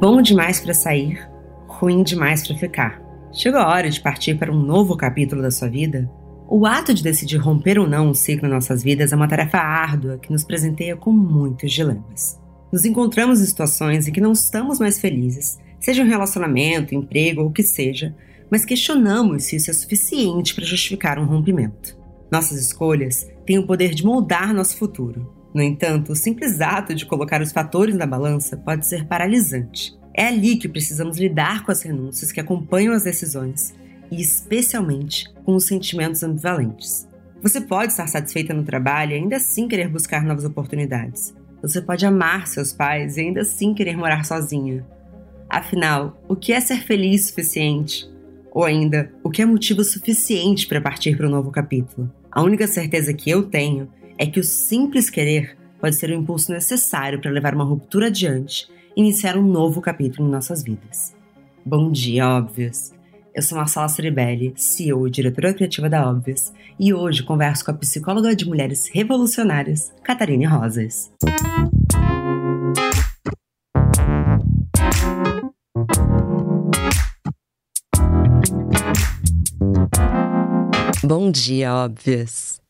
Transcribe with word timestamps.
Bom 0.00 0.20
demais 0.20 0.60
para 0.60 0.74
sair, 0.74 1.26
ruim 1.68 2.02
demais 2.02 2.46
para 2.46 2.56
ficar. 2.56 3.00
Chegou 3.32 3.60
a 3.60 3.68
hora 3.68 3.88
de 3.88 4.00
partir 4.00 4.34
para 4.36 4.52
um 4.52 4.60
novo 4.60 4.96
capítulo 4.96 5.40
da 5.40 5.52
sua 5.52 5.68
vida? 5.68 6.10
O 6.48 6.66
ato 6.66 6.92
de 6.92 7.02
decidir 7.02 7.36
romper 7.36 7.78
ou 7.78 7.86
não 7.86 8.10
um 8.10 8.14
ciclo 8.14 8.48
em 8.48 8.50
nossas 8.50 8.82
vidas 8.82 9.12
é 9.12 9.16
uma 9.16 9.28
tarefa 9.28 9.58
árdua 9.58 10.18
que 10.18 10.32
nos 10.32 10.42
presenteia 10.44 10.96
com 10.96 11.12
muitos 11.12 11.72
dilemas. 11.72 12.40
Nos 12.72 12.84
encontramos 12.84 13.40
em 13.40 13.46
situações 13.46 14.08
em 14.08 14.12
que 14.12 14.20
não 14.20 14.32
estamos 14.32 14.80
mais 14.80 14.98
felizes, 14.98 15.58
seja 15.80 16.02
um 16.02 16.08
relacionamento, 16.08 16.94
emprego 16.94 17.42
ou 17.42 17.48
o 17.48 17.52
que 17.52 17.62
seja, 17.62 18.14
mas 18.50 18.64
questionamos 18.64 19.44
se 19.44 19.56
isso 19.56 19.70
é 19.70 19.72
suficiente 19.72 20.54
para 20.54 20.64
justificar 20.64 21.20
um 21.20 21.24
rompimento. 21.24 21.96
Nossas 22.30 22.58
escolhas 22.58 23.30
têm 23.46 23.58
o 23.58 23.66
poder 23.66 23.94
de 23.94 24.04
moldar 24.04 24.52
nosso 24.52 24.76
futuro. 24.76 25.43
No 25.54 25.62
entanto, 25.62 26.12
o 26.12 26.16
simples 26.16 26.60
ato 26.60 26.94
de 26.94 27.06
colocar 27.06 27.40
os 27.40 27.52
fatores 27.52 27.94
na 27.94 28.06
balança 28.06 28.56
pode 28.56 28.86
ser 28.86 29.06
paralisante. 29.06 29.96
É 30.12 30.26
ali 30.26 30.56
que 30.56 30.68
precisamos 30.68 31.16
lidar 31.16 31.64
com 31.64 31.70
as 31.70 31.82
renúncias 31.82 32.32
que 32.32 32.40
acompanham 32.40 32.92
as 32.92 33.04
decisões 33.04 33.72
e, 34.10 34.20
especialmente, 34.20 35.32
com 35.44 35.54
os 35.54 35.64
sentimentos 35.64 36.24
ambivalentes. 36.24 37.06
Você 37.40 37.60
pode 37.60 37.92
estar 37.92 38.08
satisfeita 38.08 38.52
no 38.52 38.64
trabalho 38.64 39.12
e 39.12 39.14
ainda 39.14 39.36
assim 39.36 39.68
querer 39.68 39.88
buscar 39.88 40.24
novas 40.24 40.44
oportunidades. 40.44 41.32
Você 41.62 41.80
pode 41.80 42.04
amar 42.04 42.46
seus 42.48 42.72
pais 42.72 43.16
e 43.16 43.20
ainda 43.20 43.42
assim 43.42 43.74
querer 43.74 43.96
morar 43.96 44.24
sozinha. 44.24 44.84
Afinal, 45.48 46.20
o 46.28 46.34
que 46.34 46.52
é 46.52 46.60
ser 46.60 46.82
feliz 46.82 47.24
o 47.24 47.28
suficiente? 47.28 48.10
Ou 48.50 48.64
ainda, 48.64 49.12
o 49.22 49.30
que 49.30 49.42
é 49.42 49.46
motivo 49.46 49.84
suficiente 49.84 50.66
para 50.66 50.80
partir 50.80 51.16
para 51.16 51.26
um 51.26 51.30
novo 51.30 51.50
capítulo? 51.50 52.10
A 52.30 52.42
única 52.42 52.66
certeza 52.66 53.14
que 53.14 53.30
eu 53.30 53.44
tenho 53.44 53.88
é 54.18 54.26
que 54.26 54.40
o 54.40 54.44
simples 54.44 55.10
querer 55.10 55.56
pode 55.80 55.96
ser 55.96 56.10
o 56.10 56.14
impulso 56.14 56.52
necessário 56.52 57.20
para 57.20 57.30
levar 57.30 57.54
uma 57.54 57.64
ruptura 57.64 58.06
adiante 58.06 58.68
e 58.96 59.00
iniciar 59.00 59.36
um 59.36 59.46
novo 59.46 59.80
capítulo 59.80 60.28
em 60.28 60.30
nossas 60.30 60.62
vidas. 60.62 61.14
Bom 61.64 61.90
dia, 61.90 62.28
óbvios! 62.28 62.92
Eu 63.34 63.42
sou 63.42 63.58
Marcela 63.58 63.88
Ceribelli, 63.88 64.52
CEO 64.56 65.08
e 65.08 65.10
diretora 65.10 65.52
criativa 65.52 65.88
da 65.88 66.08
Óbvias, 66.08 66.52
e 66.78 66.94
hoje 66.94 67.24
converso 67.24 67.64
com 67.64 67.72
a 67.72 67.74
psicóloga 67.74 68.34
de 68.36 68.46
mulheres 68.46 68.88
revolucionárias, 68.88 69.92
Catarine 70.04 70.46
Rosas. 70.46 71.10
Bom 81.02 81.30
dia, 81.30 81.74
Óbvias! 81.74 82.63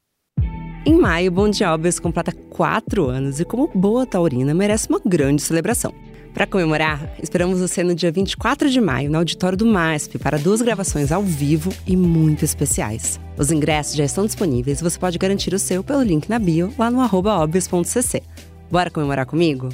Em 0.86 0.98
maio, 0.98 1.32
Dia 1.50 1.72
Óbvias 1.72 1.98
completa 1.98 2.30
quatro 2.50 3.08
anos 3.08 3.40
e, 3.40 3.44
como 3.44 3.70
boa 3.74 4.04
taurina, 4.04 4.52
merece 4.52 4.86
uma 4.90 5.00
grande 5.02 5.40
celebração. 5.40 5.94
Para 6.34 6.46
comemorar, 6.46 7.14
esperamos 7.22 7.58
você 7.58 7.82
no 7.82 7.94
dia 7.94 8.12
24 8.12 8.68
de 8.68 8.82
maio, 8.82 9.10
no 9.10 9.16
auditório 9.16 9.56
do 9.56 9.64
MASP, 9.64 10.18
para 10.18 10.36
duas 10.36 10.60
gravações 10.60 11.10
ao 11.10 11.22
vivo 11.22 11.72
e 11.86 11.96
muito 11.96 12.44
especiais. 12.44 13.18
Os 13.38 13.50
ingressos 13.50 13.96
já 13.96 14.05
estão 14.05 14.27
disponíveis 14.27 14.80
e 14.80 14.82
você 14.82 14.98
pode 14.98 15.16
garantir 15.16 15.55
o 15.55 15.58
seu 15.58 15.82
pelo 15.82 16.02
link 16.02 16.28
na 16.28 16.38
bio, 16.38 16.70
lá 16.78 16.90
no 16.90 17.00
obvious.cc. 17.00 18.22
Bora 18.70 18.90
comemorar 18.90 19.24
comigo? 19.24 19.70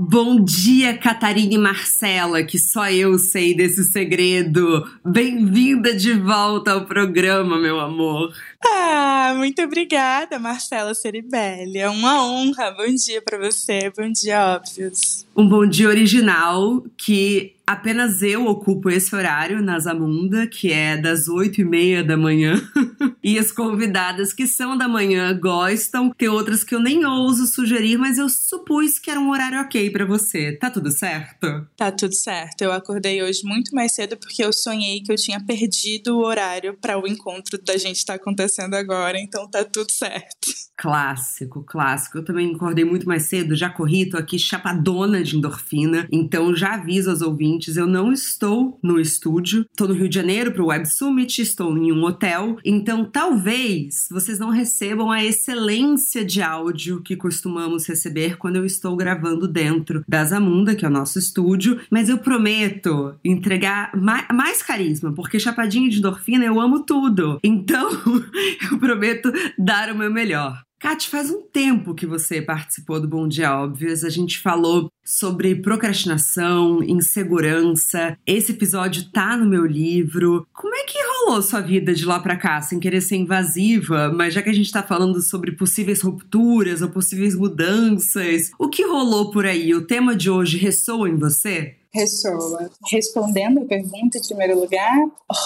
Bom 0.00 0.44
dia, 0.44 0.96
Catarina 0.96 1.54
e 1.54 1.58
Marcela, 1.58 2.44
que 2.44 2.56
só 2.56 2.88
eu 2.88 3.18
sei 3.18 3.52
desse 3.52 3.82
segredo. 3.82 4.88
Bem-vinda 5.04 5.92
de 5.92 6.12
volta 6.12 6.74
ao 6.74 6.86
programa, 6.86 7.58
meu 7.58 7.80
amor. 7.80 8.32
Ah, 8.64 9.34
muito 9.36 9.62
obrigada, 9.62 10.38
Marcela 10.38 10.92
Ceribelli. 10.94 11.78
É 11.78 11.88
uma 11.88 12.24
honra. 12.24 12.72
Bom 12.72 12.92
dia 12.92 13.22
para 13.22 13.38
você. 13.38 13.90
Bom 13.96 14.10
dia, 14.10 14.56
óbvios. 14.56 15.26
Um 15.36 15.48
bom 15.48 15.64
dia 15.64 15.88
original 15.88 16.84
que 16.96 17.54
apenas 17.64 18.22
eu 18.22 18.46
ocupo 18.46 18.90
esse 18.90 19.14
horário 19.14 19.62
na 19.62 19.78
Zamunda, 19.78 20.46
que 20.46 20.72
é 20.72 20.96
das 20.96 21.28
oito 21.28 21.60
e 21.60 21.64
meia 21.64 22.02
da 22.02 22.16
manhã. 22.16 22.60
e 23.22 23.38
as 23.38 23.52
convidadas 23.52 24.32
que 24.32 24.46
são 24.46 24.76
da 24.76 24.88
manhã 24.88 25.38
gostam. 25.38 26.10
Tem 26.16 26.28
outras 26.28 26.64
que 26.64 26.74
eu 26.74 26.80
nem 26.80 27.04
ouso 27.04 27.46
sugerir, 27.46 27.96
mas 27.96 28.18
eu 28.18 28.28
supus 28.28 28.98
que 28.98 29.10
era 29.10 29.20
um 29.20 29.30
horário 29.30 29.60
ok 29.60 29.88
para 29.90 30.04
você. 30.04 30.52
Tá 30.52 30.68
tudo 30.70 30.90
certo? 30.90 31.66
Tá 31.76 31.92
tudo 31.92 32.14
certo. 32.14 32.62
Eu 32.62 32.72
acordei 32.72 33.22
hoje 33.22 33.42
muito 33.44 33.72
mais 33.72 33.92
cedo 33.92 34.16
porque 34.16 34.42
eu 34.42 34.52
sonhei 34.52 35.00
que 35.00 35.12
eu 35.12 35.16
tinha 35.16 35.38
perdido 35.38 36.16
o 36.16 36.24
horário 36.24 36.76
para 36.80 36.98
o 36.98 37.06
encontro 37.06 37.62
da 37.62 37.76
gente 37.76 37.98
estar 37.98 38.14
tá 38.14 38.20
acontecendo 38.20 38.47
agora, 38.76 39.18
então 39.18 39.48
tá 39.48 39.64
tudo 39.64 39.90
certo. 39.90 40.48
Clássico, 40.76 41.64
clássico. 41.64 42.18
Eu 42.18 42.24
também 42.24 42.54
acordei 42.54 42.84
muito 42.84 43.06
mais 43.06 43.24
cedo, 43.24 43.56
já 43.56 43.68
corri, 43.68 44.08
tô 44.08 44.16
aqui 44.16 44.38
chapadona 44.38 45.22
de 45.22 45.36
endorfina, 45.36 46.06
então 46.12 46.54
já 46.54 46.74
aviso 46.74 47.10
aos 47.10 47.20
ouvintes, 47.20 47.76
eu 47.76 47.86
não 47.86 48.12
estou 48.12 48.78
no 48.82 49.00
estúdio, 49.00 49.66
tô 49.76 49.88
no 49.88 49.94
Rio 49.94 50.08
de 50.08 50.14
Janeiro 50.14 50.52
pro 50.52 50.66
Web 50.66 50.86
Summit, 50.86 51.42
estou 51.42 51.76
em 51.76 51.90
um 51.90 52.04
hotel, 52.04 52.56
então 52.64 53.04
talvez 53.04 54.06
vocês 54.10 54.38
não 54.38 54.50
recebam 54.50 55.10
a 55.10 55.24
excelência 55.24 56.24
de 56.24 56.40
áudio 56.40 57.02
que 57.02 57.16
costumamos 57.16 57.86
receber 57.86 58.36
quando 58.36 58.56
eu 58.56 58.64
estou 58.64 58.96
gravando 58.96 59.48
dentro 59.48 60.04
da 60.06 60.24
Zamunda, 60.24 60.76
que 60.76 60.84
é 60.84 60.88
o 60.88 60.92
nosso 60.92 61.18
estúdio, 61.18 61.80
mas 61.90 62.08
eu 62.08 62.18
prometo 62.18 63.16
entregar 63.24 63.90
mais, 63.96 64.26
mais 64.32 64.62
carisma, 64.62 65.12
porque 65.12 65.40
chapadinha 65.40 65.88
de 65.88 65.98
endorfina 65.98 66.44
eu 66.44 66.60
amo 66.60 66.84
tudo. 66.84 67.40
Então, 67.42 67.88
eu 68.70 68.78
prometo 68.78 69.32
dar 69.58 69.90
o 69.90 69.96
meu 69.96 70.10
melhor. 70.10 70.62
Kat, 70.80 71.08
faz 71.08 71.28
um 71.28 71.42
tempo 71.42 71.92
que 71.92 72.06
você 72.06 72.40
participou 72.40 73.00
do 73.00 73.08
Bom 73.08 73.26
Dia 73.26 73.52
Óbvios. 73.52 74.04
A 74.04 74.08
gente 74.08 74.38
falou 74.38 74.88
sobre 75.04 75.56
procrastinação, 75.56 76.84
insegurança. 76.84 78.16
Esse 78.24 78.52
episódio 78.52 79.10
tá 79.10 79.36
no 79.36 79.48
meu 79.48 79.66
livro. 79.66 80.46
Como 80.52 80.72
é 80.76 80.84
que 80.84 80.96
rolou 81.02 81.42
sua 81.42 81.60
vida 81.60 81.92
de 81.92 82.04
lá 82.04 82.20
para 82.20 82.36
cá, 82.36 82.60
sem 82.60 82.78
querer 82.78 83.00
ser 83.00 83.16
invasiva, 83.16 84.12
mas 84.14 84.32
já 84.32 84.40
que 84.40 84.50
a 84.50 84.54
gente 84.54 84.70
tá 84.70 84.80
falando 84.80 85.20
sobre 85.20 85.50
possíveis 85.50 86.00
rupturas 86.00 86.80
ou 86.80 86.88
possíveis 86.88 87.34
mudanças, 87.34 88.52
o 88.56 88.68
que 88.68 88.86
rolou 88.86 89.32
por 89.32 89.46
aí? 89.46 89.74
O 89.74 89.84
tema 89.84 90.14
de 90.14 90.30
hoje 90.30 90.58
ressoa 90.58 91.08
em 91.08 91.16
você? 91.16 91.77
Ressoa. 92.00 92.70
Respondendo 92.90 93.60
a 93.60 93.64
pergunta, 93.64 94.18
em 94.18 94.22
primeiro 94.22 94.58
lugar, 94.58 94.96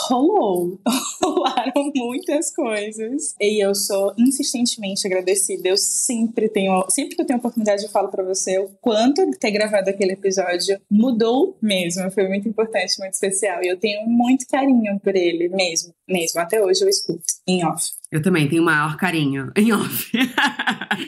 rolou. 0.08 0.78
Rolaram 1.22 1.92
muitas 1.94 2.54
coisas. 2.54 3.34
E 3.40 3.64
eu 3.64 3.74
sou 3.74 4.12
insistentemente 4.18 5.06
agradecida. 5.06 5.68
Eu 5.68 5.76
sempre 5.76 6.48
tenho, 6.48 6.84
sempre 6.90 7.16
que 7.16 7.22
eu 7.22 7.26
tenho 7.26 7.38
oportunidade, 7.38 7.84
eu 7.84 7.90
falo 7.90 8.08
para 8.08 8.22
você 8.22 8.58
o 8.58 8.68
quanto 8.80 9.30
ter 9.38 9.50
gravado 9.50 9.88
aquele 9.88 10.12
episódio 10.12 10.80
mudou 10.90 11.56
mesmo. 11.60 12.10
Foi 12.10 12.28
muito 12.28 12.48
importante, 12.48 12.98
muito 12.98 13.14
especial. 13.14 13.62
E 13.62 13.68
eu 13.68 13.78
tenho 13.78 14.06
muito 14.06 14.46
carinho 14.46 14.98
por 15.00 15.14
ele 15.16 15.48
mesmo. 15.48 15.94
Mesmo. 16.08 16.40
Até 16.40 16.62
hoje 16.62 16.84
eu 16.84 16.88
escuto 16.88 17.22
em 17.46 17.64
off. 17.64 18.01
Eu 18.12 18.20
também 18.20 18.46
tenho 18.46 18.60
o 18.60 18.66
maior 18.66 18.96
carinho. 18.98 19.50
Em 19.56 19.72
off. 19.72 20.12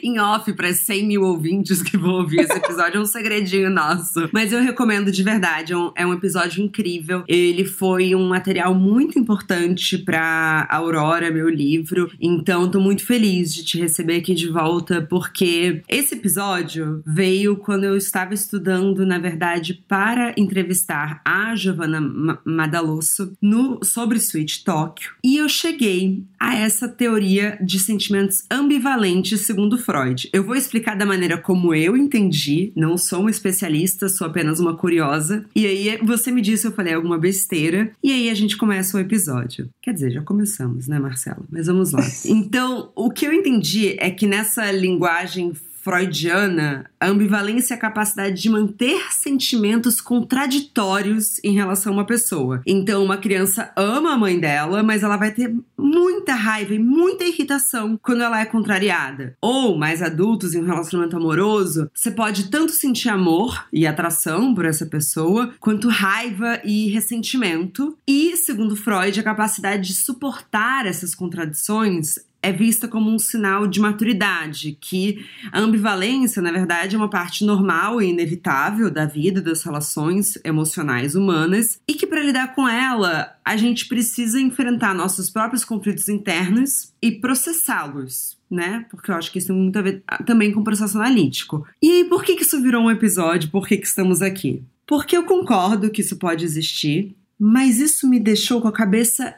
em 0.01 0.19
off, 0.19 0.51
para 0.53 0.73
100 0.73 1.05
mil 1.05 1.21
ouvintes 1.21 1.83
que 1.83 1.97
vão 1.97 2.15
ouvir 2.15 2.39
esse 2.39 2.53
episódio, 2.53 2.97
é 2.97 3.01
um 3.01 3.05
segredinho 3.05 3.69
nosso. 3.69 4.27
Mas 4.31 4.51
eu 4.51 4.61
recomendo 4.61 5.11
de 5.11 5.21
verdade. 5.21 5.73
É 5.73 5.77
um, 5.77 5.91
é 5.95 6.05
um 6.05 6.13
episódio 6.13 6.63
incrível. 6.63 7.23
Ele 7.27 7.63
foi 7.65 8.15
um 8.15 8.27
material 8.29 8.73
muito 8.73 9.19
importante 9.19 9.97
para 9.97 10.67
Aurora, 10.69 11.29
meu 11.29 11.49
livro. 11.49 12.09
Então, 12.19 12.71
tô 12.71 12.79
muito 12.79 13.05
feliz 13.05 13.53
de 13.53 13.63
te 13.63 13.79
receber 13.79 14.17
aqui 14.17 14.33
de 14.33 14.47
volta, 14.47 15.01
porque 15.01 15.83
esse 15.87 16.15
episódio 16.15 17.03
veio 17.05 17.57
quando 17.57 17.83
eu 17.83 17.95
estava 17.95 18.33
estudando, 18.33 19.05
na 19.05 19.19
verdade, 19.19 19.75
para 19.87 20.33
entrevistar 20.37 21.21
a 21.23 21.55
Giovanna 21.55 22.39
Madalosso 22.43 23.35
no, 23.41 23.79
sobre 23.83 24.17
Sweet 24.17 24.63
Tóquio. 24.63 25.11
E 25.23 25.37
eu 25.37 25.47
cheguei 25.47 26.23
a 26.45 26.55
essa 26.55 26.87
teoria 26.87 27.57
de 27.59 27.79
sentimentos 27.79 28.43
ambivalentes, 28.51 29.41
segundo 29.41 29.79
Freud. 29.79 30.29
Eu 30.31 30.43
vou 30.43 30.55
explicar 30.55 30.95
da 30.95 31.03
maneira 31.03 31.39
como 31.39 31.73
eu 31.73 31.97
entendi, 31.97 32.71
não 32.75 32.99
sou 32.99 33.21
uma 33.21 33.31
especialista, 33.31 34.07
sou 34.07 34.27
apenas 34.27 34.59
uma 34.59 34.77
curiosa. 34.77 35.43
E 35.55 35.65
aí 35.65 35.97
você 36.03 36.31
me 36.31 36.41
disse 36.41 36.61
se 36.61 36.67
eu 36.67 36.71
falei 36.71 36.93
alguma 36.93 37.17
besteira, 37.17 37.91
e 38.03 38.11
aí 38.11 38.29
a 38.29 38.35
gente 38.35 38.57
começa 38.57 38.95
o 38.95 38.99
episódio. 38.99 39.67
Quer 39.81 39.93
dizer, 39.93 40.11
já 40.11 40.21
começamos, 40.21 40.87
né, 40.87 40.99
Marcelo? 40.99 41.47
Mas 41.49 41.65
vamos 41.65 41.91
lá. 41.91 42.05
Então, 42.45 42.91
o 42.95 43.09
que 43.09 43.25
eu 43.25 43.33
entendi 43.33 43.95
é 43.97 44.11
que 44.11 44.27
nessa 44.27 44.71
linguagem 44.71 45.53
freudiana, 45.85 46.89
a 46.99 47.07
ambivalência 47.07 47.75
é 47.75 47.77
a 47.77 47.79
capacidade 47.79 48.41
de 48.41 48.49
manter 48.49 49.13
sentimentos 49.13 50.01
contraditórios 50.01 51.39
em 51.43 51.53
relação 51.53 51.93
a 51.93 51.97
uma 51.97 52.05
pessoa. 52.07 52.63
Então, 52.65 53.05
uma 53.05 53.17
criança 53.17 53.71
ama 53.75 54.13
a 54.13 54.17
mãe 54.17 54.39
dela, 54.39 54.81
mas 54.81 55.03
ela 55.03 55.15
vai 55.15 55.31
ter 55.31 55.55
muita 55.77 56.33
raiva 56.33 56.73
e 56.73 56.79
muita 56.79 57.23
irritação 57.23 57.99
quando 58.01 58.23
ela 58.23 58.41
é 58.41 58.45
contrariada. 58.45 59.37
Ou, 59.39 59.77
mais 59.77 60.01
adultos 60.01 60.55
em 60.55 60.61
um 60.61 60.65
relacionamento 60.65 61.15
amoroso, 61.15 61.91
você 61.93 62.09
pode 62.09 62.49
tanto 62.49 62.71
sentir 62.71 63.09
amor 63.09 63.67
e 63.71 63.85
atração 63.85 64.55
por 64.55 64.65
essa 64.65 64.87
pessoa, 64.87 65.53
quanto 65.59 65.87
raiva 65.87 66.59
e 66.63 66.87
ressentimento. 66.87 67.95
E, 68.07 68.35
segundo 68.37 68.75
Freud, 68.75 69.19
a 69.19 69.23
capacidade 69.23 69.89
de 69.89 69.93
suportar 69.93 70.87
essas 70.87 71.13
contradições 71.13 72.24
é 72.45 72.51
vista 72.51 72.87
como 72.87 73.09
um 73.09 73.17
sinal 73.17 73.65
de 73.65 73.79
maturidade, 73.79 74.77
que 74.79 75.25
a 75.51 75.59
ambivalência, 75.59 76.43
na 76.43 76.51
verdade, 76.51 76.95
é 76.95 76.97
uma 76.97 77.09
parte 77.09 77.43
normal 77.43 77.99
e 77.99 78.09
inevitável 78.09 78.91
da 78.91 79.05
vida, 79.05 79.41
das 79.41 79.63
relações 79.63 80.37
emocionais 80.43 81.15
humanas, 81.15 81.79
e 81.87 81.95
que 81.95 82.05
para 82.05 82.21
lidar 82.21 82.53
com 82.53 82.69
ela, 82.69 83.35
a 83.43 83.57
gente 83.57 83.87
precisa 83.87 84.39
enfrentar 84.39 84.93
nossos 84.93 85.27
próprios 85.29 85.65
conflitos 85.65 86.07
internos 86.07 86.93
e 87.01 87.11
processá-los. 87.11 88.37
Né? 88.49 88.85
Porque 88.91 89.09
eu 89.09 89.15
acho 89.15 89.31
que 89.31 89.39
isso 89.39 89.47
tem 89.47 89.55
muito 89.55 89.79
a 89.79 89.81
ver 89.81 90.03
também 90.23 90.51
com 90.51 90.59
o 90.59 90.63
processo 90.63 90.99
analítico. 90.99 91.65
E 91.81 91.89
aí, 91.89 92.05
por 92.05 92.23
que, 92.23 92.35
que 92.35 92.43
isso 92.43 92.61
virou 92.61 92.83
um 92.83 92.91
episódio? 92.91 93.49
Por 93.49 93.67
que, 93.67 93.75
que 93.75 93.87
estamos 93.87 94.21
aqui? 94.21 94.63
Porque 94.85 95.17
eu 95.17 95.23
concordo 95.23 95.89
que 95.89 96.01
isso 96.01 96.15
pode 96.17 96.45
existir, 96.45 97.15
mas 97.39 97.79
isso 97.79 98.07
me 98.07 98.19
deixou 98.19 98.61
com 98.61 98.67
a 98.67 98.71
cabeça 98.71 99.33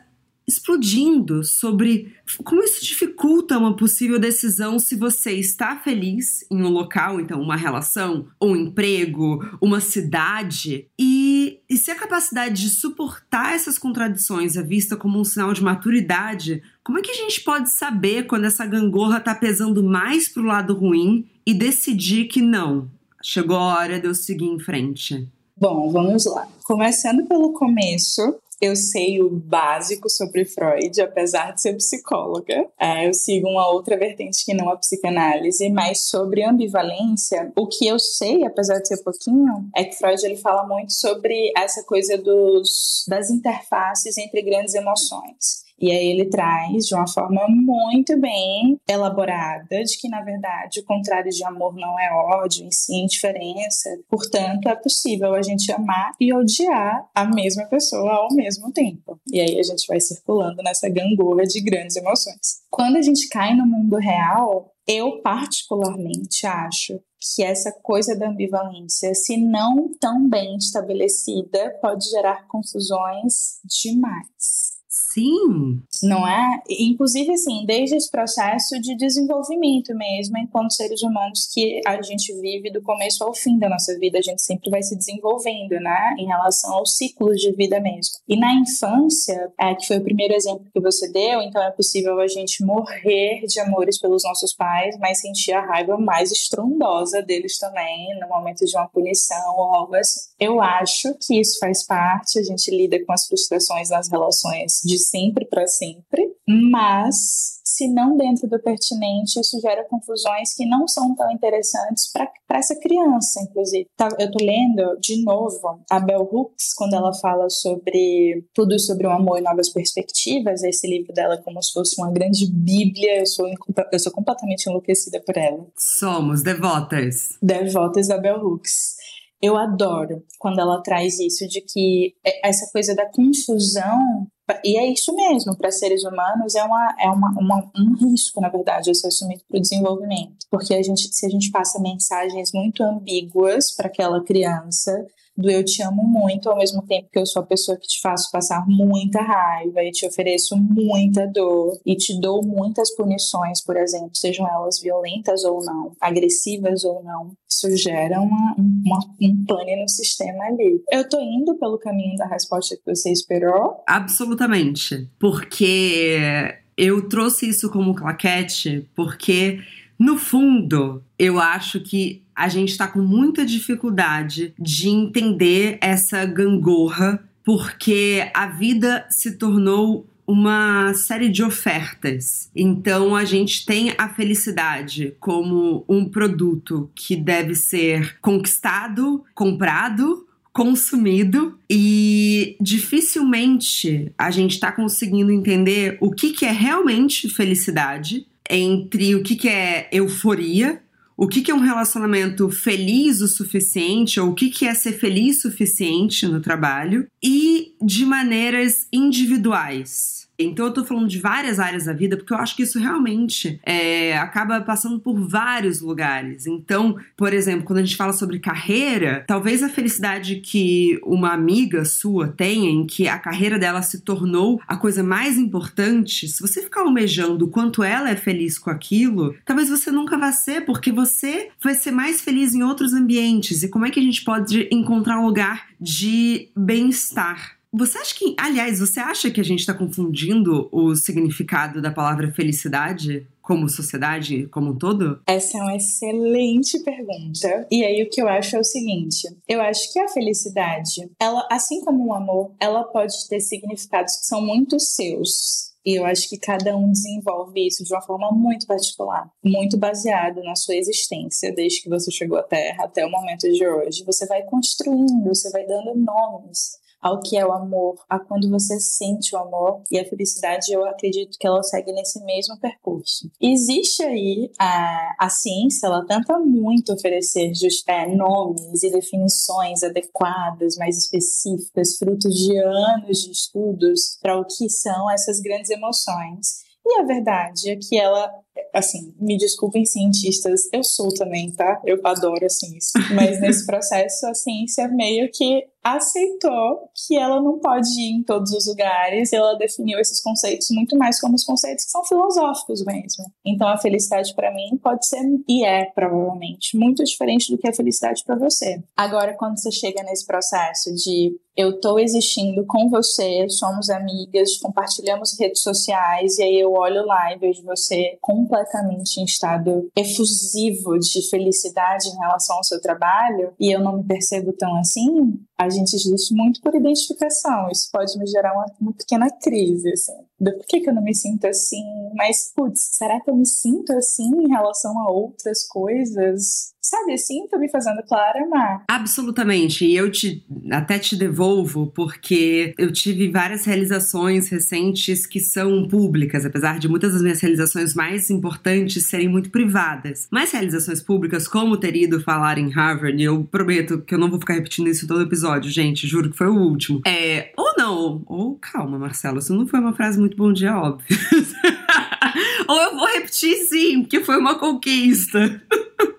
explodindo 0.47 1.43
sobre 1.43 2.15
como 2.43 2.63
isso 2.63 2.83
dificulta 2.83 3.57
uma 3.57 3.75
possível 3.75 4.17
decisão 4.17 4.79
se 4.79 4.95
você 4.95 5.33
está 5.33 5.75
feliz 5.75 6.45
em 6.49 6.63
um 6.63 6.69
local, 6.69 7.19
então 7.19 7.41
uma 7.41 7.57
relação, 7.57 8.27
um 8.41 8.55
emprego, 8.55 9.45
uma 9.61 9.81
cidade, 9.81 10.87
e, 10.97 11.59
e 11.69 11.77
se 11.77 11.91
a 11.91 11.95
capacidade 11.95 12.61
de 12.61 12.69
suportar 12.69 13.53
essas 13.53 13.77
contradições 13.77 14.55
é 14.55 14.63
vista 14.63 14.95
como 14.95 15.19
um 15.19 15.25
sinal 15.25 15.51
de 15.53 15.61
maturidade, 15.61 16.63
como 16.81 16.97
é 16.97 17.01
que 17.01 17.11
a 17.11 17.15
gente 17.15 17.41
pode 17.41 17.69
saber 17.69 18.25
quando 18.27 18.45
essa 18.45 18.65
gangorra 18.65 19.17
está 19.17 19.35
pesando 19.35 19.83
mais 19.83 20.29
pro 20.29 20.43
lado 20.43 20.73
ruim 20.73 21.27
e 21.45 21.53
decidir 21.53 22.25
que 22.25 22.41
não, 22.41 22.89
chegou 23.21 23.57
a 23.57 23.75
hora 23.75 23.99
de 23.99 24.07
eu 24.07 24.15
seguir 24.15 24.45
em 24.45 24.59
frente? 24.59 25.27
Bom, 25.59 25.89
vamos 25.89 26.25
lá. 26.25 26.47
Começando 26.63 27.25
pelo 27.25 27.51
começo, 27.51 28.21
eu 28.59 28.75
sei 28.75 29.21
o 29.21 29.29
básico 29.29 30.09
sobre 30.09 30.45
Freud, 30.45 30.99
apesar 31.01 31.53
de 31.53 31.61
ser 31.61 31.75
psicóloga. 31.75 32.67
É, 32.79 33.07
eu 33.07 33.13
sigo 33.13 33.47
uma 33.47 33.69
outra 33.69 33.97
vertente 33.97 34.43
que 34.43 34.53
não 34.53 34.69
a 34.69 34.77
psicanálise, 34.77 35.69
mas 35.69 36.09
sobre 36.09 36.43
ambivalência, 36.43 37.51
o 37.55 37.67
que 37.67 37.87
eu 37.87 37.99
sei, 37.99 38.43
apesar 38.43 38.79
de 38.79 38.87
ser 38.87 39.03
pouquinho, 39.03 39.69
é 39.75 39.83
que 39.83 39.95
Freud 39.95 40.25
ele 40.25 40.37
fala 40.37 40.65
muito 40.65 40.93
sobre 40.93 41.51
essa 41.55 41.83
coisa 41.83 42.17
dos, 42.17 43.05
das 43.07 43.29
interfaces 43.29 44.17
entre 44.17 44.41
grandes 44.41 44.73
emoções. 44.73 45.66
E 45.79 45.91
aí 45.91 46.07
ele 46.07 46.25
traz 46.25 46.85
de 46.85 46.95
uma 46.95 47.07
forma 47.07 47.45
muito 47.47 48.19
bem 48.19 48.79
elaborada 48.87 49.83
de 49.83 49.97
que, 49.97 50.09
na 50.09 50.21
verdade, 50.21 50.79
o 50.79 50.85
contrário 50.85 51.31
de 51.31 51.43
amor 51.43 51.75
não 51.75 51.99
é 51.99 52.11
ódio, 52.11 52.65
em 52.65 52.71
si 52.71 52.95
é 52.95 53.03
indiferença. 53.03 53.89
Portanto, 54.09 54.67
é 54.67 54.75
possível 54.75 55.35
a 55.35 55.41
gente 55.41 55.71
amar 55.71 56.13
e 56.19 56.33
odiar 56.33 57.07
a 57.13 57.25
mesma 57.25 57.65
pessoa 57.65 58.11
ao 58.13 58.33
mesmo 58.33 58.71
tempo. 58.71 59.19
E 59.31 59.39
aí 59.39 59.59
a 59.59 59.63
gente 59.63 59.85
vai 59.87 59.99
circulando 59.99 60.63
nessa 60.63 60.89
gangorra 60.89 61.43
de 61.43 61.61
grandes 61.61 61.95
emoções. 61.95 62.61
Quando 62.69 62.97
a 62.97 63.01
gente 63.01 63.27
cai 63.29 63.55
no 63.55 63.65
mundo 63.65 63.97
real, 63.97 64.71
eu 64.87 65.21
particularmente 65.21 66.47
acho 66.47 66.99
que 67.19 67.43
essa 67.43 67.71
coisa 67.71 68.15
da 68.15 68.29
ambivalência, 68.29 69.13
se 69.13 69.37
não 69.37 69.91
tão 69.99 70.29
bem 70.29 70.55
estabelecida, 70.55 71.77
pode 71.81 72.09
gerar 72.09 72.47
confusões 72.47 73.59
demais. 73.83 74.76
Sim. 75.17 75.81
Não 76.03 76.27
é? 76.27 76.61
Inclusive, 76.69 77.31
assim, 77.31 77.65
desde 77.65 77.95
esse 77.95 78.11
processo 78.11 78.79
de 78.79 78.95
desenvolvimento 78.95 79.95
mesmo, 79.95 80.37
enquanto 80.37 80.73
seres 80.73 81.01
humanos 81.01 81.49
que 81.51 81.81
a 81.87 81.99
gente 82.03 82.31
vive 82.39 82.71
do 82.71 82.83
começo 82.83 83.23
ao 83.23 83.33
fim 83.33 83.57
da 83.57 83.67
nossa 83.67 83.97
vida, 83.97 84.19
a 84.19 84.21
gente 84.21 84.43
sempre 84.43 84.69
vai 84.69 84.83
se 84.83 84.95
desenvolvendo, 84.95 85.79
né? 85.79 86.15
Em 86.19 86.27
relação 86.27 86.71
aos 86.75 86.95
ciclos 86.97 87.41
de 87.41 87.51
vida 87.53 87.79
mesmo. 87.79 88.13
E 88.27 88.37
na 88.39 88.53
infância, 88.53 89.51
é, 89.59 89.73
que 89.73 89.87
foi 89.87 89.97
o 89.97 90.03
primeiro 90.03 90.35
exemplo 90.35 90.67
que 90.71 90.79
você 90.79 91.11
deu, 91.11 91.41
então 91.41 91.63
é 91.63 91.71
possível 91.71 92.19
a 92.19 92.27
gente 92.27 92.63
morrer 92.63 93.41
de 93.47 93.59
amores 93.59 93.99
pelos 93.99 94.23
nossos 94.23 94.53
pais, 94.53 94.95
mas 94.99 95.21
sentir 95.21 95.53
a 95.53 95.65
raiva 95.65 95.97
mais 95.97 96.31
estrondosa 96.31 97.23
deles 97.23 97.57
também, 97.57 98.19
no 98.19 98.27
momento 98.27 98.63
de 98.65 98.77
uma 98.77 98.87
punição 98.87 99.55
ou 99.57 99.73
algo 99.73 99.95
assim. 99.95 100.19
Eu 100.39 100.61
acho 100.61 101.15
que 101.25 101.39
isso 101.39 101.57
faz 101.59 101.83
parte, 101.85 102.37
a 102.37 102.43
gente 102.43 102.69
lida 102.69 103.03
com 103.03 103.11
as 103.11 103.25
frustrações 103.25 103.89
nas 103.89 104.09
relações 104.09 104.81
de 104.85 105.06
sempre 105.09 105.45
para 105.45 105.67
sempre, 105.67 106.35
mas 106.47 107.57
se 107.63 107.87
não 107.87 108.17
dentro 108.17 108.47
do 108.47 108.59
pertinente, 108.59 109.39
isso 109.39 109.59
gera 109.59 109.83
confusões 109.87 110.55
que 110.55 110.65
não 110.65 110.87
são 110.87 111.13
tão 111.15 111.29
interessantes 111.31 112.11
para 112.11 112.57
essa 112.57 112.75
criança, 112.79 113.41
inclusive. 113.41 113.87
Tá, 113.95 114.07
eu 114.17 114.31
tô 114.31 114.43
lendo 114.43 114.97
de 114.99 115.23
novo 115.23 115.79
a 115.89 115.99
Bell 115.99 116.27
Hooks, 116.31 116.73
quando 116.75 116.95
ela 116.95 117.13
fala 117.13 117.49
sobre 117.49 118.45
tudo 118.53 118.79
sobre 118.79 119.05
o 119.05 119.11
amor 119.11 119.37
e 119.39 119.41
novas 119.41 119.69
perspectivas, 119.69 120.63
esse 120.63 120.87
livro 120.87 121.13
dela 121.13 121.35
é 121.35 121.41
como 121.41 121.61
se 121.61 121.73
fosse 121.73 121.99
uma 121.99 122.11
grande 122.11 122.49
bíblia, 122.51 123.19
eu 123.19 123.25
sou, 123.25 123.47
eu 123.91 123.99
sou 123.99 124.11
completamente 124.11 124.67
enlouquecida 124.67 125.21
por 125.25 125.37
ela. 125.37 125.67
Somos 125.77 126.41
devotas. 126.41 127.37
Devotas 127.41 128.07
da 128.07 128.17
Bell 128.17 128.39
Hooks. 128.39 128.95
Eu 129.41 129.55
adoro 129.55 130.23
quando 130.39 130.59
ela 130.59 130.81
traz 130.81 131.19
isso 131.19 131.47
de 131.47 131.61
que 131.61 132.15
essa 132.43 132.71
coisa 132.71 132.95
da 132.95 133.05
confusão 133.05 134.27
e 134.63 134.77
é 134.77 134.85
isso 134.87 135.13
mesmo, 135.15 135.57
para 135.57 135.71
seres 135.71 136.03
humanos 136.03 136.55
é, 136.55 136.63
uma, 136.63 136.95
é 136.99 137.09
uma, 137.09 137.29
uma, 137.31 137.71
um 137.77 137.93
risco, 137.95 138.39
na 138.39 138.49
verdade, 138.49 138.89
esse 138.89 139.05
assumido 139.05 139.43
para 139.47 139.57
o 139.57 139.61
desenvolvimento. 139.61 140.45
Porque 140.49 140.73
a 140.73 140.81
gente, 140.81 141.13
se 141.13 141.25
a 141.25 141.29
gente 141.29 141.51
passa 141.51 141.79
mensagens 141.81 142.51
muito 142.53 142.81
ambíguas 142.81 143.75
para 143.75 143.87
aquela 143.87 144.23
criança, 144.23 145.05
do 145.37 145.49
eu 145.49 145.63
te 145.63 145.83
amo 145.83 146.03
muito, 146.03 146.49
ao 146.49 146.57
mesmo 146.57 146.81
tempo 146.81 147.09
que 147.11 147.19
eu 147.19 147.25
sou 147.25 147.43
a 147.43 147.45
pessoa 147.45 147.77
que 147.77 147.87
te 147.87 148.01
faço 148.01 148.31
passar 148.31 148.65
muita 148.67 149.21
raiva 149.21 149.83
e 149.83 149.91
te 149.91 150.05
ofereço 150.07 150.57
muita 150.57 151.27
dor 151.27 151.79
e 151.85 151.95
te 151.95 152.19
dou 152.19 152.43
muitas 152.43 152.93
punições, 152.95 153.63
por 153.63 153.77
exemplo, 153.77 154.11
sejam 154.13 154.47
elas 154.47 154.79
violentas 154.81 155.43
ou 155.43 155.63
não, 155.63 155.91
agressivas 156.01 156.83
ou 156.83 157.03
não. 157.03 157.31
Isso 157.49 157.75
gera 157.77 158.19
uma, 158.19 158.55
uma, 158.57 158.99
um 159.21 159.45
pane 159.45 159.81
no 159.81 159.87
sistema 159.87 160.43
ali. 160.45 160.81
Eu 160.91 161.07
tô 161.07 161.19
indo 161.19 161.55
pelo 161.55 161.77
caminho 161.77 162.17
da 162.17 162.25
resposta 162.25 162.75
que 162.75 162.95
você 162.95 163.11
esperou? 163.11 163.83
Absolutamente. 163.87 165.07
Porque 165.19 166.55
eu 166.75 167.07
trouxe 167.07 167.49
isso 167.49 167.71
como 167.71 167.95
claquete, 167.95 168.87
porque 168.95 169.59
no 169.99 170.17
fundo, 170.17 171.03
eu 171.17 171.39
acho 171.39 171.79
que 171.79 172.21
a 172.37 172.47
gente 172.47 172.69
está 172.69 172.87
com 172.87 172.99
muita 172.99 173.43
dificuldade 173.43 174.53
de 174.59 174.89
entender 174.89 175.79
essa 175.81 176.23
gangorra, 176.23 177.27
porque 177.43 178.29
a 178.33 178.45
vida 178.45 179.07
se 179.09 179.31
tornou 179.31 180.05
uma 180.27 180.93
série 180.93 181.29
de 181.29 181.41
ofertas. 181.41 182.51
Então 182.55 183.15
a 183.15 183.25
gente 183.25 183.65
tem 183.65 183.93
a 183.97 184.09
felicidade 184.09 185.15
como 185.19 185.83
um 185.87 186.05
produto 186.05 186.91
que 186.93 187.15
deve 187.15 187.55
ser 187.55 188.17
conquistado, 188.19 189.23
comprado, 189.33 190.27
consumido 190.51 191.57
e 191.69 192.57
dificilmente 192.59 194.11
a 194.17 194.29
gente 194.29 194.53
está 194.53 194.71
conseguindo 194.71 195.31
entender 195.31 195.97
o 196.01 196.11
que, 196.11 196.31
que 196.31 196.45
é 196.45 196.51
realmente 196.51 197.29
felicidade 197.29 198.27
entre 198.49 199.15
o 199.15 199.23
que, 199.23 199.35
que 199.35 199.47
é 199.47 199.87
euforia, 199.91 200.81
o 201.17 201.27
que, 201.27 201.41
que 201.41 201.49
é 201.49 201.55
um 201.55 201.59
relacionamento 201.59 202.47
feliz 202.51 203.21
o 203.21 203.27
suficiente, 203.27 204.19
ou 204.19 204.29
o 204.29 204.35
que, 204.35 204.51
que 204.51 204.67
é 204.67 204.73
ser 204.75 204.93
feliz 204.93 205.39
o 205.39 205.49
suficiente 205.49 206.27
no 206.27 206.39
trabalho, 206.39 207.07
e 207.23 207.73
de 207.81 208.05
maneiras 208.05 208.87
individuais. 208.93 210.26
Então 210.39 210.67
eu 210.67 210.73
tô 210.73 210.85
falando 210.85 211.07
de 211.07 211.19
várias 211.19 211.59
áreas 211.59 211.85
da 211.85 211.93
vida, 211.93 212.15
porque 212.15 212.33
eu 212.33 212.37
acho 212.37 212.55
que 212.55 212.63
isso 212.63 212.79
realmente 212.79 213.59
é, 213.63 214.17
acaba 214.17 214.61
passando 214.61 214.99
por 214.99 215.19
vários 215.27 215.81
lugares. 215.81 216.45
Então, 216.45 216.97
por 217.15 217.33
exemplo, 217.33 217.65
quando 217.65 217.79
a 217.79 217.83
gente 217.83 217.97
fala 217.97 218.13
sobre 218.13 218.39
carreira, 218.39 219.23
talvez 219.27 219.63
a 219.63 219.69
felicidade 219.69 220.37
que 220.37 220.99
uma 221.03 221.33
amiga 221.33 221.83
sua 221.85 222.27
tenha, 222.27 222.69
em 222.69 222.85
que 222.85 223.07
a 223.07 223.17
carreira 223.17 223.57
dela 223.57 223.81
se 223.81 224.01
tornou 224.01 224.61
a 224.67 224.77
coisa 224.77 225.03
mais 225.03 225.37
importante, 225.37 226.27
se 226.27 226.41
você 226.41 226.61
ficar 226.61 226.81
almejando 226.81 227.45
o 227.45 227.49
quanto 227.49 227.83
ela 227.83 228.09
é 228.09 228.15
feliz 228.15 228.59
com 228.59 228.69
aquilo, 228.69 229.35
talvez 229.43 229.69
você 229.69 229.91
nunca 229.91 230.17
vá 230.17 230.31
ser, 230.31 230.65
porque 230.65 230.91
você 230.91 231.49
vai 231.61 231.73
ser 231.73 231.91
mais 231.91 232.21
feliz 232.21 232.53
em 232.53 232.63
outros 232.63 232.93
ambientes. 232.93 233.63
E 233.63 233.69
como 233.69 233.85
é 233.85 233.89
que 233.89 233.99
a 233.99 234.03
gente 234.03 234.23
pode 234.23 234.67
encontrar 234.71 235.19
um 235.19 235.25
lugar 235.25 235.67
de 235.79 236.49
bem-estar? 236.55 237.56
Você 237.73 237.97
acha 237.97 238.15
que, 238.15 238.35
aliás, 238.39 238.79
você 238.79 238.99
acha 238.99 239.29
que 239.29 239.41
a 239.41 239.43
gente 239.43 239.59
está 239.59 239.73
confundindo 239.73 240.69
o 240.71 240.95
significado 240.95 241.81
da 241.81 241.91
palavra 241.91 242.31
felicidade 242.31 243.27
como 243.41 243.67
sociedade 243.69 244.47
como 244.47 244.71
um 244.71 244.77
todo? 244.77 245.21
Essa 245.27 245.57
é 245.57 245.61
uma 245.61 245.75
excelente 245.75 246.79
pergunta. 246.79 247.67
E 247.69 247.83
aí 247.83 248.03
o 248.03 248.09
que 248.09 248.21
eu 248.21 248.27
acho 248.27 248.55
é 248.55 248.59
o 248.59 248.63
seguinte: 248.63 249.27
eu 249.47 249.61
acho 249.61 249.91
que 249.91 249.99
a 249.99 250.07
felicidade, 250.07 251.09
ela, 251.19 251.45
assim 251.51 251.81
como 251.81 252.07
o 252.07 252.13
amor, 252.13 252.51
ela 252.59 252.83
pode 252.83 253.13
ter 253.27 253.41
significados 253.41 254.17
que 254.17 254.25
são 254.25 254.41
muito 254.41 254.79
seus. 254.79 255.67
E 255.85 255.97
eu 255.97 256.05
acho 256.05 256.27
que 256.27 256.37
cada 256.37 256.75
um 256.75 256.91
desenvolve 256.91 257.65
isso 257.65 257.83
de 257.83 257.93
uma 257.93 258.01
forma 258.01 258.29
muito 258.31 258.67
particular, 258.67 259.29
muito 259.41 259.77
baseado 259.77 260.43
na 260.43 260.53
sua 260.53 260.75
existência, 260.75 261.53
desde 261.53 261.81
que 261.81 261.89
você 261.89 262.11
chegou 262.11 262.37
à 262.37 262.43
Terra 262.43 262.83
até 262.83 263.05
o 263.05 263.11
momento 263.11 263.49
de 263.49 263.65
hoje. 263.65 264.03
Você 264.03 264.25
vai 264.25 264.43
construindo, 264.43 265.23
você 265.23 265.49
vai 265.49 265.65
dando 265.65 265.95
nomes 265.95 266.77
ao 267.01 267.21
que 267.21 267.37
é 267.37 267.45
o 267.45 267.51
amor, 267.51 267.95
a 268.09 268.19
quando 268.19 268.49
você 268.49 268.79
sente 268.79 269.35
o 269.35 269.39
amor 269.39 269.83
e 269.91 269.99
a 269.99 270.05
felicidade, 270.05 270.71
eu 270.71 270.85
acredito 270.85 271.37
que 271.39 271.47
ela 271.47 271.63
segue 271.63 271.91
nesse 271.91 272.23
mesmo 272.23 272.59
percurso. 272.59 273.29
Existe 273.41 274.03
aí 274.03 274.51
a, 274.59 275.15
a 275.19 275.29
ciência, 275.29 275.87
ela 275.87 276.05
tenta 276.05 276.37
muito 276.39 276.93
oferecer 276.93 277.53
just, 277.53 277.87
é, 277.87 278.07
nomes 278.07 278.83
e 278.83 278.91
definições 278.91 279.83
adequadas, 279.83 280.75
mais 280.77 280.97
específicas, 280.97 281.97
frutos 281.97 282.35
de 282.35 282.57
anos 282.57 283.19
de 283.19 283.31
estudos 283.31 284.17
para 284.21 284.39
o 284.39 284.45
que 284.45 284.69
são 284.69 285.09
essas 285.11 285.39
grandes 285.39 285.69
emoções. 285.69 286.67
E 286.85 287.01
a 287.01 287.03
verdade 287.03 287.69
é 287.69 287.75
que 287.75 287.97
ela, 287.97 288.31
assim, 288.73 289.13
me 289.19 289.37
desculpem 289.37 289.85
cientistas, 289.85 290.69
eu 290.71 290.83
sou 290.83 291.13
também, 291.13 291.51
tá? 291.51 291.81
Eu 291.85 291.99
adoro 292.03 292.45
a 292.45 292.49
ciência. 292.49 292.99
Mas 293.13 293.39
nesse 293.41 293.65
processo, 293.65 294.27
a 294.27 294.33
ciência 294.33 294.87
meio 294.87 295.29
que 295.31 295.65
aceitou 295.95 296.89
que 296.93 297.17
ela 297.17 297.41
não 297.41 297.59
pode 297.59 297.89
ir 297.99 298.11
em 298.11 298.23
todos 298.23 298.51
os 298.51 298.67
lugares 298.67 299.31
e 299.31 299.35
ela 299.35 299.53
definiu 299.55 299.99
esses 299.99 300.21
conceitos 300.21 300.67
muito 300.71 300.97
mais 300.97 301.19
como 301.19 301.35
os 301.35 301.43
conceitos 301.43 301.85
que 301.85 301.91
são 301.91 302.03
filosóficos 302.03 302.83
mesmo. 302.83 303.25
Então 303.45 303.67
a 303.67 303.77
felicidade 303.77 304.33
para 304.35 304.53
mim 304.53 304.77
pode 304.81 305.07
ser 305.07 305.17
e 305.47 305.65
é 305.65 305.85
provavelmente 305.85 306.77
muito 306.77 307.03
diferente 307.03 307.51
do 307.51 307.57
que 307.57 307.67
a 307.67 307.73
felicidade 307.73 308.23
para 308.25 308.35
você. 308.35 308.83
Agora 308.95 309.33
quando 309.33 309.57
você 309.57 309.71
chega 309.71 310.03
nesse 310.03 310.25
processo 310.25 310.93
de 310.93 311.37
eu 311.55 311.79
tô 311.79 311.97
existindo 311.97 312.63
com 312.65 312.87
você, 312.87 313.49
somos 313.49 313.89
amigas, 313.89 314.57
compartilhamos 314.57 315.37
redes 315.39 315.61
sociais 315.61 316.37
e 316.37 316.43
aí 316.43 316.59
eu 316.59 316.71
olho 316.73 317.03
lá 317.05 317.33
e 317.33 317.39
vejo 317.39 317.63
você 317.63 318.17
completamente 318.47 319.19
em 319.19 319.25
estado 319.25 319.89
efusivo 319.95 320.97
de 320.97 321.29
felicidade 321.29 322.07
em 322.07 322.17
relação 322.17 322.55
ao 322.55 322.63
seu 322.63 322.81
trabalho 322.81 323.53
e 323.59 323.75
eu 323.75 323.79
não 323.79 323.97
me 323.97 324.03
percebo 324.03 324.53
tão 324.53 324.79
assim, 324.79 325.37
a 325.57 325.69
gente 325.69 325.95
existe 325.95 326.33
muito 326.33 326.61
por 326.61 326.75
identificação. 326.75 327.69
Isso 327.71 327.89
pode 327.91 328.17
me 328.17 328.27
gerar 328.27 328.53
uma, 328.53 328.65
uma 328.79 328.93
pequena 328.93 329.27
crise, 329.29 329.89
assim. 329.91 330.13
Do 330.39 330.51
por 330.53 330.65
que, 330.67 330.81
que 330.81 330.89
eu 330.89 330.93
não 330.93 331.03
me 331.03 331.15
sinto 331.15 331.45
assim? 331.47 331.83
Mas, 332.15 332.51
putz, 332.55 332.89
será 332.93 333.19
que 333.19 333.29
eu 333.29 333.35
me 333.35 333.45
sinto 333.45 333.91
assim 333.93 334.29
em 334.43 334.49
relação 334.49 334.99
a 334.99 335.11
outras 335.11 335.67
coisas? 335.67 336.75
Sabe 336.87 337.13
assim, 337.13 337.45
tô 337.49 337.59
me 337.59 337.69
fazendo 337.69 338.01
clara, 338.03 338.47
Mar? 338.47 338.83
Absolutamente. 338.87 339.85
E 339.85 339.93
eu 339.93 340.09
te 340.09 340.45
até 340.71 340.97
te 340.97 341.17
devolvo, 341.17 341.87
porque 341.87 342.73
eu 342.77 342.93
tive 342.93 343.29
várias 343.29 343.65
realizações 343.65 344.47
recentes 344.47 345.25
que 345.25 345.41
são 345.41 345.85
públicas, 345.85 346.45
apesar 346.45 346.79
de 346.79 346.87
muitas 346.87 347.11
das 347.11 347.21
minhas 347.21 347.41
realizações 347.41 347.93
mais 347.93 348.29
importantes 348.29 349.05
serem 349.05 349.27
muito 349.27 349.49
privadas. 349.49 350.29
Mas 350.31 350.51
realizações 350.51 351.01
públicas, 351.01 351.45
como 351.45 351.75
ter 351.75 351.93
ido 351.93 352.21
falar 352.21 352.57
em 352.57 352.69
Harvard, 352.69 353.21
eu 353.21 353.43
prometo 353.43 353.99
que 353.99 354.13
eu 354.13 354.19
não 354.19 354.29
vou 354.29 354.39
ficar 354.39 354.53
repetindo 354.53 354.87
isso 354.87 355.07
todo 355.07 355.23
episódio, 355.23 355.46
gente, 355.63 356.07
juro 356.07 356.29
que 356.29 356.37
foi 356.37 356.47
o 356.47 356.55
último. 356.55 357.01
É, 357.05 357.51
ou 357.57 357.73
não, 357.77 358.23
ou 358.25 358.55
calma, 358.55 358.97
Marcelo, 358.97 359.39
isso 359.39 359.53
não 359.53 359.67
foi 359.67 359.79
uma 359.79 359.93
frase 359.93 360.19
muito 360.19 360.37
bom 360.37 360.51
dia, 360.51 360.75
óbvio. 360.77 361.05
ou 362.67 362.81
eu 362.81 362.95
vou 362.95 363.07
repetir 363.07 363.55
sim, 363.67 364.01
porque 364.01 364.23
foi 364.23 364.37
uma 364.37 364.55
conquista. 364.55 365.61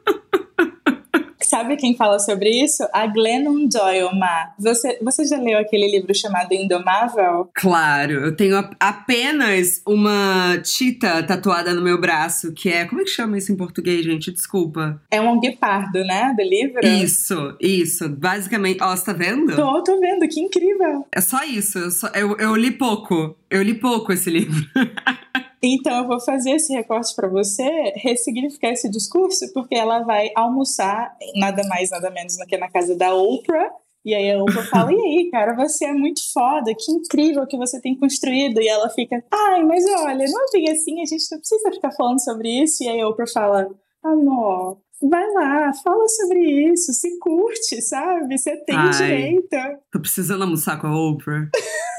Sabe 1.48 1.76
quem 1.76 1.96
fala 1.96 2.18
sobre 2.18 2.50
isso? 2.50 2.86
A 2.92 3.06
Glennon 3.06 3.66
Doyle, 3.66 4.14
Ma. 4.18 4.52
Você, 4.58 4.98
você 5.02 5.24
já 5.24 5.38
leu 5.38 5.58
aquele 5.58 5.90
livro 5.90 6.14
chamado 6.14 6.52
Indomável? 6.52 7.50
Claro, 7.54 8.12
eu 8.12 8.36
tenho 8.36 8.58
apenas 8.78 9.80
uma 9.86 10.58
tita 10.62 11.22
tatuada 11.22 11.72
no 11.72 11.80
meu 11.80 11.98
braço, 11.98 12.52
que 12.52 12.68
é. 12.68 12.84
Como 12.84 13.00
é 13.00 13.04
que 13.04 13.10
chama 13.10 13.38
isso 13.38 13.50
em 13.50 13.56
português, 13.56 14.04
gente? 14.04 14.30
Desculpa. 14.30 15.00
É 15.10 15.20
um 15.22 15.40
guepardo, 15.40 16.04
né? 16.04 16.34
Do 16.36 16.42
livro? 16.42 16.86
Isso, 16.86 17.56
isso. 17.58 18.10
Basicamente. 18.10 18.82
Ó, 18.82 18.94
você 18.94 19.06
tá 19.06 19.14
vendo? 19.14 19.56
Tô, 19.56 19.82
tô 19.82 19.98
vendo, 19.98 20.28
que 20.28 20.40
incrível. 20.40 21.06
É 21.10 21.20
só 21.22 21.42
isso. 21.44 21.78
Eu, 21.78 21.90
só, 21.90 22.08
eu, 22.08 22.36
eu 22.36 22.54
li 22.56 22.72
pouco. 22.72 23.34
Eu 23.50 23.62
li 23.62 23.72
pouco 23.72 24.12
esse 24.12 24.28
livro. 24.28 24.54
Então 25.62 25.98
eu 25.98 26.06
vou 26.06 26.20
fazer 26.20 26.52
esse 26.52 26.72
recorte 26.72 27.14
para 27.14 27.28
você 27.28 27.68
ressignificar 27.96 28.70
esse 28.70 28.88
discurso, 28.88 29.52
porque 29.52 29.74
ela 29.74 30.00
vai 30.00 30.30
almoçar 30.34 31.14
nada 31.36 31.66
mais, 31.68 31.90
nada 31.90 32.10
menos 32.10 32.36
do 32.36 32.46
que 32.46 32.56
na 32.56 32.70
casa 32.70 32.96
da 32.96 33.14
Oprah. 33.14 33.70
E 34.04 34.14
aí 34.14 34.30
a 34.30 34.42
Oprah 34.42 34.64
fala: 34.70 34.92
E 34.92 35.00
aí, 35.00 35.30
cara, 35.30 35.54
você 35.54 35.86
é 35.86 35.92
muito 35.92 36.20
foda, 36.32 36.72
que 36.74 36.92
incrível 36.92 37.46
que 37.46 37.56
você 37.56 37.80
tem 37.80 37.96
construído. 37.98 38.60
E 38.60 38.68
ela 38.68 38.88
fica: 38.90 39.22
Ai, 39.32 39.64
mas 39.64 39.84
olha, 39.84 40.26
não 40.28 40.44
é 40.44 40.50
bem 40.52 40.70
assim, 40.70 41.02
a 41.02 41.06
gente 41.06 41.24
não 41.30 41.38
precisa 41.38 41.72
ficar 41.72 41.90
falando 41.92 42.22
sobre 42.22 42.62
isso. 42.62 42.82
E 42.84 42.88
aí 42.88 43.00
a 43.00 43.08
Oprah 43.08 43.26
fala: 43.26 43.68
Amor, 44.04 44.78
vai 45.02 45.28
lá, 45.32 45.72
fala 45.84 46.06
sobre 46.08 46.40
isso, 46.70 46.92
se 46.92 47.18
curte, 47.18 47.82
sabe? 47.82 48.38
Você 48.38 48.56
tem 48.64 48.76
Ai, 48.76 48.90
direito. 48.90 49.56
Tô 49.92 50.00
precisando 50.00 50.42
almoçar 50.42 50.80
com 50.80 50.86
a 50.86 51.10
Oprah. 51.10 51.48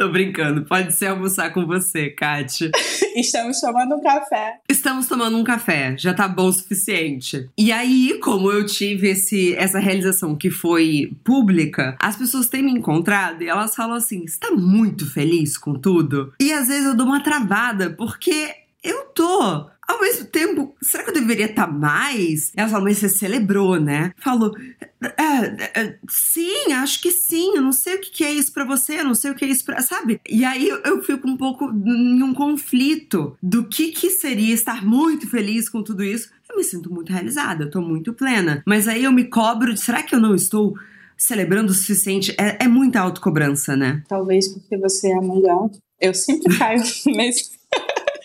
Tô 0.00 0.08
brincando. 0.08 0.64
Pode 0.64 0.94
ser 0.94 1.08
almoçar 1.08 1.52
com 1.52 1.66
você, 1.66 2.08
Kátia. 2.08 2.70
Estamos 3.14 3.60
tomando 3.60 3.96
um 3.96 4.00
café. 4.00 4.54
Estamos 4.66 5.06
tomando 5.06 5.36
um 5.36 5.44
café. 5.44 5.94
Já 5.98 6.14
tá 6.14 6.26
bom 6.26 6.46
o 6.46 6.52
suficiente. 6.54 7.50
E 7.58 7.70
aí, 7.70 8.18
como 8.18 8.50
eu 8.50 8.64
tive 8.64 9.10
esse, 9.10 9.54
essa 9.56 9.78
realização 9.78 10.34
que 10.34 10.48
foi 10.48 11.12
pública, 11.22 11.98
as 12.00 12.16
pessoas 12.16 12.46
têm 12.46 12.62
me 12.62 12.72
encontrado 12.72 13.42
e 13.42 13.48
elas 13.48 13.74
falam 13.74 13.94
assim: 13.94 14.26
você 14.26 14.40
tá 14.40 14.50
muito 14.52 15.04
feliz 15.04 15.58
com 15.58 15.74
tudo? 15.74 16.32
E 16.40 16.50
às 16.50 16.68
vezes 16.68 16.86
eu 16.86 16.96
dou 16.96 17.04
uma 17.04 17.22
travada, 17.22 17.90
porque 17.90 18.54
eu 18.82 19.06
tô 19.06 19.70
ao 19.90 20.00
mesmo 20.00 20.26
tempo, 20.26 20.74
será 20.80 21.02
que 21.02 21.10
eu 21.10 21.14
deveria 21.14 21.46
estar 21.46 21.66
tá 21.66 21.72
mais? 21.72 22.52
Ela 22.54 22.68
falou, 22.68 22.84
mas 22.84 22.98
você 22.98 23.08
celebrou, 23.08 23.80
né? 23.80 24.12
Falou, 24.18 24.54
é, 25.02 25.80
é, 25.80 25.98
sim, 26.08 26.72
acho 26.72 27.02
que 27.02 27.10
sim. 27.10 27.56
Eu 27.56 27.62
não 27.62 27.72
sei 27.72 27.96
o 27.96 28.00
que 28.00 28.22
é 28.22 28.32
isso 28.32 28.52
para 28.52 28.64
você, 28.64 29.00
eu 29.00 29.04
não 29.04 29.14
sei 29.16 29.32
o 29.32 29.34
que 29.34 29.44
é 29.44 29.48
isso 29.48 29.64
pra. 29.64 29.82
Sabe? 29.82 30.20
E 30.28 30.44
aí 30.44 30.68
eu, 30.68 31.02
fico 31.02 31.28
um 31.28 31.36
pouco 31.36 31.64
em 31.64 32.22
um 32.22 32.32
conflito 32.32 33.36
do 33.42 33.64
que, 33.64 33.90
que 33.90 34.10
seria 34.10 34.54
estar 34.54 34.84
muito 34.84 35.28
feliz 35.28 35.68
com 35.68 35.82
tudo 35.82 36.04
isso. 36.04 36.30
Eu 36.48 36.56
me 36.56 36.64
sinto 36.64 36.92
muito 36.92 37.12
realizada, 37.12 37.64
eu 37.64 37.70
tô 37.70 37.80
muito 37.80 38.12
plena. 38.12 38.62
Mas 38.64 38.86
aí 38.86 39.04
eu 39.04 39.12
me 39.12 39.24
cobro 39.24 39.74
de, 39.74 39.80
será 39.80 40.02
que 40.02 40.14
eu 40.14 40.20
não 40.20 40.34
estou 40.36 40.74
celebrando 41.16 41.72
o 41.72 41.74
suficiente? 41.74 42.32
É, 42.38 42.64
é 42.64 42.68
muita 42.68 43.00
autocobrança, 43.00 43.76
né? 43.76 44.04
Talvez 44.08 44.46
porque 44.48 44.76
você 44.76 45.10
é 45.10 45.20
mulher. 45.20 45.70
Eu 46.00 46.14
sempre 46.14 46.56
caio 46.56 46.80
nesse 47.06 47.59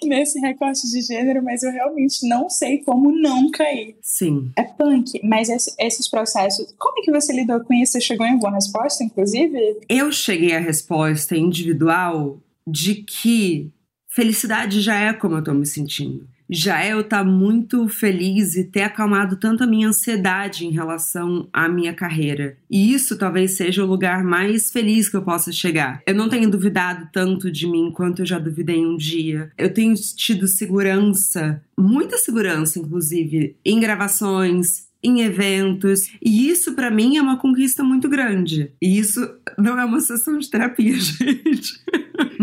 nesse 0.08 0.40
recorte 0.40 0.90
de 0.90 1.02
gênero, 1.02 1.44
mas 1.44 1.64
eu 1.64 1.72
realmente 1.72 2.28
não 2.28 2.50
sei 2.50 2.80
como 2.80 3.12
não 3.12 3.50
cair. 3.52 3.96
Sim. 4.02 4.52
É 4.58 4.64
punk, 4.64 5.20
mas 5.24 5.50
esses 5.80 6.10
processos, 6.10 6.74
como 6.78 7.00
é 7.00 7.02
que 7.02 7.12
você 7.12 7.34
lidou 7.34 7.60
com 7.62 7.74
isso? 7.74 7.94
Você 7.94 8.02
chegou 8.02 8.26
em 8.26 8.34
alguma 8.34 8.56
resposta, 8.56 9.04
inclusive? 9.04 9.80
Eu 9.90 10.12
cheguei 10.12 10.54
à 10.54 10.60
resposta 10.60 11.36
individual 11.36 12.40
de 12.68 12.96
que 12.96 13.72
felicidade 14.10 14.82
já 14.82 14.96
é 14.96 15.14
como 15.14 15.36
eu 15.36 15.44
tô 15.44 15.54
me 15.54 15.66
sentindo 15.66 16.28
já 16.50 16.84
é 16.84 16.94
eu 16.94 17.04
tá 17.04 17.24
muito 17.24 17.88
feliz 17.88 18.56
e 18.56 18.64
ter 18.64 18.82
acalmado 18.82 19.38
tanto 19.38 19.64
a 19.64 19.68
minha 19.68 19.88
ansiedade 19.88 20.66
em 20.66 20.72
relação 20.72 21.48
à 21.52 21.68
minha 21.68 21.94
carreira. 21.94 22.58
E 22.70 22.94
isso 22.94 23.18
talvez 23.18 23.52
seja 23.52 23.84
o 23.84 23.88
lugar 23.88 24.24
mais 24.24 24.72
feliz 24.72 25.10
que 25.10 25.18
eu 25.18 25.22
possa 25.22 25.52
chegar. 25.52 26.02
Eu 26.06 26.16
não 26.16 26.30
tenho 26.30 26.50
duvidado 26.50 27.10
tanto 27.12 27.52
de 27.52 27.68
mim 27.68 27.92
quanto 27.92 28.22
eu 28.22 28.26
já 28.26 28.40
duvidei 28.40 28.86
um 28.86 28.98
dia. 28.98 29.52
Eu 29.58 29.74
tenho 29.74 29.94
tido 29.96 30.48
segurança, 30.48 31.62
muita 31.78 32.18
segurança, 32.18 32.80
inclusive, 32.80 33.56
em 33.66 33.80
gravações, 33.80 34.86
em 35.04 35.22
eventos. 35.22 36.10
E 36.22 36.50
isso, 36.50 36.74
para 36.74 36.90
mim, 36.90 37.18
é 37.18 37.22
uma 37.22 37.38
conquista 37.38 37.84
muito 37.84 38.10
grande. 38.10 38.72
E 38.82 38.98
isso 38.98 39.22
não 39.58 39.80
é 39.80 39.86
uma 39.86 40.00
sessão 40.00 40.38
de 40.38 40.50
terapia, 40.50 40.96
gente. 40.98 41.80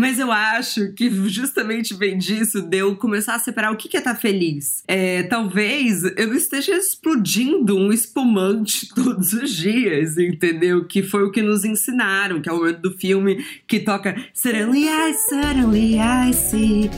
Mas 0.03 0.19
eu 0.19 0.33
acho 0.33 0.91
que 0.91 1.09
justamente 1.29 1.93
vem 1.93 2.17
disso 2.17 2.61
de 2.61 2.79
eu 2.79 2.93
começar 2.93 3.35
a 3.35 3.39
separar 3.39 3.71
o 3.71 3.77
que 3.77 3.95
é 3.95 3.99
estar 3.99 4.15
tá 4.15 4.19
feliz. 4.19 4.83
É, 4.85 5.23
talvez 5.23 6.03
eu 6.17 6.33
esteja 6.33 6.75
explodindo 6.75 7.77
um 7.77 7.89
espumante 7.89 8.89
todos 8.93 9.31
os 9.31 9.49
dias, 9.55 10.17
entendeu? 10.17 10.83
Que 10.83 11.01
foi 11.01 11.23
o 11.23 11.31
que 11.31 11.41
nos 11.41 11.63
ensinaram, 11.63 12.41
que 12.41 12.49
é 12.49 12.51
o 12.51 12.57
momento 12.57 12.81
do 12.81 12.91
filme 12.97 13.45
que 13.65 13.79
toca 13.79 14.13
Suddenly 14.33 14.89
I, 14.89 15.13
Suddenly 15.13 15.95
I 15.95 16.33
See. 16.33 16.89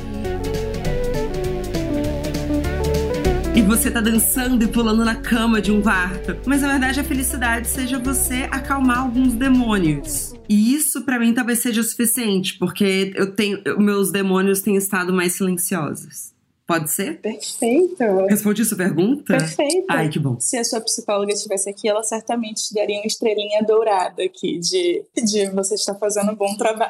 e 3.55 3.61
você 3.61 3.89
tá 3.91 4.01
dançando 4.01 4.65
e 4.65 4.67
pulando 4.67 5.05
na 5.05 5.15
cama 5.15 5.61
de 5.61 5.71
um 5.71 5.79
quarto. 5.79 6.35
Mas 6.45 6.63
na 6.63 6.69
verdade 6.69 6.99
a 6.99 7.03
felicidade 7.03 7.67
seja 7.67 7.99
você 7.99 8.49
acalmar 8.51 8.97
alguns 8.99 9.33
demônios. 9.33 10.34
E 10.47 10.75
isso 10.75 11.03
para 11.03 11.19
mim 11.19 11.33
talvez 11.33 11.59
seja 11.59 11.81
o 11.81 11.83
suficiente, 11.83 12.57
porque 12.57 13.13
eu 13.15 13.35
tenho 13.35 13.61
meus 13.79 14.11
demônios 14.11 14.61
têm 14.61 14.75
estado 14.75 15.13
mais 15.13 15.33
silenciosos. 15.33 16.35
Pode 16.67 16.89
ser? 16.89 17.21
Perfeito. 17.21 18.03
Respondi 18.27 18.65
sua 18.65 18.77
pergunta? 18.77 19.37
Perfeito. 19.37 19.85
Ai, 19.87 20.09
que 20.09 20.17
bom. 20.17 20.39
Se 20.39 20.57
a 20.57 20.63
sua 20.63 20.81
psicóloga 20.81 21.31
estivesse 21.31 21.69
aqui, 21.69 21.87
ela 21.87 22.01
certamente 22.01 22.67
te 22.67 22.73
daria 22.73 22.97
uma 22.97 23.05
estrelinha 23.05 23.61
dourada 23.61 24.23
aqui 24.23 24.57
de, 24.57 25.05
de 25.15 25.45
você 25.51 25.75
estar 25.75 25.93
fazendo 25.95 26.31
um 26.31 26.35
bom 26.35 26.57
trabalho. 26.57 26.89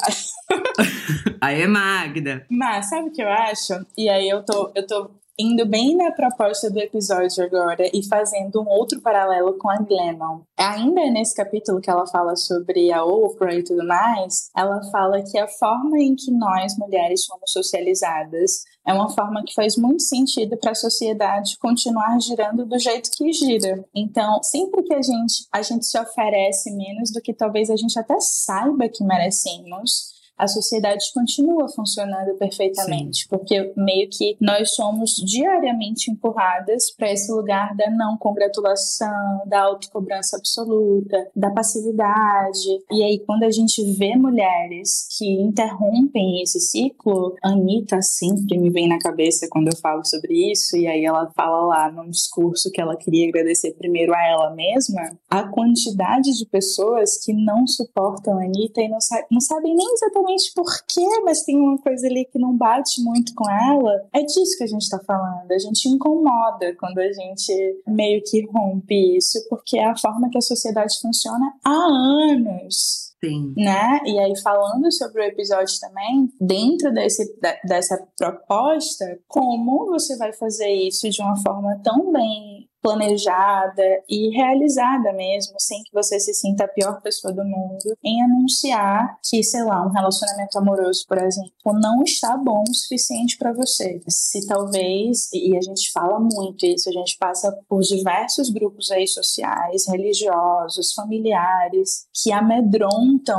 Aí, 1.42 1.68
Magda. 1.68 2.46
Mas 2.50 2.88
sabe 2.90 3.10
o 3.10 3.12
que 3.12 3.22
eu 3.22 3.28
acho? 3.28 3.86
E 3.98 4.08
aí 4.08 4.30
eu 4.30 4.44
tô, 4.44 4.72
eu 4.74 4.88
tô 4.88 5.12
indo 5.38 5.66
bem 5.66 5.96
na 5.96 6.12
proposta 6.12 6.70
do 6.70 6.80
episódio 6.80 7.44
agora 7.44 7.90
e 7.94 8.04
fazendo 8.08 8.62
um 8.62 8.68
outro 8.68 9.02
paralelo 9.02 9.58
com 9.58 9.70
a 9.70 9.78
Glennon. 9.78 10.42
Ainda 10.58 11.10
nesse 11.12 11.36
capítulo 11.36 11.82
que 11.82 11.90
ela 11.90 12.08
fala 12.08 12.36
sobre 12.36 12.92
a 12.92 13.04
Oprah 13.04 13.54
e 13.54 13.64
tudo 13.64 13.86
mais, 13.86 14.50
ela 14.56 14.82
fala 14.92 15.22
que 15.22 15.38
a 15.38 15.48
forma 15.48 16.00
em 16.00 16.16
que 16.16 16.32
nós 16.32 16.78
mulheres 16.78 17.26
somos 17.26 17.52
socializadas 17.52 18.64
é 18.88 18.94
uma 18.94 19.10
forma 19.10 19.44
que 19.44 19.54
faz 19.54 19.76
muito 19.76 20.04
sentido 20.04 20.58
para 20.58 20.72
a 20.72 20.76
sociedade 20.76 21.58
continuar 21.58 22.20
girando 22.22 22.66
do 22.66 22.78
jeito 22.78 23.10
que 23.12 23.34
gira. 23.34 23.84
Então, 23.94 24.42
sempre 24.44 24.84
que 24.84 24.94
a 24.94 25.02
gente 25.02 25.48
a 25.52 25.62
gente 25.62 25.86
se 25.86 26.00
oferece 26.00 26.72
menos 26.72 27.12
do 27.12 27.22
que 27.22 27.34
talvez 27.34 27.70
a 27.70 27.76
gente 27.76 27.98
até 27.98 28.16
saiba 28.20 28.88
que 28.88 29.04
merecemos, 29.04 30.15
a 30.38 30.48
sociedade 30.48 31.06
continua 31.14 31.68
funcionando 31.70 32.36
perfeitamente, 32.38 33.24
Sim. 33.24 33.28
porque 33.30 33.74
meio 33.78 34.10
que 34.10 34.36
nós 34.40 34.76
somos 34.76 35.16
diariamente 35.16 36.12
empurradas 36.12 36.92
para 36.92 37.12
esse 37.12 37.32
lugar 37.32 37.76
da 37.76 37.90
não 37.90 38.18
congratulação, 38.18 39.44
da 39.46 39.62
autocobrança 39.62 40.38
absoluta, 40.38 41.30
da 41.36 41.52
passividade. 41.52 42.68
E 42.92 43.04
aí, 43.04 43.20
quando 43.26 43.44
a 43.44 43.52
gente 43.52 43.82
vê 43.94 44.16
mulheres 44.16 45.08
que 45.18 45.26
interrompem 45.42 46.42
esse 46.42 46.60
ciclo, 46.60 47.36
Anitta 47.42 48.02
sempre 48.02 48.58
me 48.58 48.70
vem 48.70 48.90
na 48.90 49.00
cabeça 49.00 49.48
quando 49.50 49.68
eu 49.68 49.78
falo 49.78 50.04
sobre 50.04 50.52
isso, 50.52 50.76
e 50.76 50.86
aí 50.86 51.06
ela 51.06 51.32
fala 51.36 51.66
lá 51.66 51.92
num 51.92 52.10
discurso 52.10 52.72
que 52.72 52.82
ela 52.82 52.98
queria 52.98 53.30
agradecer 53.30 53.74
primeiro 53.74 54.14
a 54.14 54.28
ela 54.28 54.52
mesma, 54.52 55.18
a 55.30 55.48
quantidade 55.48 56.38
de 56.38 56.46
pessoas 56.46 57.18
que 57.24 57.34
não 57.34 57.66
suportam 57.66 58.38
a 58.38 58.44
Anitta 58.44 58.82
e 58.82 58.90
não, 58.90 59.00
sa 59.00 59.24
não 59.32 59.40
sabem 59.40 59.74
nem 59.76 59.94
exatamente 59.94 60.25
exatamente 60.26 60.52
por 60.54 60.66
quê, 60.88 61.22
mas 61.24 61.44
tem 61.44 61.58
uma 61.58 61.78
coisa 61.78 62.08
ali 62.08 62.26
que 62.26 62.40
não 62.40 62.56
bate 62.56 63.02
muito 63.02 63.34
com 63.36 63.50
ela. 63.50 64.08
É 64.14 64.22
disso 64.24 64.58
que 64.58 64.64
a 64.64 64.68
gente 64.68 64.82
está 64.82 65.00
falando. 65.00 65.52
A 65.52 65.60
gente 65.60 65.88
incomoda 65.88 66.76
quando 66.80 67.00
a 67.00 67.12
gente 67.12 67.82
meio 67.88 68.22
que 68.24 68.46
rompe 68.48 69.18
isso, 69.18 69.40
porque 69.50 69.78
é 69.78 69.86
a 69.86 69.98
forma 69.98 70.30
que 70.30 70.38
a 70.38 70.42
sociedade 70.42 71.00
funciona 71.02 71.54
há 71.64 72.32
anos. 72.32 73.06
Sim. 73.24 73.54
Né? 73.58 74.00
E 74.06 74.20
aí, 74.20 74.34
falando 74.42 74.92
sobre 74.92 75.22
o 75.22 75.26
episódio 75.26 75.80
também, 75.80 76.30
dentro 76.40 76.94
desse, 76.94 77.34
dessa 77.64 78.06
proposta, 78.18 79.20
como 79.28 79.88
você 79.88 80.16
vai 80.18 80.34
fazer 80.34 80.70
isso 80.70 81.10
de 81.10 81.22
uma 81.22 81.36
forma 81.42 81.80
tão 81.84 82.12
bem 82.12 82.70
planejada 82.86 84.04
e 84.08 84.30
realizada 84.30 85.12
mesmo, 85.14 85.56
sem 85.58 85.82
que 85.84 85.92
você 85.92 86.20
se 86.20 86.36
sinta 86.36 86.66
a 86.66 86.68
pior 86.68 87.02
pessoa 87.02 87.34
do 87.34 87.44
mundo, 87.44 87.98
em 88.04 88.22
anunciar 88.22 89.18
que, 89.28 89.44
sei 89.44 89.64
lá, 89.64 89.84
um 89.84 89.90
relacionamento 89.90 90.56
amoroso, 90.60 91.04
por 91.08 91.18
exemplo, 91.18 91.52
não 91.82 92.04
está 92.04 92.38
bom 92.38 92.64
o 92.70 92.74
suficiente 92.76 93.40
para 93.40 93.52
você. 93.54 94.00
Se 94.08 94.46
talvez, 94.46 95.30
e 95.34 95.58
a 95.58 95.62
gente 95.62 95.92
fala 95.92 96.20
muito 96.20 96.64
isso, 96.64 96.88
a 96.88 96.92
gente 96.92 97.18
passa 97.18 97.52
por 97.68 97.82
diversos 97.82 98.52
grupos 98.52 98.92
aí 98.92 99.08
sociais, 99.08 99.88
religiosos, 99.88 100.94
familiares, 100.94 102.06
que 102.14 102.32
amedrontam, 102.32 103.38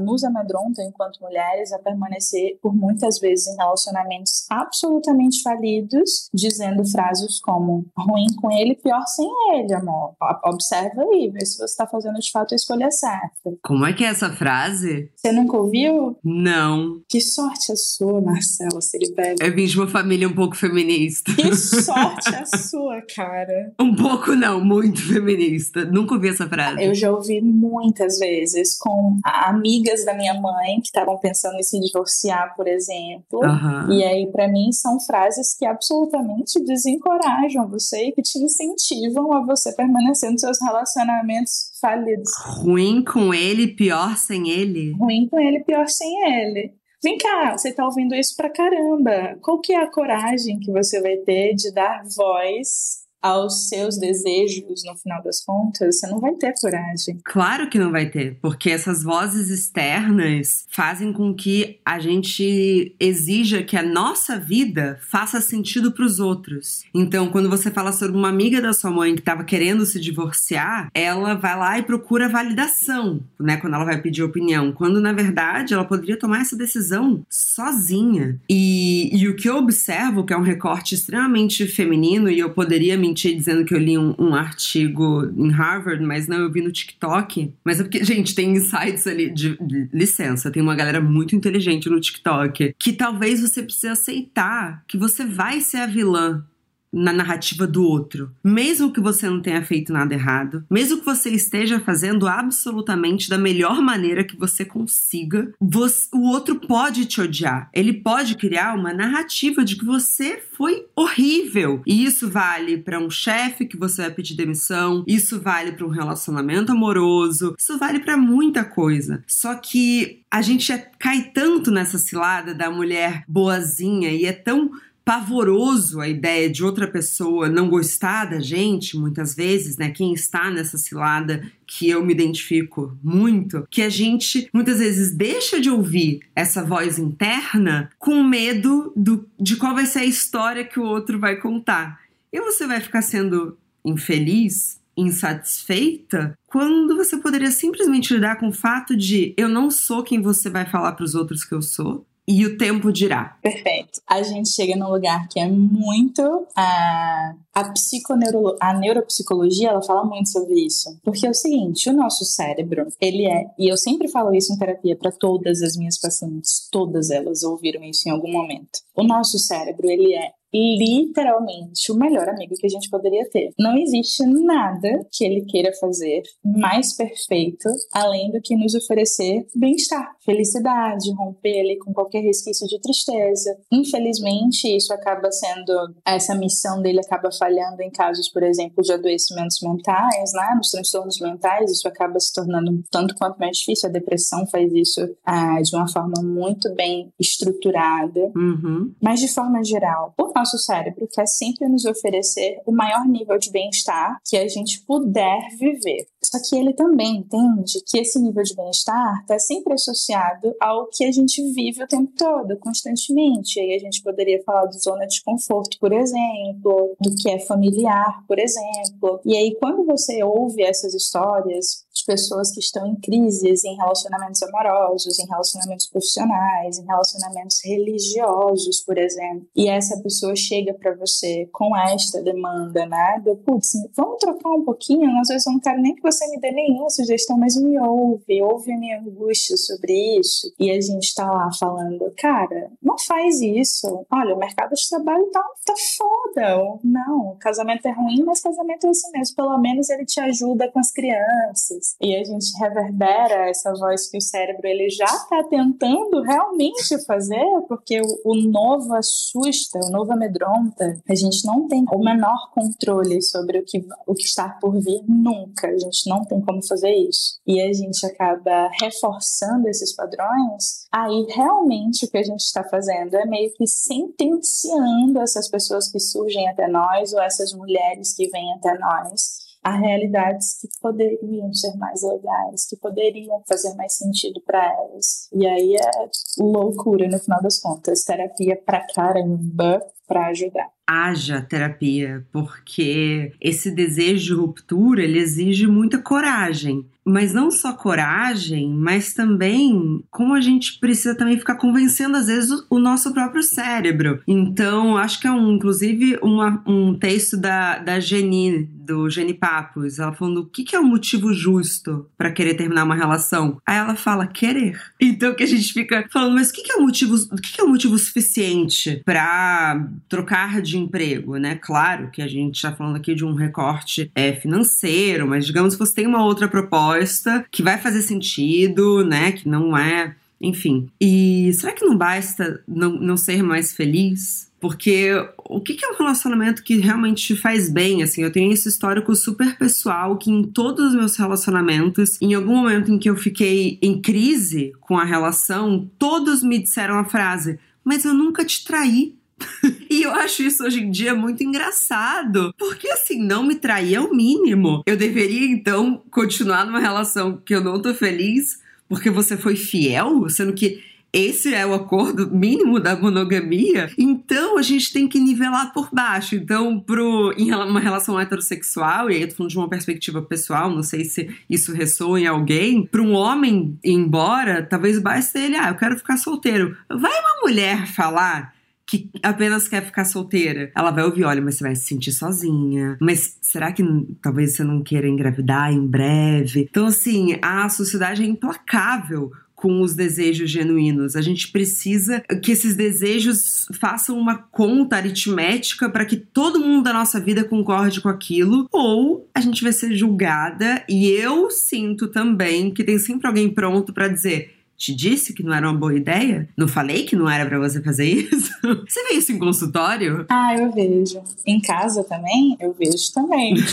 nos 0.00 0.24
amedrontam 0.24 0.84
enquanto 0.84 1.20
mulheres 1.20 1.72
a 1.72 1.78
permanecer 1.78 2.58
por 2.60 2.74
muitas 2.74 3.20
vezes 3.20 3.46
em 3.46 3.56
relacionamentos 3.56 4.44
absolutamente 4.50 5.40
falidos, 5.40 6.28
dizendo 6.34 6.84
frases 6.84 7.40
como 7.40 7.86
ruim 7.96 8.26
com 8.40 8.50
ele 8.50 8.71
ele 8.72 8.76
pior 8.76 9.02
sem 9.06 9.28
ele, 9.54 9.74
amor. 9.74 10.14
Observa 10.44 11.02
aí, 11.02 11.30
vê 11.30 11.44
se 11.44 11.58
você 11.58 11.64
está 11.64 11.86
fazendo 11.86 12.18
de 12.18 12.30
fato 12.30 12.52
a 12.52 12.56
escolha 12.56 12.90
certa. 12.90 13.52
Como 13.62 13.84
é 13.84 13.92
que 13.92 14.04
é 14.04 14.08
essa 14.08 14.30
frase? 14.30 15.10
Você 15.16 15.32
nunca 15.32 15.56
ouviu? 15.56 16.16
Não. 16.24 17.00
Que 17.08 17.20
sorte 17.20 17.72
a 17.72 17.76
sua, 17.76 18.20
Marcela 18.20 18.80
Ceribelli. 18.80 19.36
Eu 19.40 19.54
vim 19.54 19.66
de 19.66 19.78
uma 19.78 19.88
família 19.88 20.28
um 20.28 20.34
pouco 20.34 20.56
feminista. 20.56 21.32
Que 21.34 21.54
sorte 21.54 22.34
a 22.34 22.46
sua, 22.46 23.02
cara. 23.14 23.72
Um 23.78 23.94
pouco 23.94 24.34
não, 24.34 24.64
muito 24.64 25.06
feminista. 25.06 25.84
Nunca 25.84 26.14
ouvi 26.14 26.28
essa 26.28 26.48
frase. 26.48 26.82
Eu 26.82 26.94
já 26.94 27.10
ouvi 27.10 27.40
muitas 27.40 28.18
vezes 28.18 28.76
com 28.78 29.18
amigas 29.24 30.04
da 30.04 30.14
minha 30.14 30.34
mãe 30.40 30.80
que 30.80 30.86
estavam 30.86 31.18
pensando 31.18 31.56
em 31.56 31.62
se 31.62 31.78
divorciar, 31.80 32.54
por 32.56 32.66
exemplo. 32.66 33.40
Uhum. 33.42 33.92
E 33.92 34.04
aí, 34.04 34.26
para 34.30 34.48
mim, 34.48 34.72
são 34.72 34.98
frases 35.00 35.54
que 35.54 35.66
absolutamente 35.66 36.62
desencorajam 36.64 37.68
você 37.68 38.08
e 38.08 38.12
que 38.12 38.22
te 38.22 38.38
incentivam 38.62 39.32
a 39.32 39.44
você 39.44 39.72
permanecer 39.74 40.30
nos 40.30 40.40
seus 40.40 40.60
relacionamentos 40.60 41.70
falidos. 41.80 42.30
Ruim 42.44 43.04
com 43.04 43.34
ele, 43.34 43.68
pior 43.68 44.16
sem 44.16 44.48
ele? 44.50 44.92
Ruim 44.92 45.28
com 45.28 45.38
ele, 45.38 45.64
pior 45.64 45.88
sem 45.88 46.08
ele. 46.30 46.74
Vem 47.02 47.18
cá, 47.18 47.56
você 47.56 47.72
tá 47.72 47.84
ouvindo 47.84 48.14
isso 48.14 48.36
pra 48.36 48.48
caramba. 48.48 49.36
Qual 49.42 49.60
que 49.60 49.72
é 49.72 49.82
a 49.82 49.90
coragem 49.90 50.60
que 50.60 50.70
você 50.70 51.00
vai 51.00 51.16
ter 51.16 51.54
de 51.54 51.72
dar 51.72 52.04
voz 52.16 53.01
aos 53.22 53.68
seus 53.68 53.96
desejos 53.98 54.82
no 54.84 54.96
final 54.96 55.22
das 55.22 55.44
contas, 55.44 56.00
você 56.00 56.06
não 56.08 56.20
vai 56.20 56.34
ter 56.34 56.52
coragem. 56.60 57.20
Claro 57.24 57.70
que 57.70 57.78
não 57.78 57.92
vai 57.92 58.10
ter, 58.10 58.38
porque 58.42 58.70
essas 58.70 59.02
vozes 59.02 59.48
externas 59.48 60.66
fazem 60.68 61.12
com 61.12 61.32
que 61.34 61.78
a 61.84 61.98
gente 61.98 62.94
exija 62.98 63.62
que 63.62 63.76
a 63.76 63.82
nossa 63.82 64.38
vida 64.38 64.98
faça 65.08 65.40
sentido 65.40 65.92
para 65.92 66.04
os 66.04 66.18
outros. 66.18 66.84
Então, 66.92 67.28
quando 67.28 67.48
você 67.48 67.70
fala 67.70 67.92
sobre 67.92 68.16
uma 68.16 68.28
amiga 68.28 68.60
da 68.60 68.72
sua 68.72 68.90
mãe 68.90 69.14
que 69.14 69.20
estava 69.20 69.44
querendo 69.44 69.86
se 69.86 70.00
divorciar, 70.00 70.90
ela 70.92 71.34
vai 71.34 71.56
lá 71.56 71.78
e 71.78 71.82
procura 71.82 72.28
validação, 72.28 73.20
né, 73.38 73.56
quando 73.56 73.74
ela 73.74 73.84
vai 73.84 74.00
pedir 74.00 74.22
opinião, 74.22 74.72
quando 74.72 75.00
na 75.00 75.12
verdade 75.12 75.74
ela 75.74 75.84
poderia 75.84 76.18
tomar 76.18 76.40
essa 76.40 76.56
decisão 76.56 77.24
sozinha. 77.30 78.40
E, 78.48 79.10
e 79.16 79.28
o 79.28 79.36
que 79.36 79.48
eu 79.48 79.56
observo, 79.56 80.24
que 80.24 80.32
é 80.32 80.36
um 80.36 80.42
recorte 80.42 80.94
extremamente 80.94 81.66
feminino, 81.66 82.30
e 82.30 82.38
eu 82.38 82.50
poderia 82.50 82.96
me 82.96 83.11
mentir 83.12 83.36
dizendo 83.36 83.64
que 83.64 83.74
eu 83.74 83.78
li 83.78 83.98
um, 83.98 84.14
um, 84.18 84.34
artigo 84.34 85.30
em 85.36 85.50
Harvard, 85.50 86.02
mas 86.02 86.26
não, 86.26 86.38
eu 86.38 86.50
vi 86.50 86.62
no 86.62 86.72
TikTok. 86.72 87.52
Mas 87.62 87.78
é 87.78 87.82
porque, 87.82 88.02
gente, 88.02 88.34
tem 88.34 88.52
insights 88.52 89.06
ali 89.06 89.30
de 89.30 89.56
licença, 89.92 90.50
tem 90.50 90.62
uma 90.62 90.74
galera 90.74 91.00
muito 91.00 91.36
inteligente 91.36 91.88
no 91.88 92.00
TikTok 92.00 92.74
que 92.78 92.92
talvez 92.92 93.40
você 93.40 93.62
precise 93.62 93.88
aceitar 93.88 94.82
que 94.88 94.96
você 94.96 95.24
vai 95.24 95.60
ser 95.60 95.78
a 95.78 95.86
vilã 95.86 96.44
na 96.92 97.12
narrativa 97.12 97.66
do 97.66 97.82
outro. 97.82 98.30
Mesmo 98.44 98.92
que 98.92 99.00
você 99.00 99.28
não 99.28 99.40
tenha 99.40 99.64
feito 99.64 99.92
nada 99.92 100.14
errado, 100.14 100.64
mesmo 100.70 100.98
que 100.98 101.04
você 101.04 101.30
esteja 101.30 101.80
fazendo 101.80 102.28
absolutamente 102.28 103.28
da 103.28 103.38
melhor 103.38 103.80
maneira 103.80 104.24
que 104.24 104.36
você 104.36 104.64
consiga, 104.64 105.52
você, 105.60 106.08
o 106.12 106.28
outro 106.28 106.56
pode 106.56 107.06
te 107.06 107.20
odiar. 107.20 107.70
Ele 107.72 107.92
pode 107.92 108.36
criar 108.36 108.74
uma 108.76 108.92
narrativa 108.92 109.64
de 109.64 109.76
que 109.76 109.84
você 109.84 110.42
foi 110.52 110.86
horrível. 110.94 111.82
E 111.86 112.04
isso 112.04 112.28
vale 112.28 112.76
para 112.76 112.98
um 112.98 113.10
chefe 113.10 113.66
que 113.66 113.76
você 113.76 114.02
vai 114.02 114.10
pedir 114.10 114.34
demissão, 114.34 115.04
isso 115.06 115.40
vale 115.40 115.72
para 115.72 115.86
um 115.86 115.90
relacionamento 115.90 116.72
amoroso, 116.72 117.54
isso 117.58 117.78
vale 117.78 118.00
para 118.00 118.16
muita 118.16 118.64
coisa. 118.64 119.22
Só 119.26 119.54
que 119.54 120.22
a 120.30 120.42
gente 120.42 120.72
é, 120.72 120.78
cai 120.98 121.30
tanto 121.34 121.70
nessa 121.70 121.98
cilada 121.98 122.54
da 122.54 122.70
mulher 122.70 123.24
boazinha 123.28 124.10
e 124.10 124.24
é 124.24 124.32
tão 124.32 124.70
pavoroso 125.04 126.00
a 126.00 126.08
ideia 126.08 126.48
de 126.48 126.64
outra 126.64 126.86
pessoa 126.86 127.48
não 127.48 127.68
gostar 127.68 128.26
da 128.26 128.40
gente, 128.40 128.96
muitas 128.96 129.34
vezes, 129.34 129.76
né? 129.76 129.90
Quem 129.90 130.12
está 130.12 130.50
nessa 130.50 130.78
cilada 130.78 131.42
que 131.66 131.88
eu 131.88 132.04
me 132.04 132.12
identifico 132.12 132.96
muito, 133.02 133.66
que 133.70 133.82
a 133.82 133.88
gente 133.88 134.48
muitas 134.52 134.78
vezes 134.78 135.14
deixa 135.14 135.60
de 135.60 135.70
ouvir 135.70 136.20
essa 136.34 136.64
voz 136.64 136.98
interna 136.98 137.90
com 137.98 138.22
medo 138.22 138.92
do, 138.94 139.26
de 139.40 139.56
qual 139.56 139.74
vai 139.74 139.86
ser 139.86 140.00
a 140.00 140.04
história 140.04 140.64
que 140.64 140.78
o 140.78 140.84
outro 140.84 141.18
vai 141.18 141.36
contar. 141.36 142.00
E 142.32 142.40
você 142.40 142.66
vai 142.66 142.80
ficar 142.80 143.02
sendo 143.02 143.56
infeliz, 143.84 144.80
insatisfeita, 144.96 146.38
quando 146.46 146.96
você 146.96 147.16
poderia 147.16 147.50
simplesmente 147.50 148.12
lidar 148.12 148.36
com 148.36 148.48
o 148.48 148.52
fato 148.52 148.96
de 148.96 149.34
eu 149.36 149.48
não 149.48 149.70
sou 149.70 150.02
quem 150.02 150.20
você 150.20 150.50
vai 150.50 150.66
falar 150.66 150.92
para 150.92 151.04
os 151.04 151.14
outros 151.14 151.44
que 151.44 151.54
eu 151.54 151.62
sou, 151.62 152.06
e 152.26 152.46
o 152.46 152.56
tempo 152.56 152.92
dirá. 152.92 153.36
Perfeito. 153.42 154.00
A 154.06 154.22
gente 154.22 154.50
chega 154.50 154.76
num 154.76 154.90
lugar 154.90 155.28
que 155.28 155.40
é 155.40 155.48
muito 155.48 156.46
a 156.56 157.34
a 157.54 157.70
psiconeuro, 157.70 158.56
a 158.60 158.72
neuropsicologia, 158.72 159.68
ela 159.68 159.82
fala 159.82 160.04
muito 160.04 160.30
sobre 160.30 160.54
isso. 160.54 160.98
Porque 161.02 161.26
é 161.26 161.30
o 161.30 161.34
seguinte, 161.34 161.90
o 161.90 161.92
nosso 161.92 162.24
cérebro, 162.24 162.86
ele 163.00 163.26
é, 163.26 163.44
e 163.58 163.70
eu 163.70 163.76
sempre 163.76 164.08
falo 164.08 164.34
isso 164.34 164.52
em 164.52 164.58
terapia 164.58 164.96
para 164.96 165.12
todas 165.12 165.60
as 165.62 165.76
minhas 165.76 166.00
pacientes, 166.00 166.66
todas 166.70 167.10
elas 167.10 167.42
ouviram 167.42 167.84
isso 167.84 168.08
em 168.08 168.12
algum 168.12 168.32
momento. 168.32 168.80
O 168.96 169.02
nosso 169.02 169.38
cérebro, 169.38 169.88
ele 169.90 170.14
é 170.14 170.30
literalmente 170.54 171.90
o 171.90 171.96
melhor 171.96 172.28
amigo 172.28 172.54
que 172.54 172.66
a 172.66 172.68
gente 172.68 172.90
poderia 172.90 173.28
ter. 173.30 173.52
Não 173.58 173.76
existe 173.78 174.22
nada 174.26 175.06
que 175.10 175.24
ele 175.24 175.46
queira 175.46 175.72
fazer 175.80 176.22
mais 176.44 176.94
perfeito 176.94 177.68
além 177.90 178.30
do 178.30 178.40
que 178.40 178.54
nos 178.54 178.74
oferecer 178.74 179.46
bem-estar, 179.56 180.14
felicidade, 180.24 181.12
romper 181.12 181.60
ali 181.60 181.78
com 181.78 181.92
qualquer 181.92 182.20
resquício 182.20 182.66
de 182.66 182.80
tristeza. 182.80 183.56
Infelizmente, 183.70 184.74
isso 184.76 184.92
acaba 184.92 185.30
sendo 185.30 185.72
essa 186.04 186.34
missão 186.34 186.80
dele 186.80 187.00
acaba 187.00 187.30
falhando 187.32 187.82
em 187.82 187.90
casos, 187.90 188.28
por 188.28 188.42
exemplo, 188.42 188.82
de 188.82 188.92
adoecimentos 188.92 189.58
mentais, 189.62 190.32
né? 190.32 190.54
Nos 190.56 190.70
transtornos 190.70 191.18
mentais, 191.20 191.70
isso 191.70 191.86
acaba 191.88 192.18
se 192.18 192.32
tornando 192.32 192.82
tanto 192.90 193.14
quanto 193.16 193.38
mais 193.38 193.58
difícil. 193.58 193.88
A 193.88 193.92
depressão 193.92 194.46
faz 194.46 194.72
isso 194.72 195.00
ah, 195.24 195.60
de 195.60 195.74
uma 195.74 195.88
forma 195.88 196.22
muito 196.22 196.72
bem 196.74 197.12
estruturada. 197.18 198.20
Uhum. 198.36 198.94
Mas 199.02 199.20
de 199.20 199.28
forma 199.28 199.62
geral, 199.64 200.14
o 200.18 200.32
nosso 200.34 200.58
cérebro 200.58 201.08
quer 201.12 201.26
sempre 201.26 201.68
nos 201.68 201.84
oferecer 201.84 202.60
o 202.66 202.72
maior 202.72 203.06
nível 203.06 203.38
de 203.38 203.50
bem-estar 203.50 204.18
que 204.24 204.36
a 204.36 204.48
gente 204.48 204.84
puder 204.86 205.40
viver. 205.58 206.06
Só 206.32 206.38
que 206.40 206.56
ele 206.56 206.72
também 206.72 207.16
entende 207.16 207.82
que 207.86 207.98
esse 207.98 208.18
nível 208.18 208.42
de 208.42 208.56
bem-estar 208.56 209.20
está 209.20 209.38
sempre 209.38 209.74
associado 209.74 210.54
ao 210.58 210.86
que 210.86 211.04
a 211.04 211.12
gente 211.12 211.42
vive 211.52 211.82
o 211.84 211.86
tempo 211.86 212.10
todo, 212.16 212.56
constantemente. 212.56 213.60
Aí 213.60 213.74
a 213.74 213.78
gente 213.78 214.02
poderia 214.02 214.42
falar 214.42 214.64
de 214.64 214.82
zona 214.82 215.06
de 215.06 215.22
conforto, 215.22 215.78
por 215.78 215.92
exemplo, 215.92 216.96
do 216.98 217.14
que 217.16 217.30
é 217.30 217.38
familiar, 217.38 218.24
por 218.26 218.38
exemplo. 218.38 219.20
E 219.26 219.36
aí, 219.36 219.54
quando 219.60 219.84
você 219.84 220.24
ouve 220.24 220.62
essas 220.62 220.94
histórias 220.94 221.84
de 222.02 222.06
pessoas 222.06 222.52
que 222.52 222.60
estão 222.60 222.86
em 222.86 222.96
crises 222.96 223.64
em 223.64 223.76
relacionamentos 223.76 224.42
amorosos, 224.42 225.18
em 225.18 225.26
relacionamentos 225.26 225.86
profissionais, 225.86 226.78
em 226.78 226.84
relacionamentos 226.84 227.60
religiosos, 227.64 228.80
por 228.80 228.98
exemplo, 228.98 229.46
e 229.54 229.68
essa 229.68 230.00
pessoa 230.02 230.34
chega 230.34 230.74
para 230.74 230.94
você 230.94 231.48
com 231.52 231.76
esta 231.76 232.22
demanda, 232.22 232.84
né? 232.86 233.22
Do, 233.24 233.36
putz, 233.36 233.72
vamos 233.96 234.18
trocar 234.18 234.50
um 234.50 234.64
pouquinho, 234.64 235.10
às 235.20 235.28
vezes 235.28 235.46
eu 235.46 235.52
não 235.52 235.60
quero 235.60 235.80
nem 235.80 235.94
que 235.94 236.02
você 236.02 236.26
me 236.28 236.40
dê 236.40 236.50
nenhuma 236.50 236.90
sugestão, 236.90 237.38
mas 237.38 237.56
me 237.56 237.78
ouve, 237.78 238.42
ouve 238.42 238.72
a 238.72 238.78
minha 238.78 239.00
angústia 239.00 239.56
sobre 239.56 240.18
isso. 240.18 240.52
E 240.58 240.70
a 240.70 240.80
gente 240.80 241.04
está 241.04 241.30
lá 241.30 241.48
falando, 241.58 242.12
cara, 242.18 242.70
não 242.82 242.98
faz 242.98 243.40
isso. 243.40 244.04
Olha, 244.10 244.34
o 244.34 244.38
mercado 244.38 244.74
de 244.74 244.88
trabalho 244.88 245.26
tá, 245.30 245.42
tá 245.64 245.74
foda. 245.96 246.78
Não, 246.82 247.36
casamento 247.38 247.86
é 247.86 247.92
ruim, 247.92 248.22
mas 248.24 248.40
casamento 248.40 248.86
é 248.86 248.90
assim 248.90 249.10
mesmo. 249.12 249.36
Pelo 249.36 249.58
menos 249.58 249.88
ele 249.90 250.04
te 250.04 250.20
ajuda 250.20 250.70
com 250.70 250.78
as 250.78 250.90
crianças 250.90 251.91
e 252.00 252.16
a 252.16 252.24
gente 252.24 252.52
reverbera 252.58 253.48
essa 253.48 253.72
voz 253.74 254.08
que 254.10 254.18
o 254.18 254.20
cérebro 254.20 254.66
ele 254.66 254.88
já 254.90 255.04
está 255.04 255.42
tentando 255.44 256.22
realmente 256.22 257.04
fazer, 257.04 257.44
porque 257.68 258.00
o, 258.00 258.32
o 258.32 258.34
novo 258.34 258.94
assusta, 258.94 259.78
o 259.84 259.90
novo 259.90 260.12
amedronta. 260.12 261.00
A 261.08 261.14
gente 261.14 261.44
não 261.46 261.68
tem 261.68 261.84
o 261.92 261.98
menor 261.98 262.50
controle 262.52 263.20
sobre 263.22 263.58
o 263.58 263.64
que, 263.64 263.84
o 264.06 264.14
que 264.14 264.24
está 264.24 264.48
por 264.48 264.80
vir 264.80 265.02
nunca. 265.06 265.68
A 265.68 265.78
gente 265.78 266.08
não 266.08 266.24
tem 266.24 266.40
como 266.40 266.62
fazer 266.66 266.94
isso. 266.94 267.40
E 267.46 267.60
a 267.60 267.72
gente 267.72 268.04
acaba 268.04 268.70
reforçando 268.80 269.68
esses 269.68 269.94
padrões. 269.94 270.86
Aí 270.92 271.26
realmente 271.30 272.04
o 272.04 272.10
que 272.10 272.18
a 272.18 272.22
gente 272.22 272.40
está 272.40 272.64
fazendo 272.64 273.14
é 273.14 273.24
meio 273.26 273.52
que 273.54 273.66
sentenciando 273.66 275.20
essas 275.20 275.48
pessoas 275.48 275.90
que 275.90 275.98
surgem 275.98 276.48
até 276.48 276.68
nós 276.68 277.12
ou 277.12 277.20
essas 277.20 277.52
mulheres 277.52 278.14
que 278.14 278.28
vêm 278.28 278.52
até 278.54 278.76
nós 278.78 279.31
a 279.62 279.76
realidades 279.76 280.58
que 280.60 280.68
poderiam 280.80 281.52
ser 281.54 281.76
mais 281.76 282.02
legais, 282.02 282.66
que 282.68 282.76
poderiam 282.76 283.42
fazer 283.48 283.74
mais 283.74 283.94
sentido 283.94 284.40
para 284.44 284.64
elas. 284.64 285.28
E 285.32 285.46
aí 285.46 285.76
é 285.76 286.42
loucura 286.42 287.08
no 287.08 287.18
final 287.18 287.40
das 287.40 287.60
contas, 287.60 288.04
terapia 288.04 288.56
pra 288.56 288.86
caramba 288.94 289.80
para 290.06 290.26
ajudar. 290.26 290.68
Haja 290.86 291.40
terapia, 291.40 292.26
porque 292.32 293.32
esse 293.40 293.70
desejo 293.70 294.34
de 294.34 294.40
ruptura 294.40 295.02
ele 295.02 295.18
exige 295.18 295.66
muita 295.66 295.98
coragem 295.98 296.86
mas 297.04 297.32
não 297.32 297.50
só 297.50 297.72
coragem, 297.72 298.70
mas 298.70 299.12
também 299.12 300.02
como 300.10 300.34
a 300.34 300.40
gente 300.40 300.78
precisa 300.78 301.14
também 301.14 301.38
ficar 301.38 301.56
convencendo 301.56 302.16
às 302.16 302.26
vezes 302.26 302.64
o, 302.70 302.78
nosso 302.78 303.12
próprio 303.12 303.42
cérebro. 303.42 304.20
Então, 304.26 304.96
acho 304.96 305.20
que 305.20 305.26
é 305.26 305.30
um, 305.30 305.52
inclusive 305.52 306.18
uma, 306.22 306.62
um 306.66 306.94
texto 306.94 307.36
da, 307.36 307.78
da 307.78 308.00
Geni, 308.00 308.64
do 308.64 309.08
Geni 309.08 309.34
Papos, 309.34 309.98
ela 309.98 310.12
falando 310.12 310.38
o 310.38 310.46
que, 310.46 310.64
que 310.64 310.74
é 310.74 310.80
o 310.80 310.84
motivo 310.84 311.32
justo 311.32 312.08
para 312.16 312.32
querer 312.32 312.54
terminar 312.54 312.84
uma 312.84 312.94
relação. 312.94 313.60
Aí 313.66 313.76
ela 313.76 313.94
fala 313.94 314.26
querer. 314.26 314.80
Então 315.02 315.34
que 315.34 315.42
a 315.42 315.46
gente 315.46 315.72
fica 315.72 316.06
falando, 316.12 316.34
mas 316.34 316.50
o 316.50 316.52
que, 316.52 316.62
que 316.62 316.72
é 316.72 316.76
o 316.76 316.82
motivo, 316.82 317.14
o 317.14 317.36
que, 317.36 317.52
que 317.52 317.60
é 317.60 317.64
o 317.64 317.68
motivo 317.68 317.98
suficiente 317.98 319.02
para 319.04 319.86
trocar 320.08 320.62
de 320.62 320.78
emprego, 320.78 321.36
né? 321.36 321.56
Claro 321.56 322.10
que 322.10 322.22
a 322.22 322.28
gente 322.28 322.54
está 322.54 322.72
falando 322.72 322.96
aqui 322.96 323.14
de 323.14 323.24
um 323.24 323.34
recorte 323.34 324.10
é, 324.14 324.32
financeiro, 324.32 325.26
mas 325.26 325.44
digamos 325.44 325.74
que 325.74 325.80
você 325.80 325.94
tem 325.94 326.06
uma 326.06 326.24
outra 326.24 326.48
proposta 326.48 326.91
proposta 326.92 327.44
que 327.50 327.62
vai 327.62 327.78
fazer 327.78 328.02
sentido, 328.02 329.04
né? 329.04 329.32
Que 329.32 329.48
não 329.48 329.76
é. 329.76 330.14
Enfim. 330.40 330.90
E 331.00 331.52
será 331.54 331.72
que 331.72 331.84
não 331.84 331.96
basta 331.96 332.62
não, 332.66 332.92
não 332.92 333.16
ser 333.16 333.42
mais 333.42 333.72
feliz? 333.72 334.50
Porque 334.60 335.10
o 335.38 335.60
que 335.60 335.84
é 335.84 335.88
um 335.88 335.96
relacionamento 335.96 336.62
que 336.62 336.76
realmente 336.76 337.22
te 337.26 337.36
faz 337.36 337.68
bem? 337.68 338.02
Assim, 338.02 338.22
eu 338.22 338.30
tenho 338.30 338.52
esse 338.52 338.68
histórico 338.68 339.14
super 339.14 339.56
pessoal 339.56 340.16
que 340.16 340.30
em 340.30 340.44
todos 340.44 340.88
os 340.88 340.94
meus 340.94 341.16
relacionamentos, 341.16 342.20
em 342.20 342.34
algum 342.34 342.56
momento 342.56 342.90
em 342.90 342.98
que 342.98 343.10
eu 343.10 343.16
fiquei 343.16 343.78
em 343.82 344.00
crise 344.00 344.72
com 344.80 344.98
a 344.98 345.04
relação, 345.04 345.88
todos 345.98 346.42
me 346.42 346.58
disseram 346.58 346.98
a 346.98 347.04
frase: 347.04 347.58
Mas 347.84 348.04
eu 348.04 348.14
nunca 348.14 348.44
te 348.44 348.64
traí 348.64 349.14
e 349.90 350.02
eu 350.02 350.12
acho 350.12 350.42
isso 350.42 350.64
hoje 350.64 350.80
em 350.80 350.90
dia 350.90 351.14
muito 351.14 351.42
engraçado. 351.42 352.54
Porque 352.58 352.88
assim, 352.88 353.22
não 353.22 353.44
me 353.44 353.54
trair 353.54 353.94
é 353.94 354.00
o 354.00 354.14
mínimo. 354.14 354.82
Eu 354.86 354.96
deveria 354.96 355.46
então 355.46 356.02
continuar 356.10 356.64
numa 356.64 356.80
relação 356.80 357.36
que 357.36 357.54
eu 357.54 357.62
não 357.62 357.80
tô 357.80 357.94
feliz 357.94 358.60
porque 358.88 359.08
você 359.08 359.38
foi 359.38 359.56
fiel, 359.56 360.28
sendo 360.28 360.52
que 360.52 360.82
esse 361.12 361.52
é 361.54 361.66
o 361.66 361.74
acordo 361.74 362.30
mínimo 362.34 362.80
da 362.80 362.96
monogamia, 362.96 363.90
então 363.98 364.56
a 364.56 364.62
gente 364.62 364.90
tem 364.92 365.06
que 365.06 365.20
nivelar 365.20 365.70
por 365.70 365.90
baixo. 365.92 366.34
Então, 366.34 366.80
pro, 366.80 367.34
em 367.36 367.52
uma 367.52 367.80
relação 367.80 368.18
heterossexual, 368.18 369.10
e 369.10 369.16
aí 369.16 369.22
eu 369.22 369.28
tô 369.28 369.34
falando 369.34 369.50
de 369.50 369.58
uma 369.58 369.68
perspectiva 369.68 370.22
pessoal, 370.22 370.70
não 370.70 370.82
sei 370.82 371.04
se 371.04 371.28
isso 371.50 371.70
ressoa 371.74 372.18
em 372.18 372.26
alguém, 372.26 372.86
para 372.86 373.02
um 373.02 373.12
homem 373.12 373.78
ir 373.84 373.92
embora, 373.92 374.62
talvez 374.62 374.98
basta 374.98 375.38
ele, 375.38 375.56
ah, 375.56 375.68
eu 375.68 375.74
quero 375.74 375.98
ficar 375.98 376.16
solteiro. 376.16 376.74
Vai 376.88 377.12
uma 377.12 377.42
mulher 377.42 377.86
falar 377.86 378.54
que 378.92 379.08
apenas 379.22 379.66
quer 379.66 379.82
ficar 379.82 380.04
solteira, 380.04 380.70
ela 380.76 380.90
vai 380.90 381.02
ouvir: 381.02 381.24
olha, 381.24 381.40
mas 381.40 381.54
você 381.54 381.64
vai 381.64 381.74
se 381.74 381.86
sentir 381.86 382.12
sozinha. 382.12 382.98
Mas 383.00 383.38
será 383.40 383.72
que 383.72 383.82
talvez 384.20 384.52
você 384.52 384.62
não 384.62 384.82
queira 384.82 385.08
engravidar 385.08 385.72
em 385.72 385.86
breve? 385.86 386.68
Então, 386.70 386.86
assim, 386.86 387.38
a 387.40 387.66
sociedade 387.70 388.22
é 388.22 388.26
implacável 388.26 389.32
com 389.54 389.80
os 389.80 389.94
desejos 389.94 390.50
genuínos. 390.50 391.16
A 391.16 391.22
gente 391.22 391.50
precisa 391.52 392.20
que 392.42 392.50
esses 392.52 392.74
desejos 392.74 393.66
façam 393.80 394.18
uma 394.18 394.36
conta 394.36 394.96
aritmética 394.96 395.88
para 395.88 396.04
que 396.04 396.16
todo 396.16 396.60
mundo 396.60 396.82
da 396.82 396.92
nossa 396.92 397.20
vida 397.20 397.44
concorde 397.44 398.00
com 398.00 398.08
aquilo, 398.08 398.66
ou 398.72 399.30
a 399.34 399.40
gente 399.40 399.62
vai 399.62 399.72
ser 399.72 399.94
julgada. 399.94 400.84
E 400.88 401.06
eu 401.06 401.48
sinto 401.48 402.08
também 402.08 402.72
que 402.72 402.84
tem 402.84 402.98
sempre 402.98 403.26
alguém 403.26 403.48
pronto 403.48 403.92
para 403.92 404.08
dizer 404.08 404.61
te 404.82 404.92
disse 404.92 405.32
que 405.32 405.44
não 405.44 405.54
era 405.54 405.70
uma 405.70 405.78
boa 405.78 405.94
ideia? 405.94 406.48
Não 406.56 406.66
falei 406.66 407.04
que 407.04 407.14
não 407.14 407.30
era 407.30 407.46
para 407.46 407.56
você 407.56 407.80
fazer 407.80 408.04
isso? 408.04 408.50
Você 408.88 409.02
vê 409.04 409.14
isso 409.14 409.32
em 409.32 409.38
consultório? 409.38 410.26
Ah, 410.28 410.56
eu 410.56 410.72
vejo. 410.72 411.22
Em 411.46 411.60
casa 411.60 412.02
também? 412.02 412.56
Eu 412.60 412.72
vejo 412.72 413.12
também. 413.14 413.54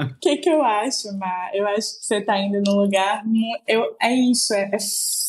O 0.00 0.20
que, 0.20 0.36
que 0.38 0.48
eu 0.48 0.62
acho, 0.62 1.16
Má? 1.18 1.50
Eu 1.52 1.66
acho 1.68 1.98
que 1.98 2.06
você 2.06 2.20
tá 2.22 2.38
indo 2.38 2.60
num 2.62 2.76
lugar. 2.76 3.22
Eu, 3.66 3.96
é 4.00 4.14
isso, 4.14 4.52
é, 4.54 4.70
é 4.72 4.78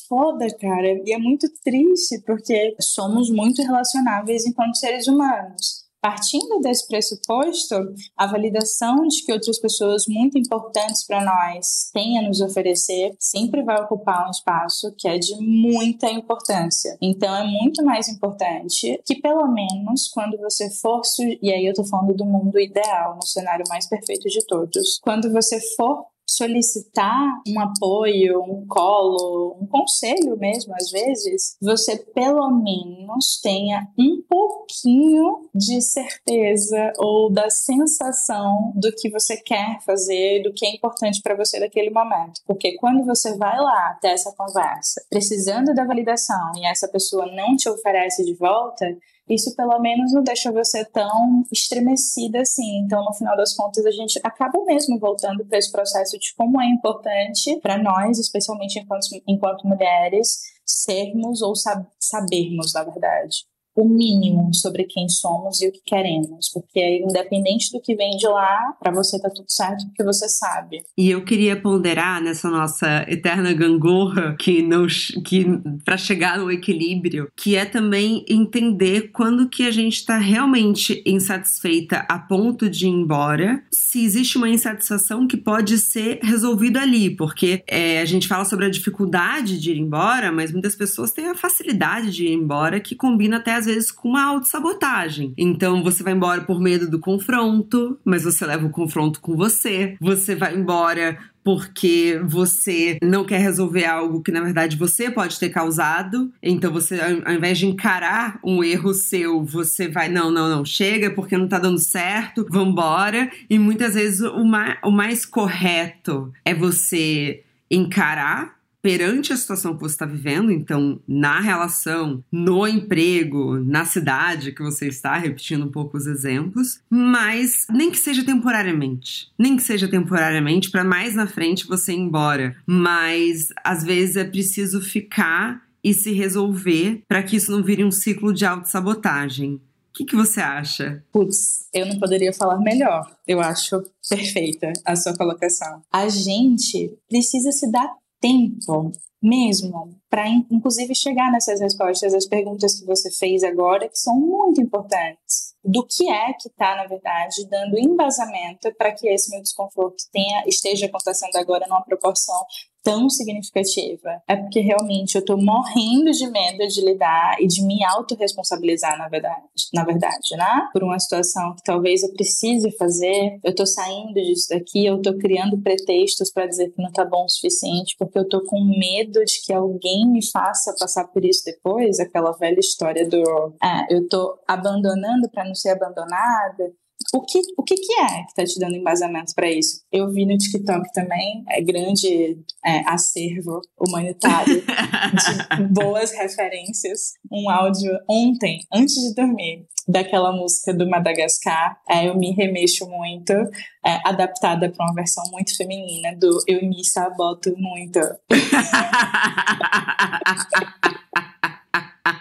foda, 0.07 0.47
cara. 0.59 0.87
E 1.05 1.13
é 1.13 1.17
muito 1.17 1.47
triste, 1.63 2.21
porque 2.25 2.75
somos 2.79 3.29
muito 3.29 3.61
relacionáveis 3.61 4.45
enquanto 4.45 4.77
seres 4.77 5.07
humanos. 5.07 5.80
Partindo 6.01 6.59
desse 6.61 6.87
pressuposto, 6.87 7.75
a 8.17 8.25
validação 8.25 9.07
de 9.07 9.23
que 9.23 9.31
outras 9.31 9.59
pessoas 9.59 10.05
muito 10.07 10.37
importantes 10.37 11.05
para 11.05 11.23
nós 11.23 11.91
têm 11.93 12.17
a 12.17 12.23
nos 12.23 12.41
oferecer 12.41 13.13
sempre 13.19 13.61
vai 13.61 13.79
ocupar 13.81 14.27
um 14.27 14.31
espaço 14.31 14.93
que 14.97 15.07
é 15.07 15.19
de 15.19 15.35
muita 15.39 16.09
importância. 16.09 16.97
Então, 16.99 17.35
é 17.35 17.43
muito 17.43 17.83
mais 17.85 18.07
importante 18.07 18.99
que, 19.05 19.21
pelo 19.21 19.47
menos, 19.47 20.09
quando 20.09 20.37
você 20.37 20.69
for. 20.71 21.01
E 21.41 21.51
aí, 21.51 21.65
eu 21.65 21.73
tô 21.73 21.83
falando 21.83 22.15
do 22.15 22.25
mundo 22.25 22.59
ideal, 22.59 23.15
no 23.15 23.25
cenário 23.25 23.63
mais 23.69 23.87
perfeito 23.87 24.27
de 24.27 24.45
todos. 24.47 24.99
Quando 25.03 25.31
você 25.31 25.59
for 25.75 26.05
solicitar 26.35 27.41
um 27.47 27.59
apoio, 27.59 28.41
um 28.41 28.65
colo, 28.67 29.57
um 29.61 29.67
conselho 29.67 30.37
mesmo, 30.37 30.73
às 30.75 30.89
vezes, 30.89 31.57
você 31.61 31.97
pelo 31.97 32.49
menos 32.51 33.39
tenha 33.41 33.87
um 33.97 34.21
pouquinho 34.29 35.49
de 35.53 35.81
certeza 35.81 36.93
ou 36.97 37.31
da 37.31 37.49
sensação 37.49 38.71
do 38.75 38.91
que 38.95 39.09
você 39.09 39.37
quer 39.37 39.81
fazer, 39.85 40.41
do 40.43 40.53
que 40.53 40.65
é 40.65 40.73
importante 40.73 41.21
para 41.21 41.35
você 41.35 41.59
naquele 41.59 41.89
momento. 41.89 42.41
Porque 42.45 42.77
quando 42.77 43.05
você 43.05 43.35
vai 43.37 43.57
lá 43.57 43.97
ter 44.01 44.09
essa 44.09 44.31
conversa, 44.31 45.03
precisando 45.09 45.73
da 45.73 45.85
validação 45.85 46.51
e 46.57 46.65
essa 46.65 46.87
pessoa 46.87 47.25
não 47.25 47.55
te 47.55 47.69
oferece 47.69 48.23
de 48.23 48.33
volta, 48.33 48.85
isso 49.29 49.55
pelo 49.55 49.79
menos 49.79 50.11
não 50.13 50.23
deixa 50.23 50.51
você 50.51 50.83
tão 50.85 51.43
estremecida 51.51 52.41
assim. 52.41 52.79
Então, 52.79 53.03
no 53.03 53.13
final 53.13 53.35
das 53.37 53.55
contas, 53.55 53.85
a 53.85 53.91
gente 53.91 54.19
acaba 54.23 54.63
mesmo 54.65 54.99
voltando 54.99 55.45
para 55.45 55.57
esse 55.57 55.71
processo 55.71 56.17
de 56.17 56.33
como 56.35 56.61
é 56.61 56.65
importante 56.67 57.59
para 57.61 57.77
nós, 57.77 58.19
especialmente 58.19 58.79
enquanto, 58.79 59.07
enquanto 59.27 59.67
mulheres, 59.67 60.39
sermos 60.65 61.41
ou 61.41 61.55
sab 61.55 61.85
sabermos, 61.99 62.73
na 62.73 62.83
verdade 62.83 63.50
o 63.75 63.87
mínimo 63.87 64.53
sobre 64.53 64.83
quem 64.83 65.07
somos 65.07 65.61
e 65.61 65.67
o 65.67 65.71
que 65.71 65.81
queremos, 65.85 66.49
porque 66.53 67.03
independente 67.07 67.71
do 67.71 67.81
que 67.81 67.95
vem 67.95 68.17
de 68.17 68.27
lá, 68.27 68.75
para 68.79 68.91
você 68.91 69.19
tá 69.19 69.29
tudo 69.29 69.49
certo 69.49 69.85
porque 69.87 70.03
você 70.03 70.27
sabe. 70.27 70.83
E 70.97 71.09
eu 71.09 71.23
queria 71.23 71.59
ponderar 71.59 72.21
nessa 72.21 72.49
nossa 72.49 73.05
eterna 73.07 73.53
gangorra 73.53 74.35
que 74.37 74.61
não 74.61 74.87
que 75.25 75.45
para 75.85 75.97
chegar 75.97 76.37
no 76.37 76.51
equilíbrio, 76.51 77.29
que 77.35 77.55
é 77.55 77.65
também 77.65 78.25
entender 78.27 79.11
quando 79.11 79.47
que 79.47 79.65
a 79.65 79.71
gente 79.71 79.97
está 79.97 80.17
realmente 80.17 81.01
insatisfeita 81.05 82.05
a 82.09 82.19
ponto 82.19 82.69
de 82.69 82.87
ir 82.87 82.89
embora, 82.89 83.63
se 83.71 84.03
existe 84.03 84.37
uma 84.37 84.49
insatisfação 84.49 85.27
que 85.27 85.37
pode 85.37 85.77
ser 85.77 86.19
resolvida 86.21 86.81
ali, 86.81 87.15
porque 87.15 87.63
é, 87.67 88.01
a 88.01 88.05
gente 88.05 88.27
fala 88.27 88.43
sobre 88.43 88.65
a 88.65 88.69
dificuldade 88.69 89.59
de 89.59 89.71
ir 89.71 89.77
embora, 89.77 90.31
mas 90.31 90.51
muitas 90.51 90.75
pessoas 90.75 91.11
têm 91.11 91.27
a 91.27 91.35
facilidade 91.35 92.11
de 92.11 92.25
ir 92.25 92.33
embora 92.33 92.79
que 92.79 92.95
combina 92.95 93.37
até 93.37 93.60
às 93.61 93.65
vezes 93.65 93.91
com 93.91 94.09
uma 94.09 94.23
autossabotagem. 94.23 95.33
Então 95.37 95.83
você 95.83 96.03
vai 96.03 96.13
embora 96.13 96.41
por 96.41 96.59
medo 96.59 96.89
do 96.89 96.99
confronto, 96.99 97.97
mas 98.03 98.23
você 98.23 98.45
leva 98.45 98.65
o 98.65 98.71
confronto 98.71 99.19
com 99.21 99.35
você. 99.35 99.95
Você 99.99 100.35
vai 100.35 100.55
embora 100.55 101.17
porque 101.43 102.21
você 102.23 102.97
não 103.01 103.25
quer 103.25 103.39
resolver 103.39 103.85
algo 103.85 104.21
que 104.21 104.31
na 104.31 104.41
verdade 104.41 104.77
você 104.77 105.09
pode 105.09 105.39
ter 105.39 105.49
causado. 105.49 106.31
Então 106.41 106.71
você, 106.71 106.99
ao 106.99 107.33
invés 107.33 107.57
de 107.57 107.65
encarar 107.65 108.39
um 108.43 108.63
erro 108.63 108.93
seu, 108.93 109.43
você 109.43 109.87
vai, 109.87 110.09
não, 110.09 110.31
não, 110.31 110.49
não, 110.49 110.65
chega 110.65 111.09
porque 111.11 111.37
não 111.37 111.47
tá 111.47 111.59
dando 111.59 111.79
certo, 111.79 112.45
vambora. 112.49 113.31
E 113.49 113.57
muitas 113.57 113.95
vezes 113.95 114.21
o 114.21 114.43
mais, 114.43 114.77
o 114.83 114.91
mais 114.91 115.25
correto 115.25 116.31
é 116.45 116.53
você 116.53 117.43
encarar 117.69 118.60
perante 118.81 119.31
a 119.31 119.37
situação 119.37 119.75
que 119.75 119.81
você 119.81 119.93
está 119.93 120.05
vivendo, 120.05 120.51
então 120.51 120.99
na 121.07 121.39
relação, 121.39 122.23
no 122.31 122.67
emprego, 122.67 123.59
na 123.59 123.85
cidade 123.85 124.51
que 124.51 124.63
você 124.63 124.87
está, 124.87 125.17
repetindo 125.17 125.65
um 125.65 125.71
pouco 125.71 125.97
os 125.97 126.07
exemplos, 126.07 126.79
mas 126.89 127.67
nem 127.69 127.91
que 127.91 127.97
seja 127.97 128.25
temporariamente, 128.25 129.31
nem 129.37 129.55
que 129.55 129.63
seja 129.63 129.87
temporariamente 129.87 130.71
para 130.71 130.83
mais 130.83 131.15
na 131.15 131.27
frente 131.27 131.67
você 131.67 131.93
ir 131.93 131.99
embora, 131.99 132.55
mas 132.65 133.49
às 133.63 133.83
vezes 133.83 134.15
é 134.15 134.23
preciso 134.23 134.81
ficar 134.81 135.61
e 135.83 135.93
se 135.93 136.11
resolver 136.11 137.03
para 137.07 137.23
que 137.23 137.35
isso 137.35 137.51
não 137.51 137.63
vire 137.63 137.83
um 137.83 137.91
ciclo 137.91 138.33
de 138.33 138.45
autossabotagem. 138.45 139.55
O 139.91 139.93
que, 139.93 140.05
que 140.05 140.15
você 140.15 140.39
acha? 140.39 141.03
Putz, 141.11 141.67
eu 141.73 141.85
não 141.85 141.99
poderia 141.99 142.31
falar 142.31 142.57
melhor. 142.59 143.13
Eu 143.27 143.41
acho 143.41 143.83
perfeita 144.09 144.71
a 144.85 144.95
sua 144.95 145.13
colocação. 145.13 145.81
A 145.91 146.07
gente 146.07 146.97
precisa 147.09 147.51
se 147.51 147.69
dar 147.69 147.89
tempo 148.21 148.91
mesmo 149.21 149.95
para 150.09 150.27
inclusive 150.27 150.95
chegar 150.95 151.31
nessas 151.31 151.59
respostas 151.59 152.13
às 152.13 152.25
perguntas 152.25 152.79
que 152.79 152.85
você 152.85 153.11
fez 153.11 153.43
agora, 153.43 153.87
que 153.87 153.97
são 153.97 154.19
muito 154.19 154.59
importantes. 154.59 155.51
Do 155.63 155.85
que 155.85 156.09
é 156.09 156.33
que 156.33 156.47
está, 156.47 156.75
na 156.75 156.87
verdade, 156.87 157.47
dando 157.47 157.77
embasamento 157.77 158.73
para 158.75 158.91
que 158.91 159.07
esse 159.07 159.29
meu 159.29 159.41
desconforto 159.41 160.03
tenha, 160.11 160.43
esteja 160.47 160.87
acontecendo 160.87 161.35
agora 161.35 161.67
numa 161.67 161.83
proporção 161.83 162.43
tão 162.83 163.09
significativa. 163.09 164.21
É 164.27 164.35
porque 164.35 164.59
realmente 164.59 165.15
eu 165.15 165.23
tô 165.23 165.37
morrendo 165.37 166.11
de 166.11 166.29
medo 166.29 166.67
de 166.67 166.81
lidar 166.81 167.37
e 167.39 167.47
de 167.47 167.63
me 167.63 167.83
autorresponsabilizar, 167.83 168.97
na 168.97 169.07
verdade, 169.07 169.41
na 169.73 169.83
verdade, 169.83 170.35
né? 170.35 170.69
Por 170.73 170.83
uma 170.83 170.99
situação 170.99 171.55
que 171.55 171.63
talvez 171.63 172.03
eu 172.03 172.11
precise 172.13 172.71
fazer, 172.77 173.39
eu 173.43 173.53
tô 173.53 173.65
saindo 173.65 174.13
disso 174.13 174.49
daqui, 174.49 174.85
eu 174.85 175.01
tô 175.01 175.17
criando 175.17 175.61
pretextos 175.61 176.31
para 176.31 176.47
dizer 176.47 176.69
que 176.71 176.81
não 176.81 176.91
tá 176.91 177.05
bom 177.05 177.25
o 177.25 177.29
suficiente, 177.29 177.95
porque 177.97 178.17
eu 178.17 178.27
tô 178.27 178.43
com 178.45 178.63
medo 178.63 179.23
de 179.23 179.41
que 179.45 179.53
alguém 179.53 180.07
me 180.07 180.25
faça 180.31 180.75
passar 180.79 181.05
por 181.07 181.23
isso 181.23 181.43
depois, 181.45 181.99
aquela 181.99 182.31
velha 182.31 182.59
história 182.59 183.07
do 183.07 183.21
ah, 183.61 183.85
eu 183.89 184.07
tô 184.07 184.39
abandonando 184.47 185.29
para 185.29 185.45
não 185.45 185.55
ser 185.55 185.69
abandonada. 185.69 186.73
O 187.13 187.21
que, 187.21 187.41
o 187.57 187.63
que, 187.63 187.75
que 187.75 187.93
é 187.99 188.23
que 188.23 188.29
está 188.29 188.45
te 188.45 188.57
dando 188.57 188.77
embasamento 188.77 189.33
para 189.35 189.51
isso? 189.51 189.83
Eu 189.91 190.09
vi 190.09 190.25
no 190.25 190.37
TikTok 190.37 190.93
também, 190.93 191.43
é 191.49 191.61
grande 191.61 192.37
é, 192.65 192.89
acervo 192.89 193.59
humanitário 193.77 194.61
de 194.61 195.63
boas 195.73 196.11
referências. 196.13 197.15
Um 197.29 197.49
áudio 197.49 197.91
ontem, 198.09 198.61
antes 198.73 198.95
de 198.95 199.13
dormir, 199.13 199.65
daquela 199.85 200.31
música 200.31 200.73
do 200.73 200.89
Madagascar. 200.89 201.77
É, 201.89 202.07
eu 202.07 202.17
me 202.17 202.31
remexo 202.31 202.87
muito, 202.87 203.33
é, 203.33 203.99
adaptada 204.05 204.69
para 204.69 204.85
uma 204.85 204.93
versão 204.95 205.23
muito 205.31 205.57
feminina 205.57 206.15
do 206.15 206.41
Eu 206.47 206.61
me 206.61 206.81
saboto 206.85 207.53
muito. 207.57 207.99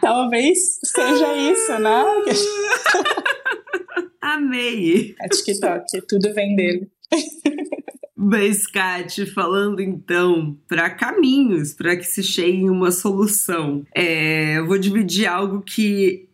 Talvez 0.01 0.81
seja 0.85 1.37
isso, 1.37 1.79
né? 1.79 2.05
Amei! 4.31 5.17
É 5.21 5.29
TikTok, 5.29 6.07
tudo 6.07 6.33
vem 6.33 6.55
dele. 6.55 6.89
Mas, 8.23 8.67
Kat, 8.67 9.27
falando 9.33 9.81
então 9.81 10.57
para 10.69 10.91
caminhos 10.91 11.73
para 11.73 11.97
que 11.97 12.05
se 12.05 12.23
chegue 12.23 12.59
em 12.59 12.71
uma 12.71 12.93
solução, 12.93 13.83
é, 13.95 14.59
eu 14.59 14.67
vou 14.67 14.79
dividir 14.79 15.27
algo 15.27 15.63
que 15.63 16.29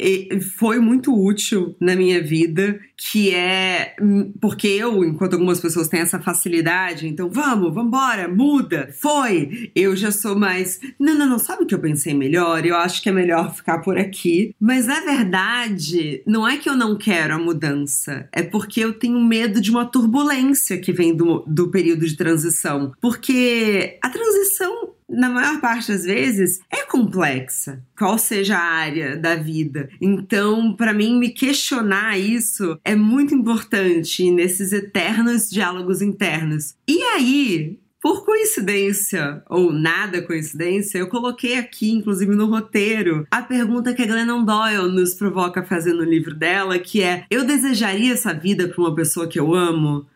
foi 0.59 0.81
muito 0.81 1.15
útil 1.15 1.77
na 1.81 1.95
minha 1.95 2.21
vida 2.21 2.79
que 2.97 3.35
é 3.35 3.95
hum, 4.01 4.33
porque 4.41 4.67
eu, 4.67 5.05
enquanto 5.05 5.35
algumas 5.35 5.61
pessoas 5.61 5.89
têm 5.89 6.01
essa 6.01 6.19
facilidade, 6.19 7.07
então 7.07 7.29
vamos, 7.29 7.75
vamos 7.75 7.89
embora, 7.89 8.27
muda, 8.27 8.89
foi. 8.99 9.71
Eu 9.75 9.95
já 9.95 10.11
sou 10.11 10.37
mais, 10.37 10.81
não, 10.99 11.15
não, 11.15 11.27
não, 11.27 11.39
sabe 11.39 11.65
o 11.65 11.67
que 11.67 11.75
eu 11.75 11.79
pensei 11.79 12.15
melhor? 12.15 12.65
Eu 12.65 12.77
acho 12.77 13.03
que 13.03 13.09
é 13.09 13.13
melhor 13.13 13.53
ficar 13.55 13.79
por 13.79 13.99
aqui. 13.99 14.55
Mas 14.59 14.87
na 14.87 15.01
verdade, 15.01 16.23
não 16.27 16.49
é 16.49 16.57
que 16.57 16.69
eu 16.69 16.77
não 16.77 16.97
quero 16.97 17.35
a 17.35 17.39
mudança, 17.39 18.29
é 18.33 18.43
porque 18.43 18.81
eu 18.81 18.95
tenho 18.95 19.21
medo 19.21 19.61
de 19.61 19.71
uma 19.71 19.85
turbulência 19.85 20.79
que 20.79 20.93
vem 20.93 21.15
do, 21.15 21.45
do 21.47 21.71
período 21.71 22.07
de 22.07 22.17
transição. 22.17 22.93
Porque 23.01 23.99
a 24.03 24.09
transição 24.09 24.96
na 25.09 25.29
maior 25.29 25.61
parte 25.61 25.93
das 25.93 26.05
vezes, 26.05 26.61
é 26.71 26.83
complexa, 26.83 27.83
qual 27.97 28.19
seja 28.19 28.57
a 28.57 28.63
área 28.63 29.17
da 29.17 29.37
vida. 29.37 29.89
Então, 30.01 30.75
para 30.75 30.93
mim, 30.93 31.19
me 31.19 31.31
questionar 31.31 32.19
isso 32.19 32.79
é 32.85 32.95
muito 32.95 33.35
importante 33.35 34.31
nesses 34.31 34.73
eternos 34.73 35.49
diálogos 35.49 36.03
internos. 36.03 36.75
E 36.89 37.01
aí, 37.03 37.79
por 38.03 38.25
coincidência, 38.25 39.43
ou 39.49 39.73
nada 39.73 40.23
coincidência, 40.23 40.99
eu 40.99 41.09
coloquei 41.09 41.59
aqui, 41.59 41.91
inclusive 41.91 42.35
no 42.35 42.47
roteiro, 42.47 43.27
a 43.31 43.43
pergunta 43.43 43.95
que 43.95 44.03
a 44.03 44.07
Glennon 44.07 44.45
Doyle 44.45 44.93
nos 44.93 45.15
provoca 45.15 45.61
a 45.61 45.65
fazer 45.65 45.93
no 45.93 46.05
livro 46.05 46.35
dela, 46.35 46.79
que 46.79 47.03
é: 47.03 47.25
Eu 47.31 47.45
desejaria 47.45 48.13
essa 48.13 48.33
vida 48.33 48.69
para 48.69 48.81
uma 48.81 48.95
pessoa 48.95 49.27
que 49.27 49.41
eu 49.41 49.55
amo? 49.55 50.07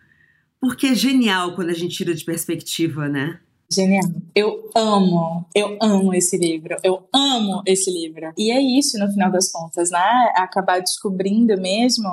Porque 0.61 0.89
é 0.89 0.95
genial 0.95 1.55
quando 1.55 1.71
a 1.71 1.75
gente 1.75 1.97
tira 1.97 2.15
de 2.15 2.25
perspectiva, 2.25 3.09
né? 3.09 3.41
Genial. 3.73 4.05
Eu 4.35 4.69
amo, 4.75 5.47
eu 5.55 5.79
amo 5.81 6.13
esse 6.13 6.37
livro. 6.37 6.77
Eu 6.83 7.07
amo 7.15 7.63
esse 7.65 7.91
livro. 7.91 8.33
E 8.37 8.51
é 8.51 8.61
isso, 8.61 8.99
no 8.99 9.09
final 9.11 9.31
das 9.31 9.51
contas, 9.51 9.91
né? 9.91 10.33
Acabar 10.35 10.81
descobrindo 10.81 11.57
mesmo 11.61 12.09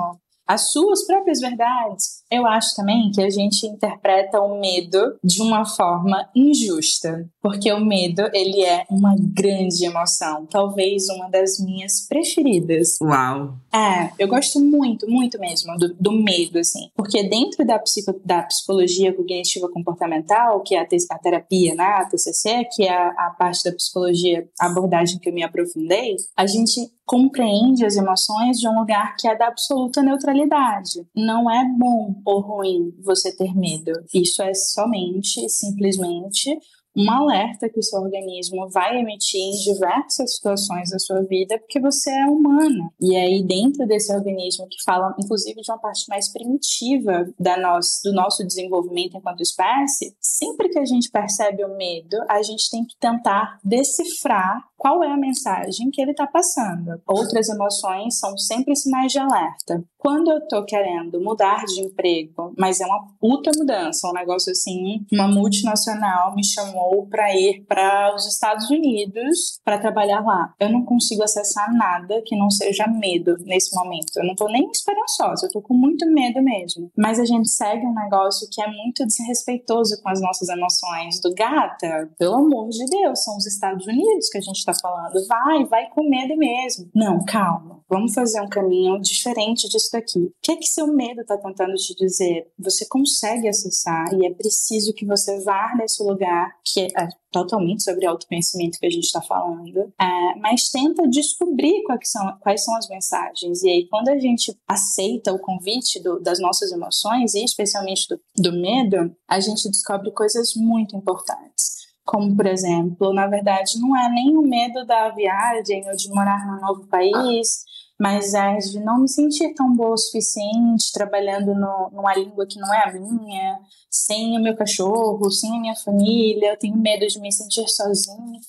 as 0.48 0.72
suas 0.72 1.06
próprias 1.06 1.40
verdades. 1.40 2.24
Eu 2.30 2.46
acho 2.46 2.74
também 2.74 3.10
que 3.10 3.20
a 3.20 3.28
gente 3.28 3.66
interpreta 3.66 4.40
o 4.40 4.58
medo 4.58 5.18
de 5.22 5.42
uma 5.42 5.66
forma 5.66 6.26
injusta, 6.34 7.28
porque 7.42 7.70
o 7.70 7.84
medo, 7.84 8.22
ele 8.32 8.64
é 8.64 8.86
uma 8.90 9.14
grande 9.18 9.84
emoção, 9.84 10.46
talvez 10.46 11.08
uma 11.10 11.28
das 11.28 11.58
minhas 11.58 12.06
preferidas. 12.08 12.96
Uau! 13.02 13.54
É, 13.72 14.10
eu 14.18 14.26
gosto 14.26 14.58
muito, 14.58 15.08
muito 15.08 15.38
mesmo 15.38 15.76
do, 15.76 15.94
do 15.94 16.12
medo, 16.12 16.58
assim, 16.58 16.90
porque 16.94 17.22
dentro 17.28 17.66
da, 17.66 17.78
psico, 17.78 18.18
da 18.24 18.42
psicologia 18.42 19.12
cognitiva 19.12 19.68
comportamental, 19.70 20.60
que 20.62 20.74
é 20.74 20.80
a, 20.80 20.86
te, 20.86 20.96
a 21.10 21.18
terapia, 21.18 21.74
né, 21.74 21.84
a 21.84 22.04
TCC, 22.06 22.66
que 22.72 22.84
é 22.84 22.92
a, 22.92 23.08
a 23.08 23.30
parte 23.38 23.64
da 23.64 23.74
psicologia, 23.74 24.48
a 24.58 24.66
abordagem 24.66 25.18
que 25.18 25.28
eu 25.28 25.34
me 25.34 25.42
aprofundei, 25.42 26.16
a 26.36 26.46
gente 26.46 26.90
compreende 27.08 27.86
as 27.86 27.96
emoções 27.96 28.60
de 28.60 28.68
um 28.68 28.78
lugar 28.78 29.16
que 29.16 29.26
é 29.26 29.34
da 29.34 29.48
absoluta 29.48 30.02
neutralidade. 30.02 31.06
Não 31.16 31.50
é 31.50 31.64
bom 31.78 32.20
ou 32.24 32.40
ruim 32.40 32.94
você 33.02 33.34
ter 33.34 33.56
medo. 33.56 33.92
Isso 34.12 34.42
é 34.42 34.52
somente, 34.52 35.48
simplesmente, 35.48 36.58
um 36.98 37.10
alerta 37.10 37.68
que 37.68 37.78
o 37.78 37.82
seu 37.82 38.00
organismo 38.00 38.68
vai 38.70 38.98
emitir 38.98 39.40
em 39.40 39.72
diversas 39.72 40.34
situações 40.34 40.90
da 40.90 40.98
sua 40.98 41.22
vida, 41.22 41.56
porque 41.58 41.80
você 41.80 42.10
é 42.10 42.26
humana. 42.26 42.90
E 43.00 43.16
aí, 43.16 43.42
dentro 43.42 43.86
desse 43.86 44.12
organismo, 44.12 44.66
que 44.68 44.82
fala, 44.84 45.14
inclusive, 45.18 45.60
de 45.60 45.70
uma 45.70 45.78
parte 45.78 46.08
mais 46.08 46.30
primitiva 46.32 47.32
da 47.38 47.56
nossa, 47.56 48.00
do 48.02 48.12
nosso 48.12 48.44
desenvolvimento 48.44 49.16
enquanto 49.16 49.40
espécie, 49.40 50.14
sempre 50.20 50.68
que 50.68 50.78
a 50.78 50.84
gente 50.84 51.08
percebe 51.10 51.64
o 51.64 51.76
medo, 51.76 52.16
a 52.28 52.42
gente 52.42 52.68
tem 52.68 52.84
que 52.84 52.96
tentar 52.98 53.58
decifrar 53.62 54.60
qual 54.78 55.02
é 55.02 55.10
a 55.10 55.16
mensagem 55.16 55.90
que 55.90 56.00
ele 56.00 56.12
está 56.12 56.26
passando. 56.26 57.02
Outras 57.06 57.48
emoções 57.48 58.18
são 58.18 58.38
sempre 58.38 58.76
sinais 58.76 59.12
de 59.12 59.18
alerta. 59.18 59.84
Quando 59.98 60.30
eu 60.30 60.46
tô 60.46 60.64
querendo 60.64 61.20
mudar 61.20 61.64
de 61.64 61.80
emprego, 61.80 62.54
mas 62.56 62.80
é 62.80 62.86
uma 62.86 63.08
puta 63.20 63.50
mudança, 63.58 64.08
um 64.08 64.12
negócio 64.12 64.52
assim, 64.52 65.04
uma 65.12 65.26
multinacional 65.26 66.34
me 66.36 66.44
chamou 66.44 67.06
para 67.08 67.34
ir 67.34 67.64
para 67.66 68.14
os 68.14 68.26
Estados 68.26 68.70
Unidos 68.70 69.60
para 69.64 69.78
trabalhar 69.78 70.20
lá. 70.20 70.54
Eu 70.60 70.70
não 70.70 70.84
consigo 70.84 71.24
acessar 71.24 71.74
nada 71.74 72.22
que 72.24 72.36
não 72.36 72.48
seja 72.48 72.86
medo 72.86 73.36
nesse 73.40 73.74
momento. 73.74 74.12
Eu 74.16 74.24
não 74.24 74.36
tô 74.36 74.46
nem 74.46 74.70
esperançosa, 74.70 75.46
eu 75.46 75.50
tô 75.50 75.60
com 75.60 75.74
muito 75.74 76.06
medo 76.06 76.40
mesmo. 76.40 76.90
Mas 76.96 77.18
a 77.18 77.24
gente 77.24 77.48
segue 77.48 77.84
um 77.84 77.94
negócio 77.94 78.48
que 78.52 78.62
é 78.62 78.68
muito 78.68 79.04
desrespeitoso 79.04 80.00
com 80.00 80.08
as 80.08 80.20
nossas 80.20 80.48
emoções. 80.48 81.20
Do 81.20 81.34
gata, 81.34 82.08
pelo 82.16 82.36
amor 82.36 82.68
de 82.68 82.84
Deus, 82.86 83.24
são 83.24 83.36
os 83.36 83.46
Estados 83.46 83.84
Unidos 83.84 84.28
que 84.28 84.38
a 84.38 84.40
gente 84.40 84.64
tá 84.72 84.78
falando. 84.80 85.26
Vai, 85.26 85.64
vai 85.66 85.90
com 85.90 86.08
medo 86.08 86.36
mesmo. 86.36 86.90
Não, 86.94 87.24
calma. 87.24 87.78
Vamos 87.88 88.12
fazer 88.12 88.40
um 88.40 88.48
caminho 88.48 89.00
diferente 89.00 89.68
disso 89.68 89.88
daqui. 89.92 90.18
O 90.18 90.32
que 90.42 90.52
é 90.52 90.56
que 90.56 90.66
seu 90.66 90.86
medo 90.86 91.22
está 91.22 91.38
tentando 91.38 91.74
te 91.74 91.94
dizer? 91.94 92.50
Você 92.58 92.86
consegue 92.86 93.48
acessar 93.48 94.12
e 94.14 94.26
é 94.26 94.30
preciso 94.30 94.92
que 94.92 95.06
você 95.06 95.42
vá 95.42 95.74
nesse 95.76 96.02
lugar 96.02 96.54
que 96.62 96.80
é 96.80 97.08
totalmente 97.30 97.82
sobre 97.82 98.06
autoconhecimento 98.06 98.78
que 98.78 98.86
a 98.86 98.90
gente 98.90 99.04
está 99.04 99.20
falando, 99.20 99.92
é, 100.00 100.34
mas 100.40 100.70
tenta 100.70 101.06
descobrir 101.08 101.82
quais 101.84 102.10
são, 102.10 102.38
quais 102.40 102.64
são 102.64 102.74
as 102.76 102.88
mensagens. 102.88 103.62
E 103.62 103.68
aí, 103.68 103.88
quando 103.88 104.08
a 104.08 104.18
gente 104.18 104.56
aceita 104.66 105.32
o 105.32 105.38
convite 105.38 106.02
do, 106.02 106.20
das 106.20 106.40
nossas 106.40 106.72
emoções, 106.72 107.34
e 107.34 107.44
especialmente 107.44 108.06
do, 108.08 108.20
do 108.36 108.52
medo, 108.52 109.14
a 109.28 109.40
gente 109.40 109.68
descobre 109.68 110.10
coisas 110.12 110.54
muito 110.56 110.96
importantes 110.96 111.77
como 112.08 112.34
por 112.34 112.46
exemplo, 112.46 113.12
na 113.12 113.26
verdade, 113.26 113.78
não 113.78 113.94
é 113.94 114.08
nem 114.08 114.34
o 114.34 114.40
medo 114.40 114.86
da 114.86 115.10
viagem 115.10 115.86
ou 115.86 115.94
de 115.94 116.08
morar 116.08 116.46
num 116.46 116.58
novo 116.58 116.86
país, 116.86 117.64
mas 118.00 118.32
é 118.32 118.56
de 118.56 118.80
não 118.80 119.02
me 119.02 119.08
sentir 119.08 119.52
tão 119.52 119.76
boa 119.76 119.92
o 119.92 119.98
suficiente 119.98 120.90
trabalhando 120.94 121.54
no, 121.54 121.90
numa 121.92 122.14
língua 122.14 122.46
que 122.46 122.58
não 122.58 122.72
é 122.72 122.88
a 122.88 122.92
minha, 122.94 123.60
sem 123.90 124.38
o 124.38 124.42
meu 124.42 124.56
cachorro, 124.56 125.30
sem 125.30 125.54
a 125.54 125.60
minha 125.60 125.76
família, 125.76 126.52
eu 126.52 126.58
tenho 126.58 126.78
medo 126.78 127.06
de 127.06 127.20
me 127.20 127.30
sentir 127.30 127.68
sozinha. 127.68 128.40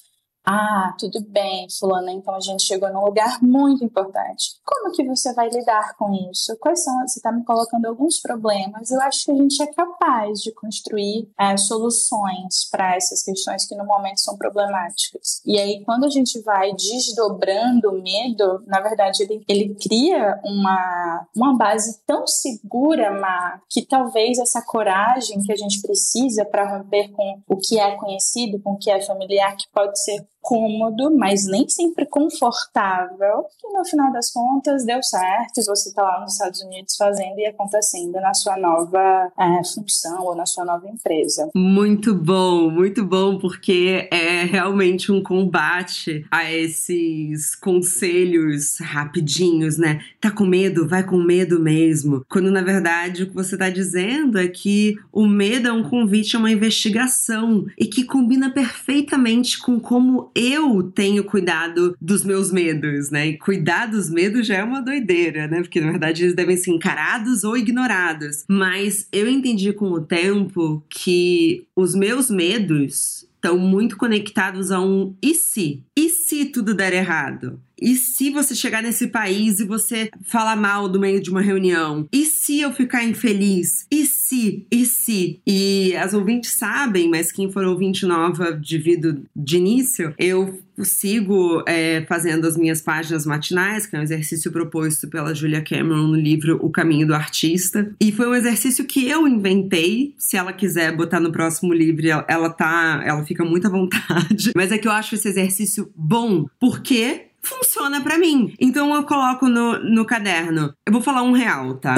Ah, 0.45 0.95
tudo 0.97 1.21
bem, 1.27 1.67
fulana, 1.77 2.11
então 2.11 2.33
a 2.33 2.39
gente 2.39 2.63
chegou 2.63 2.91
num 2.91 3.05
lugar 3.05 3.41
muito 3.41 3.83
importante. 3.83 4.55
Como 4.65 4.91
que 4.93 5.05
você 5.05 5.33
vai 5.33 5.49
lidar 5.49 5.95
com 5.95 6.11
isso? 6.31 6.57
Quais 6.59 6.83
são, 6.83 6.93
você 7.01 7.19
está 7.19 7.31
me 7.31 7.43
colocando 7.43 7.85
alguns 7.85 8.19
problemas, 8.19 8.89
eu 8.89 9.01
acho 9.01 9.25
que 9.25 9.31
a 9.31 9.35
gente 9.35 9.61
é 9.61 9.67
capaz 9.67 10.41
de 10.41 10.51
construir 10.53 11.29
é, 11.39 11.55
soluções 11.57 12.67
para 12.71 12.95
essas 12.95 13.21
questões 13.21 13.67
que 13.67 13.75
no 13.75 13.85
momento 13.85 14.21
são 14.21 14.37
problemáticas. 14.37 15.41
E 15.45 15.59
aí, 15.59 15.83
quando 15.83 16.05
a 16.05 16.09
gente 16.09 16.41
vai 16.41 16.71
desdobrando 16.73 17.89
o 17.89 18.01
medo, 18.01 18.63
na 18.65 18.79
verdade, 18.79 19.23
ele, 19.23 19.43
ele 19.47 19.75
cria 19.75 20.39
uma, 20.43 21.27
uma 21.35 21.57
base 21.57 21.99
tão 22.07 22.25
segura, 22.25 23.11
Má, 23.11 23.61
que 23.69 23.85
talvez 23.85 24.39
essa 24.39 24.61
coragem 24.61 25.41
que 25.41 25.51
a 25.51 25.55
gente 25.55 25.81
precisa 25.81 26.45
para 26.45 26.77
romper 26.77 27.09
com 27.11 27.41
o 27.47 27.57
que 27.57 27.79
é 27.79 27.95
conhecido, 27.97 28.59
com 28.61 28.73
o 28.73 28.77
que 28.77 28.89
é 28.89 29.01
familiar, 29.01 29.55
que 29.55 29.65
pode 29.71 30.01
ser 30.01 30.27
cômodo, 30.49 31.15
mas 31.15 31.45
nem 31.45 31.69
sempre 31.69 32.07
confortável, 32.07 33.45
que 33.61 33.67
no 33.71 33.85
final 33.85 34.11
das 34.11 34.31
contas 34.31 34.83
deu 34.83 35.03
certo 35.03 35.61
você 35.67 35.89
está 35.89 36.01
lá 36.01 36.21
nos 36.21 36.33
Estados 36.33 36.59
Unidos 36.61 36.95
fazendo 36.95 37.37
e 37.37 37.45
acontecendo 37.45 38.13
na 38.13 38.33
sua 38.33 38.57
nova 38.57 39.31
é, 39.37 39.63
função 39.63 40.23
ou 40.25 40.35
na 40.35 40.47
sua 40.47 40.65
nova 40.65 40.87
empresa. 40.89 41.51
Muito 41.53 42.15
bom, 42.15 42.71
muito 42.71 43.05
bom, 43.05 43.37
porque 43.37 44.09
é 44.11 44.43
realmente 44.43 45.11
um 45.11 45.21
combate 45.21 46.25
a 46.31 46.51
esses 46.51 47.53
conselhos 47.55 48.79
rapidinhos, 48.79 49.77
né? 49.77 49.99
Tá 50.19 50.31
com 50.31 50.45
medo? 50.45 50.87
Vai 50.87 51.03
com 51.03 51.17
medo 51.17 51.59
mesmo. 51.59 52.25
Quando 52.27 52.49
na 52.49 52.63
verdade 52.63 53.21
o 53.21 53.27
que 53.27 53.35
você 53.35 53.53
está 53.53 53.69
dizendo 53.69 54.39
é 54.39 54.47
que 54.47 54.95
o 55.13 55.27
medo 55.27 55.67
é 55.67 55.71
um 55.71 55.87
convite 55.87 56.35
a 56.35 56.39
uma 56.39 56.51
investigação 56.51 57.67
e 57.77 57.85
que 57.85 58.03
combina 58.03 58.49
perfeitamente 58.49 59.59
com 59.59 59.79
como 59.79 60.31
eu 60.39 60.83
tenho 60.83 61.25
cuidado 61.25 61.97
dos 61.99 62.23
meus 62.23 62.49
medos, 62.49 63.11
né? 63.11 63.27
E 63.27 63.37
cuidar 63.37 63.87
dos 63.87 64.09
medos 64.09 64.47
já 64.47 64.55
é 64.55 64.63
uma 64.63 64.81
doideira, 64.81 65.47
né? 65.47 65.61
Porque 65.61 65.81
na 65.81 65.91
verdade 65.91 66.23
eles 66.23 66.33
devem 66.33 66.55
ser 66.55 66.71
encarados 66.71 67.43
ou 67.43 67.57
ignorados. 67.57 68.45
Mas 68.49 69.05
eu 69.11 69.29
entendi 69.29 69.73
com 69.73 69.91
o 69.91 69.99
tempo 69.99 70.81
que 70.89 71.67
os 71.75 71.93
meus 71.93 72.29
medos 72.29 73.27
estão 73.35 73.57
muito 73.57 73.97
conectados 73.97 74.71
a 74.71 74.79
um 74.79 75.13
e 75.21 75.35
se? 75.35 75.83
E 75.97 76.09
se 76.09 76.45
tudo 76.45 76.73
der 76.73 76.93
errado? 76.93 77.59
E 77.81 77.95
se 77.95 78.29
você 78.29 78.55
chegar 78.55 78.81
nesse 78.81 79.07
país 79.07 79.59
e 79.59 79.65
você 79.65 80.09
falar 80.23 80.55
mal 80.55 80.87
do 80.87 80.99
meio 80.99 81.21
de 81.21 81.29
uma 81.29 81.41
reunião? 81.41 82.07
E 82.11 82.25
se 82.25 82.61
eu 82.61 82.71
ficar 82.71 83.03
infeliz? 83.03 83.85
E 83.91 84.05
se? 84.05 84.65
E 84.71 84.85
se? 84.85 85.41
E 85.45 85.95
as 85.95 86.13
ouvintes 86.13 86.51
sabem, 86.51 87.09
mas 87.09 87.31
quem 87.31 87.51
for 87.51 87.63
ouvinte 87.65 88.05
nova 88.05 88.51
devido 88.51 89.23
de 89.35 89.57
início, 89.57 90.13
eu 90.17 90.59
sigo 90.83 91.63
é, 91.67 92.05
fazendo 92.07 92.47
as 92.47 92.57
minhas 92.57 92.81
páginas 92.81 93.25
matinais, 93.25 93.85
que 93.85 93.95
é 93.95 93.99
um 93.99 94.03
exercício 94.03 94.51
proposto 94.51 95.07
pela 95.07 95.33
Julia 95.33 95.61
Cameron 95.61 96.07
no 96.07 96.15
livro 96.15 96.57
O 96.61 96.69
Caminho 96.69 97.07
do 97.07 97.13
Artista. 97.13 97.91
E 97.99 98.11
foi 98.11 98.27
um 98.27 98.35
exercício 98.35 98.85
que 98.85 99.07
eu 99.07 99.27
inventei. 99.27 100.13
Se 100.17 100.37
ela 100.37 100.53
quiser 100.53 100.95
botar 100.95 101.19
no 101.19 101.31
próximo 101.31 101.73
livro, 101.73 102.05
ela 102.27 102.49
tá. 102.49 103.01
Ela 103.05 103.23
fica 103.25 103.43
muito 103.43 103.67
à 103.67 103.69
vontade. 103.69 104.51
Mas 104.55 104.71
é 104.71 104.77
que 104.77 104.87
eu 104.87 104.91
acho 104.91 105.15
esse 105.15 105.27
exercício 105.27 105.91
bom, 105.95 106.45
porque 106.59 107.28
funciona 107.41 108.01
para 108.01 108.17
mim. 108.17 108.53
Então 108.59 108.93
eu 108.93 109.03
coloco 109.03 109.47
no, 109.47 109.79
no 109.79 110.05
caderno. 110.05 110.73
Eu 110.85 110.93
vou 110.93 111.01
falar 111.01 111.23
um 111.23 111.31
real, 111.31 111.75
tá? 111.75 111.95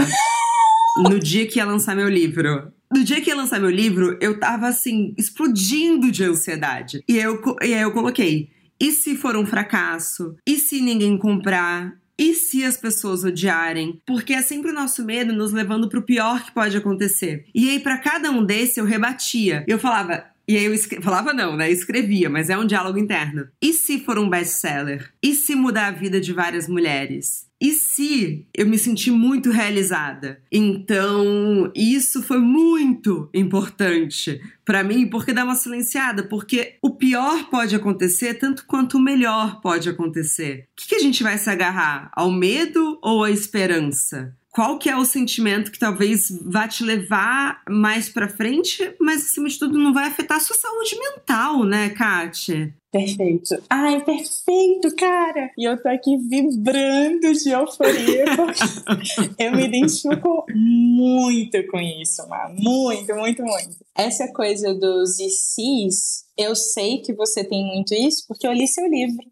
no 0.98 1.20
dia 1.20 1.48
que 1.48 1.60
ia 1.60 1.66
lançar 1.66 1.96
meu 1.96 2.10
livro. 2.10 2.72
No 2.94 3.04
dia 3.04 3.22
que 3.22 3.30
ia 3.30 3.36
lançar 3.36 3.60
meu 3.60 3.70
livro, 3.70 4.18
eu 4.20 4.40
tava 4.40 4.68
assim, 4.68 5.14
explodindo 5.18 6.12
de 6.12 6.24
ansiedade. 6.24 7.02
E, 7.08 7.18
eu, 7.18 7.42
e 7.62 7.74
aí 7.74 7.82
eu 7.82 7.92
coloquei: 7.92 8.50
e 8.80 8.92
se 8.92 9.16
for 9.16 9.36
um 9.38 9.46
fracasso? 9.46 10.36
E 10.46 10.58
se 10.58 10.82
ninguém 10.82 11.18
comprar? 11.18 11.94
E 12.18 12.36
se 12.36 12.64
as 12.64 12.78
pessoas 12.78 13.24
odiarem? 13.24 14.02
Porque 14.06 14.34
é 14.34 14.42
sempre 14.42 14.72
o 14.72 14.74
nosso 14.74 15.04
medo 15.04 15.34
nos 15.34 15.52
levando 15.52 15.88
pro 15.88 16.04
pior 16.04 16.44
que 16.44 16.52
pode 16.52 16.76
acontecer. 16.76 17.46
E 17.56 17.70
aí, 17.70 17.80
para 17.80 17.98
cada 17.98 18.30
um 18.30 18.44
desse, 18.44 18.80
eu 18.80 18.86
rebatia. 18.86 19.64
Eu 19.68 19.80
falava: 19.80 20.26
e 20.48 20.58
aí 20.58 20.66
eu 20.66 21.02
falava 21.02 21.34
não, 21.34 21.56
né? 21.56 21.72
Escrevia, 21.72 22.30
mas 22.30 22.50
é 22.50 22.58
um 22.58 22.66
diálogo 22.66 22.98
interno. 22.98 23.48
E 23.62 23.74
se 23.74 24.00
for 24.00 24.18
um 24.18 24.30
best-seller? 24.30 25.12
E 25.22 25.34
se 25.34 25.56
mudar 25.56 25.88
a 25.88 25.92
vida 25.92 26.20
de 26.20 26.34
várias 26.34 26.68
mulheres? 26.68 27.50
E 27.62 27.74
se 27.74 28.48
eu 28.58 28.66
me 28.66 28.76
senti 28.76 29.12
muito 29.12 29.52
realizada? 29.52 30.42
Então, 30.52 31.72
isso 31.76 32.24
foi 32.24 32.40
muito 32.40 33.30
importante 33.32 34.42
para 34.66 34.84
mim, 34.84 35.08
porque 35.08 35.32
dá 35.32 35.44
uma 35.44 35.54
silenciada, 35.54 36.24
porque 36.24 36.78
o 36.82 36.96
pior 36.96 37.52
pode 37.52 37.76
acontecer 37.76 38.34
tanto 38.34 38.66
quanto 38.66 38.98
o 38.98 39.02
melhor 39.02 39.62
pode 39.62 39.88
acontecer. 39.88 40.66
O 40.72 40.82
que, 40.82 40.90
que 40.90 40.96
a 40.96 41.00
gente 41.00 41.22
vai 41.22 41.38
se 41.38 41.52
agarrar? 41.52 42.10
Ao 42.16 42.32
medo 42.32 42.98
ou 43.00 43.24
à 43.24 43.30
esperança? 43.30 44.36
Qual 44.52 44.78
que 44.78 44.90
é 44.90 44.98
o 44.98 45.06
sentimento 45.06 45.72
que 45.72 45.80
talvez 45.80 46.30
vá 46.44 46.68
te 46.68 46.84
levar 46.84 47.62
mais 47.70 48.10
para 48.10 48.28
frente, 48.28 48.94
mas 49.00 49.24
acima 49.24 49.48
de 49.48 49.58
tudo 49.58 49.80
não 49.80 49.94
vai 49.94 50.08
afetar 50.08 50.38
a 50.38 50.42
sua 50.42 50.56
saúde 50.56 50.98
mental, 51.00 51.64
né, 51.64 51.90
Kátia? 51.90 52.76
Perfeito. 52.92 53.56
Ai, 53.70 54.04
perfeito, 54.04 54.94
cara! 54.98 55.50
E 55.58 55.64
eu 55.64 55.82
tô 55.82 55.88
aqui 55.88 56.18
vibrando 56.18 57.32
de 57.32 57.50
euforia 57.50 58.26
porque 58.36 59.42
eu 59.42 59.56
me 59.56 59.66
identifico 59.66 60.46
muito 60.54 61.66
com 61.68 61.80
isso, 61.80 62.28
mano. 62.28 62.56
Muito, 62.60 63.16
muito, 63.16 63.42
muito. 63.44 63.78
Essa 63.98 64.28
coisa 64.34 64.74
dos 64.74 65.18
ICs, 65.18 66.26
eu 66.38 66.54
sei 66.54 66.98
que 66.98 67.14
você 67.14 67.46
tem 67.46 67.66
muito 67.66 67.94
isso 67.94 68.26
porque 68.28 68.46
eu 68.46 68.52
li 68.52 68.68
seu 68.68 68.86
livro. 68.86 69.24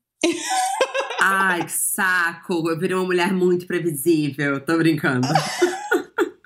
Ai, 1.22 1.66
que 1.66 1.72
saco! 1.72 2.70
Eu 2.70 2.80
virei 2.80 2.96
uma 2.96 3.06
mulher 3.06 3.34
muito 3.34 3.66
previsível. 3.66 4.60
Tô 4.60 4.78
brincando. 4.78 5.28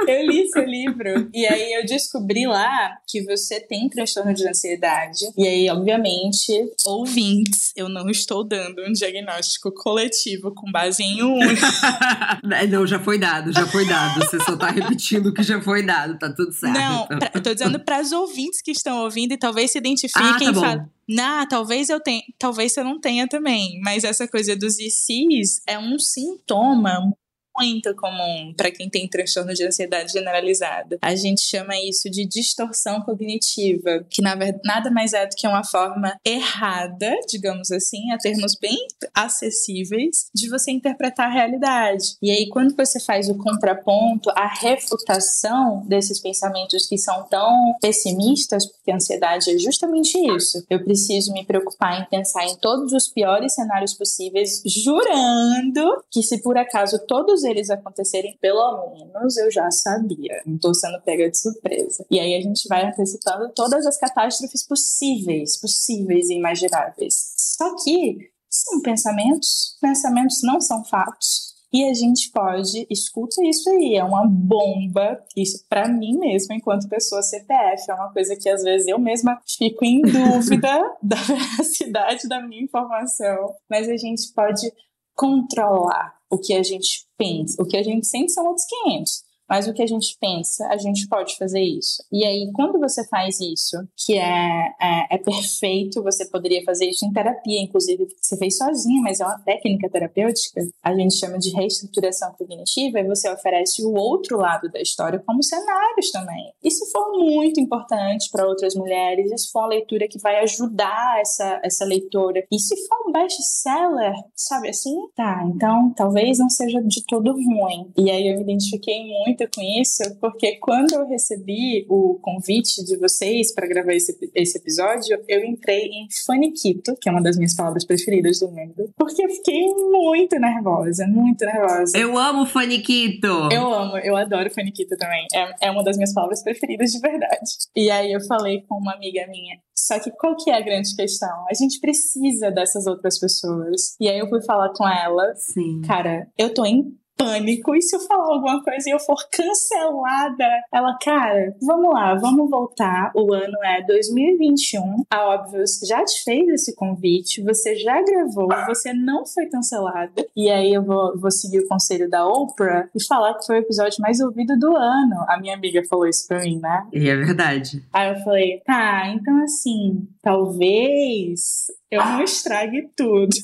Eu 0.08 0.26
li 0.26 0.48
seu 0.50 0.64
livro 0.64 1.30
e 1.34 1.46
aí 1.46 1.74
eu 1.74 1.86
descobri 1.86 2.46
lá 2.46 2.98
que 3.08 3.24
você 3.24 3.60
tem 3.60 3.90
transtorno 3.90 4.34
de 4.34 4.48
ansiedade. 4.48 5.26
E 5.38 5.48
aí, 5.48 5.70
obviamente, 5.70 6.52
ouvintes, 6.86 7.72
eu 7.76 7.90
não 7.90 8.10
estou 8.10 8.44
dando 8.44 8.82
um 8.88 8.92
diagnóstico 8.92 9.72
coletivo 9.72 10.54
com 10.54 10.72
base 10.72 11.04
em 11.04 11.24
um. 11.24 11.40
não, 12.70 12.88
já 12.88 13.00
foi 13.00 13.18
dado, 13.18 13.52
já 13.52 13.66
foi 13.68 13.86
dado. 13.88 14.20
Você 14.20 14.40
só 14.40 14.56
tá 14.56 14.70
repetindo 14.70 15.28
o 15.28 15.34
que 15.34 15.44
já 15.44 15.62
foi 15.62 15.84
dado, 15.84 16.18
tá 16.18 16.32
tudo 16.34 16.52
certo. 16.52 16.74
Não, 16.74 17.08
pra, 17.08 17.32
eu 17.34 17.42
tô 17.42 17.54
dizendo 17.54 17.80
para 17.80 18.02
os 18.02 18.12
ouvintes 18.12 18.62
que 18.62 18.72
estão 18.72 19.04
ouvindo 19.04 19.34
e 19.34 19.38
talvez 19.38 19.72
se 19.72 19.78
identifiquem 19.78 20.30
ah, 20.30 20.40
tá 20.40 20.52
e 20.52 20.54
falem. 20.54 20.86
Nah, 21.08 21.46
talvez 21.46 21.90
eu 21.90 22.00
tenha, 22.00 22.24
talvez 22.40 22.72
você 22.72 22.84
não 22.84 23.00
tenha 23.00 23.28
também, 23.28 23.80
mas 23.84 24.04
essa 24.04 24.28
coisa 24.28 24.56
dos 24.56 24.80
ICs 24.80 25.62
é 25.68 25.78
um 25.78 26.00
sintoma 26.00 27.14
muito 27.58 27.96
comum 27.96 28.54
para 28.56 28.72
quem 28.72 28.90
tem 28.90 29.08
transtorno 29.08 29.54
de 29.54 29.66
ansiedade 29.66 30.12
generalizada. 30.12 30.98
A 31.02 31.16
gente 31.16 31.42
chama 31.42 31.74
isso 31.78 32.10
de 32.10 32.26
distorção 32.26 33.02
cognitiva, 33.02 34.06
que 34.10 34.22
na 34.22 34.36
verdade 34.36 34.64
nada 34.64 34.92
mais 34.92 35.14
é 35.14 35.26
do 35.26 35.36
que 35.36 35.48
uma 35.48 35.64
forma 35.64 36.18
errada, 36.26 37.14
digamos 37.28 37.72
assim, 37.72 38.12
a 38.12 38.18
termos 38.18 38.56
bem 38.60 38.78
acessíveis, 39.14 40.30
de 40.34 40.50
você 40.50 40.72
interpretar 40.72 41.28
a 41.28 41.34
realidade. 41.34 42.16
E 42.22 42.32
aí, 42.32 42.50
quando 42.50 42.76
você 42.76 43.00
faz 43.00 43.30
o 43.30 43.36
contraponto, 43.36 44.30
a 44.32 44.48
refutação 44.48 45.84
desses 45.88 46.20
pensamentos 46.20 46.88
que 46.88 46.98
são 46.98 47.24
tão 47.30 47.76
pessimistas, 47.82 48.66
porque 48.66 48.92
a 48.92 48.96
ansiedade 48.96 49.52
é 49.52 49.58
justamente 49.58 50.18
isso. 50.36 50.66
Eu 50.70 50.84
preciso 50.84 51.34
me 51.34 51.46
preocupar 51.46 52.02
em 52.02 52.06
pensar 52.06 52.46
em 52.46 52.56
todos 52.58 52.94
os 52.94 53.08
piores 53.08 53.54
cenários 53.54 53.94
possíveis, 53.94 54.62
jurando 54.66 56.04
que 56.12 56.24
se 56.24 56.42
por 56.42 56.58
acaso 56.58 57.00
todos 57.08 57.43
eles 57.44 57.70
acontecerem, 57.70 58.38
pelo 58.42 58.96
menos 58.96 59.38
eu 59.38 59.52
já 59.52 59.70
sabia. 59.72 60.42
Não 60.46 60.58
tô 60.58 60.74
sendo 60.74 61.02
pega 61.02 61.30
de 61.30 61.38
surpresa. 61.38 62.06
E 62.10 62.20
aí 62.20 62.36
a 62.36 62.42
gente 62.42 62.68
vai 62.68 62.86
antecipando 62.86 63.52
todas 63.54 63.86
as 63.86 63.98
catástrofes 63.98 64.66
possíveis, 64.66 65.60
possíveis 65.60 66.30
e 66.30 66.36
imagináveis. 66.36 67.34
Só 67.38 67.76
que 67.84 68.32
são 68.50 68.82
pensamentos, 68.82 69.78
pensamentos 69.82 70.40
não 70.44 70.62
são 70.62 70.84
fatos. 70.86 71.54
E 71.74 71.90
a 71.90 71.94
gente 71.96 72.30
pode, 72.32 72.86
escuta 72.88 73.44
isso 73.44 73.68
aí, 73.72 73.96
é 73.96 74.04
uma 74.04 74.28
bomba. 74.28 75.20
Isso 75.36 75.66
para 75.68 75.88
mim 75.88 76.20
mesmo, 76.20 76.54
enquanto 76.54 76.88
pessoa 76.88 77.24
CPF, 77.24 77.90
é 77.90 77.94
uma 77.96 78.14
coisa 78.14 78.36
que 78.36 78.48
às 78.48 78.62
vezes 78.62 78.88
eu 78.88 79.00
mesma 79.00 79.42
fico 79.58 79.84
em 79.84 80.00
dúvida 80.02 80.70
da 81.02 81.16
veracidade 81.16 82.28
da 82.28 82.40
minha 82.42 82.62
informação. 82.62 83.56
Mas 83.68 83.90
a 83.90 83.98
gente 83.98 84.32
pode 84.36 84.72
controlar 85.16 86.14
o 86.34 86.40
que 86.40 86.54
a 86.54 86.64
gente 86.64 87.06
pensa. 87.18 87.62
O 87.62 87.66
que 87.66 87.78
a 87.78 87.84
gente 87.84 88.08
sente 88.08 88.32
são 88.32 88.46
outros 88.48 88.66
500. 88.66 89.24
Mas 89.48 89.68
o 89.68 89.74
que 89.74 89.82
a 89.82 89.88
gente 89.88 90.18
pensa, 90.20 90.68
a 90.68 90.78
gente 90.78 91.08
pode 91.08 91.38
fazer 91.38 91.62
isso. 91.62 92.04
E 92.12 92.26
aí, 92.26 92.50
quando 92.54 92.80
você 92.80 93.06
faz 93.08 93.40
isso, 93.40 93.78
que 94.06 94.18
é, 94.18 94.74
é, 94.82 95.16
é 95.16 95.18
perfeito, 95.18 96.02
você 96.02 96.26
poderia 96.30 96.64
fazer 96.64 96.86
isso 96.86 97.06
em 97.06 97.12
terapia, 97.12 97.62
inclusive, 97.62 98.08
você 98.22 98.38
fez 98.38 98.58
sozinha, 98.58 99.02
mas 99.02 99.20
é 99.20 99.26
uma 99.26 99.40
técnica 99.40 99.90
terapêutica, 99.90 100.62
a 100.82 100.94
gente 100.96 101.16
chama 101.18 101.38
de 101.38 101.52
reestruturação 101.52 102.34
cognitiva, 102.38 103.00
e 103.00 103.08
você 103.08 103.30
oferece 103.30 103.84
o 103.84 103.94
outro 103.94 104.38
lado 104.38 104.70
da 104.70 104.82
história 104.82 105.22
como 105.26 105.44
cenários 105.44 106.12
também. 106.12 106.54
Isso 106.64 106.86
for 106.92 107.12
muito 107.12 107.60
importante 107.60 108.30
para 108.32 108.48
outras 108.48 108.76
mulheres, 108.76 109.32
isso 109.32 109.52
for 109.52 109.60
uma 109.60 109.68
leitura 109.70 110.08
que 110.08 110.20
vai 110.20 110.40
ajudar 110.44 111.20
essa, 111.20 111.60
essa 111.64 111.86
leitora. 111.86 112.44
E 112.52 112.60
se 112.60 112.76
for 112.88 113.08
um 113.08 113.12
best-seller, 113.12 114.14
sabe 114.36 114.70
assim? 114.70 114.96
Tá, 115.16 115.44
então 115.48 115.94
talvez 115.96 116.40
não 116.40 116.50
seja 116.50 116.82
de 116.82 117.04
todo 117.06 117.34
ruim. 117.34 117.92
E 117.98 118.10
aí 118.10 118.28
eu 118.28 118.38
me 118.38 118.44
identifiquei 118.44 119.04
muito 119.26 119.33
muito 119.34 119.50
com 119.54 119.62
isso, 119.82 120.04
porque 120.20 120.58
quando 120.58 120.94
eu 120.94 121.08
recebi 121.08 121.86
o 121.90 122.20
convite 122.22 122.84
de 122.86 122.98
vocês 122.98 123.54
para 123.54 123.68
gravar 123.68 123.94
esse, 123.94 124.16
esse 124.36 124.58
episódio, 124.58 125.20
eu 125.28 125.44
entrei 125.44 125.86
em 125.86 126.08
faniquito, 126.26 126.96
que 127.02 127.10
é 127.10 127.12
uma 127.12 127.22
das 127.22 127.36
minhas 127.36 127.56
palavras 127.56 127.86
preferidas 127.86 128.40
do 128.40 128.50
mundo, 128.50 128.92
porque 128.96 129.26
eu 129.26 129.30
fiquei 129.30 129.66
muito 129.92 130.40
nervosa, 130.40 131.08
muito 131.08 131.46
nervosa. 131.46 131.98
Eu 131.98 132.18
amo 132.18 132.46
faniquito! 132.46 133.50
Eu 133.52 133.74
amo, 133.74 133.98
eu 133.98 134.16
adoro 134.16 134.50
faniquito 134.52 134.96
também. 134.98 135.26
É, 135.34 135.68
é 135.68 135.72
uma 135.72 135.84
das 135.84 135.98
minhas 135.98 136.14
palavras 136.14 136.44
preferidas 136.44 136.92
de 136.92 137.00
verdade. 137.00 137.50
E 137.76 137.90
aí 137.90 138.12
eu 138.12 138.22
falei 138.22 138.62
com 138.68 138.76
uma 138.76 138.94
amiga 138.94 139.26
minha, 139.28 139.58
só 139.76 140.00
que 140.00 140.12
qual 140.12 140.36
que 140.36 140.52
é 140.52 140.56
a 140.56 140.62
grande 140.62 140.96
questão? 140.96 141.46
A 141.50 141.54
gente 141.54 141.80
precisa 141.80 142.52
dessas 142.52 142.86
outras 142.86 143.20
pessoas. 143.20 143.96
E 144.00 144.08
aí 144.08 144.20
eu 144.20 144.30
fui 144.30 144.42
falar 144.42 144.70
com 144.74 144.88
ela. 144.88 145.34
Sim. 145.36 145.82
Cara, 145.82 146.28
eu 146.38 146.54
tô 146.54 146.66
em 146.66 146.96
pânico. 147.18 147.76
E 147.76 147.82
se 147.82 147.96
eu 147.96 148.00
falar 148.02 148.34
alguma 148.34 148.64
coisa 148.64 148.90
e 148.90 148.92
eu 148.92 149.00
for 149.00 149.18
cancelada? 149.32 150.46
Ela, 150.74 150.98
cara, 151.02 151.56
vamos 151.62 151.94
lá, 151.94 152.16
vamos 152.16 152.50
voltar. 152.50 153.12
O 153.16 153.34
ano 153.34 153.58
é 153.64 153.82
2021. 153.84 155.04
A 155.10 155.34
Óbvios 155.34 155.80
já 155.88 156.04
te 156.04 156.24
fez 156.24 156.48
esse 156.50 156.76
convite, 156.76 157.44
você 157.44 157.76
já 157.76 158.02
gravou, 158.02 158.48
você 158.68 158.94
não 158.94 159.26
foi 159.26 159.46
cancelada. 159.48 160.26
E 160.36 160.50
aí 160.50 160.74
eu 160.74 160.84
vou, 160.84 161.18
vou 161.18 161.32
seguir 161.32 161.60
o 161.60 161.68
conselho 161.68 162.10
da 162.10 162.28
Oprah 162.28 162.90
e 162.96 163.04
falar 163.06 163.36
que 163.36 163.46
foi 163.46 163.58
o 163.58 163.60
episódio 163.60 164.02
mais 164.02 164.20
ouvido 164.20 164.58
do 164.58 164.76
ano. 164.76 165.26
A 165.28 165.40
minha 165.40 165.56
amiga 165.56 165.82
falou 165.90 166.08
isso 166.08 166.28
pra 166.28 166.40
mim, 166.42 166.60
né? 166.60 166.88
E 166.92 167.10
é 167.10 167.16
verdade. 167.16 167.84
Aí 167.94 168.10
eu 168.10 168.24
falei, 168.24 168.62
tá, 168.66 169.08
então 169.08 169.44
assim, 169.44 170.08
talvez 170.22 171.68
eu 171.92 172.04
não 172.04 172.24
estrague 172.24 172.90
tudo. 172.96 173.36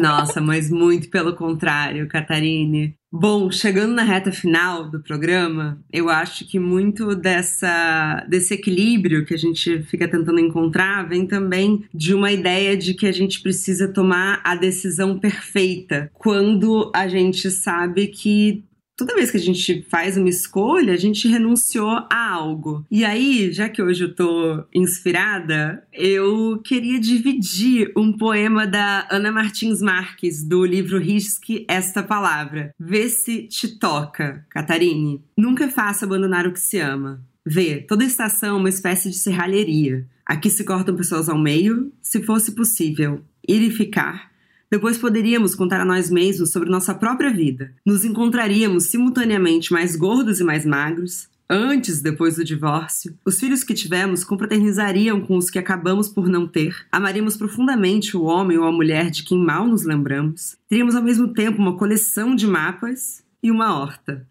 Nossa, 0.00 0.40
mas 0.40 0.70
muito 0.70 1.08
pelo 1.10 1.34
contrário, 1.34 2.08
Catarine. 2.08 2.94
Bom, 3.12 3.50
chegando 3.50 3.94
na 3.94 4.02
reta 4.02 4.32
final 4.32 4.90
do 4.90 5.00
programa, 5.00 5.80
eu 5.92 6.10
acho 6.10 6.46
que 6.46 6.58
muito 6.58 7.14
dessa, 7.14 8.26
desse 8.28 8.54
equilíbrio 8.54 9.24
que 9.24 9.32
a 9.32 9.38
gente 9.38 9.82
fica 9.84 10.08
tentando 10.08 10.40
encontrar 10.40 11.08
vem 11.08 11.26
também 11.26 11.84
de 11.94 12.12
uma 12.12 12.30
ideia 12.32 12.76
de 12.76 12.94
que 12.94 13.06
a 13.06 13.12
gente 13.12 13.40
precisa 13.40 13.88
tomar 13.88 14.40
a 14.44 14.54
decisão 14.54 15.18
perfeita 15.18 16.10
quando 16.12 16.90
a 16.94 17.08
gente 17.08 17.50
sabe 17.50 18.08
que 18.08 18.64
toda 18.96 19.14
vez 19.14 19.30
que 19.30 19.36
a 19.36 19.40
gente 19.40 19.86
faz 19.88 20.16
uma 20.16 20.28
escolha, 20.28 20.94
a 20.94 20.96
gente 20.96 21.28
renunciou 21.28 21.90
a 22.10 22.30
algo. 22.30 22.84
E 22.90 23.04
aí, 23.04 23.52
já 23.52 23.68
que 23.68 23.82
hoje 23.82 24.04
eu 24.04 24.14
tô 24.14 24.64
inspirada, 24.74 25.86
eu 25.92 26.60
queria 26.64 26.98
dividir 26.98 27.92
um 27.96 28.12
poema 28.12 28.66
da 28.66 29.06
Ana 29.10 29.30
Martins 29.30 29.82
Marques, 29.82 30.42
do 30.42 30.64
livro 30.64 30.98
Risque 30.98 31.66
Esta 31.68 32.02
Palavra. 32.02 32.74
Vê 32.80 33.08
se 33.08 33.42
te 33.42 33.78
toca, 33.78 34.44
Catarine. 34.48 35.22
Nunca 35.36 35.64
é 35.64 35.68
fácil 35.68 36.06
abandonar 36.06 36.46
o 36.46 36.52
que 36.52 36.60
se 36.60 36.78
ama. 36.78 37.22
Vê, 37.44 37.76
toda 37.76 38.04
estação 38.04 38.56
é 38.56 38.60
uma 38.60 38.68
espécie 38.68 39.10
de 39.10 39.16
serralheria. 39.16 40.06
Aqui 40.24 40.50
se 40.50 40.64
cortam 40.64 40.96
pessoas 40.96 41.28
ao 41.28 41.38
meio, 41.38 41.92
se 42.02 42.22
fosse 42.22 42.52
possível. 42.52 43.22
Ir 43.46 43.62
e 43.62 43.70
ficar 43.70 44.35
depois 44.70 44.98
poderíamos 44.98 45.54
contar 45.54 45.80
a 45.80 45.84
nós 45.84 46.10
mesmos 46.10 46.50
sobre 46.50 46.68
nossa 46.68 46.94
própria 46.94 47.30
vida. 47.30 47.72
Nos 47.84 48.04
encontraríamos 48.04 48.84
simultaneamente 48.84 49.72
mais 49.72 49.94
gordos 49.94 50.40
e 50.40 50.44
mais 50.44 50.66
magros, 50.66 51.28
antes 51.48 52.00
depois 52.00 52.36
do 52.36 52.44
divórcio. 52.44 53.16
Os 53.24 53.38
filhos 53.38 53.62
que 53.62 53.74
tivemos 53.74 54.24
confraternizariam 54.24 55.20
com 55.20 55.36
os 55.36 55.48
que 55.48 55.58
acabamos 55.58 56.08
por 56.08 56.28
não 56.28 56.46
ter. 56.46 56.74
Amaríamos 56.90 57.36
profundamente 57.36 58.16
o 58.16 58.24
homem 58.24 58.58
ou 58.58 58.64
a 58.64 58.72
mulher 58.72 59.10
de 59.10 59.22
quem 59.22 59.38
mal 59.38 59.66
nos 59.66 59.84
lembramos. 59.84 60.56
Teríamos 60.68 60.96
ao 60.96 61.02
mesmo 61.02 61.28
tempo 61.28 61.58
uma 61.58 61.76
coleção 61.76 62.34
de 62.34 62.46
mapas 62.46 63.22
e 63.42 63.50
uma 63.50 63.78
horta. 63.78 64.26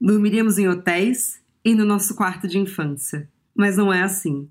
Dormiríamos 0.00 0.58
em 0.58 0.68
hotéis 0.68 1.40
e 1.64 1.74
no 1.74 1.84
nosso 1.84 2.14
quarto 2.14 2.46
de 2.46 2.58
infância. 2.58 3.28
Mas 3.54 3.76
não 3.76 3.92
é 3.92 4.02
assim. 4.02 4.48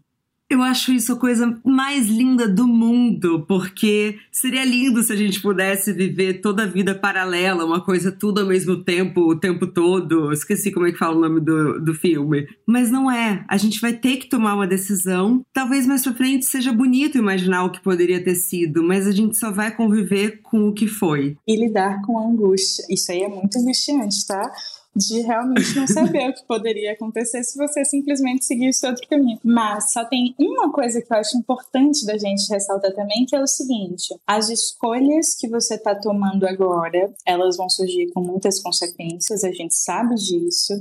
Eu 0.51 0.61
acho 0.61 0.91
isso 0.91 1.13
a 1.13 1.15
coisa 1.15 1.57
mais 1.63 2.07
linda 2.07 2.45
do 2.45 2.67
mundo, 2.67 3.45
porque 3.47 4.17
seria 4.29 4.65
lindo 4.65 5.01
se 5.01 5.13
a 5.13 5.15
gente 5.15 5.41
pudesse 5.41 5.93
viver 5.93 6.41
toda 6.41 6.63
a 6.63 6.67
vida 6.67 6.93
paralela, 6.93 7.63
uma 7.63 7.79
coisa 7.79 8.11
tudo 8.11 8.41
ao 8.41 8.45
mesmo 8.45 8.83
tempo, 8.83 9.21
o 9.21 9.39
tempo 9.39 9.65
todo. 9.65 10.29
Esqueci 10.33 10.69
como 10.69 10.85
é 10.87 10.91
que 10.91 10.97
fala 10.97 11.15
o 11.15 11.21
nome 11.21 11.39
do, 11.39 11.79
do 11.79 11.93
filme. 11.93 12.49
Mas 12.67 12.91
não 12.91 13.09
é. 13.09 13.45
A 13.47 13.55
gente 13.55 13.79
vai 13.79 13.93
ter 13.93 14.17
que 14.17 14.27
tomar 14.27 14.55
uma 14.55 14.67
decisão. 14.67 15.41
Talvez 15.53 15.87
mais 15.87 16.03
pra 16.03 16.11
frente 16.11 16.43
seja 16.43 16.73
bonito 16.73 17.17
imaginar 17.17 17.63
o 17.63 17.71
que 17.71 17.79
poderia 17.79 18.21
ter 18.21 18.35
sido, 18.35 18.83
mas 18.83 19.07
a 19.07 19.11
gente 19.13 19.37
só 19.37 19.51
vai 19.51 19.73
conviver 19.73 20.41
com 20.41 20.67
o 20.67 20.73
que 20.73 20.85
foi. 20.85 21.37
E 21.47 21.55
lidar 21.55 22.01
com 22.01 22.19
a 22.19 22.27
angústia. 22.27 22.83
Isso 22.89 23.09
aí 23.09 23.21
é 23.21 23.29
muito 23.29 23.57
angustiante, 23.57 24.27
tá? 24.27 24.51
De 24.95 25.21
realmente 25.21 25.75
não 25.75 25.87
saber 25.87 26.29
o 26.29 26.33
que 26.33 26.45
poderia 26.45 26.93
acontecer 26.93 27.43
se 27.43 27.57
você 27.57 27.85
simplesmente 27.85 28.45
seguisse 28.45 28.85
outro 28.85 29.07
caminho. 29.07 29.39
Mas 29.43 29.91
só 29.91 30.05
tem 30.05 30.35
uma 30.39 30.71
coisa 30.71 31.01
que 31.01 31.11
eu 31.11 31.17
acho 31.17 31.37
importante 31.37 32.05
da 32.05 32.17
gente 32.17 32.49
ressaltar 32.49 32.93
também, 32.93 33.25
que 33.25 33.35
é 33.35 33.41
o 33.41 33.47
seguinte: 33.47 34.13
as 34.27 34.49
escolhas 34.49 35.35
que 35.35 35.47
você 35.47 35.75
está 35.75 35.95
tomando 35.95 36.45
agora, 36.45 37.13
elas 37.25 37.57
vão 37.57 37.69
surgir 37.69 38.11
com 38.13 38.21
muitas 38.21 38.59
consequências, 38.59 39.43
a 39.43 39.51
gente 39.51 39.75
sabe 39.75 40.15
disso, 40.15 40.73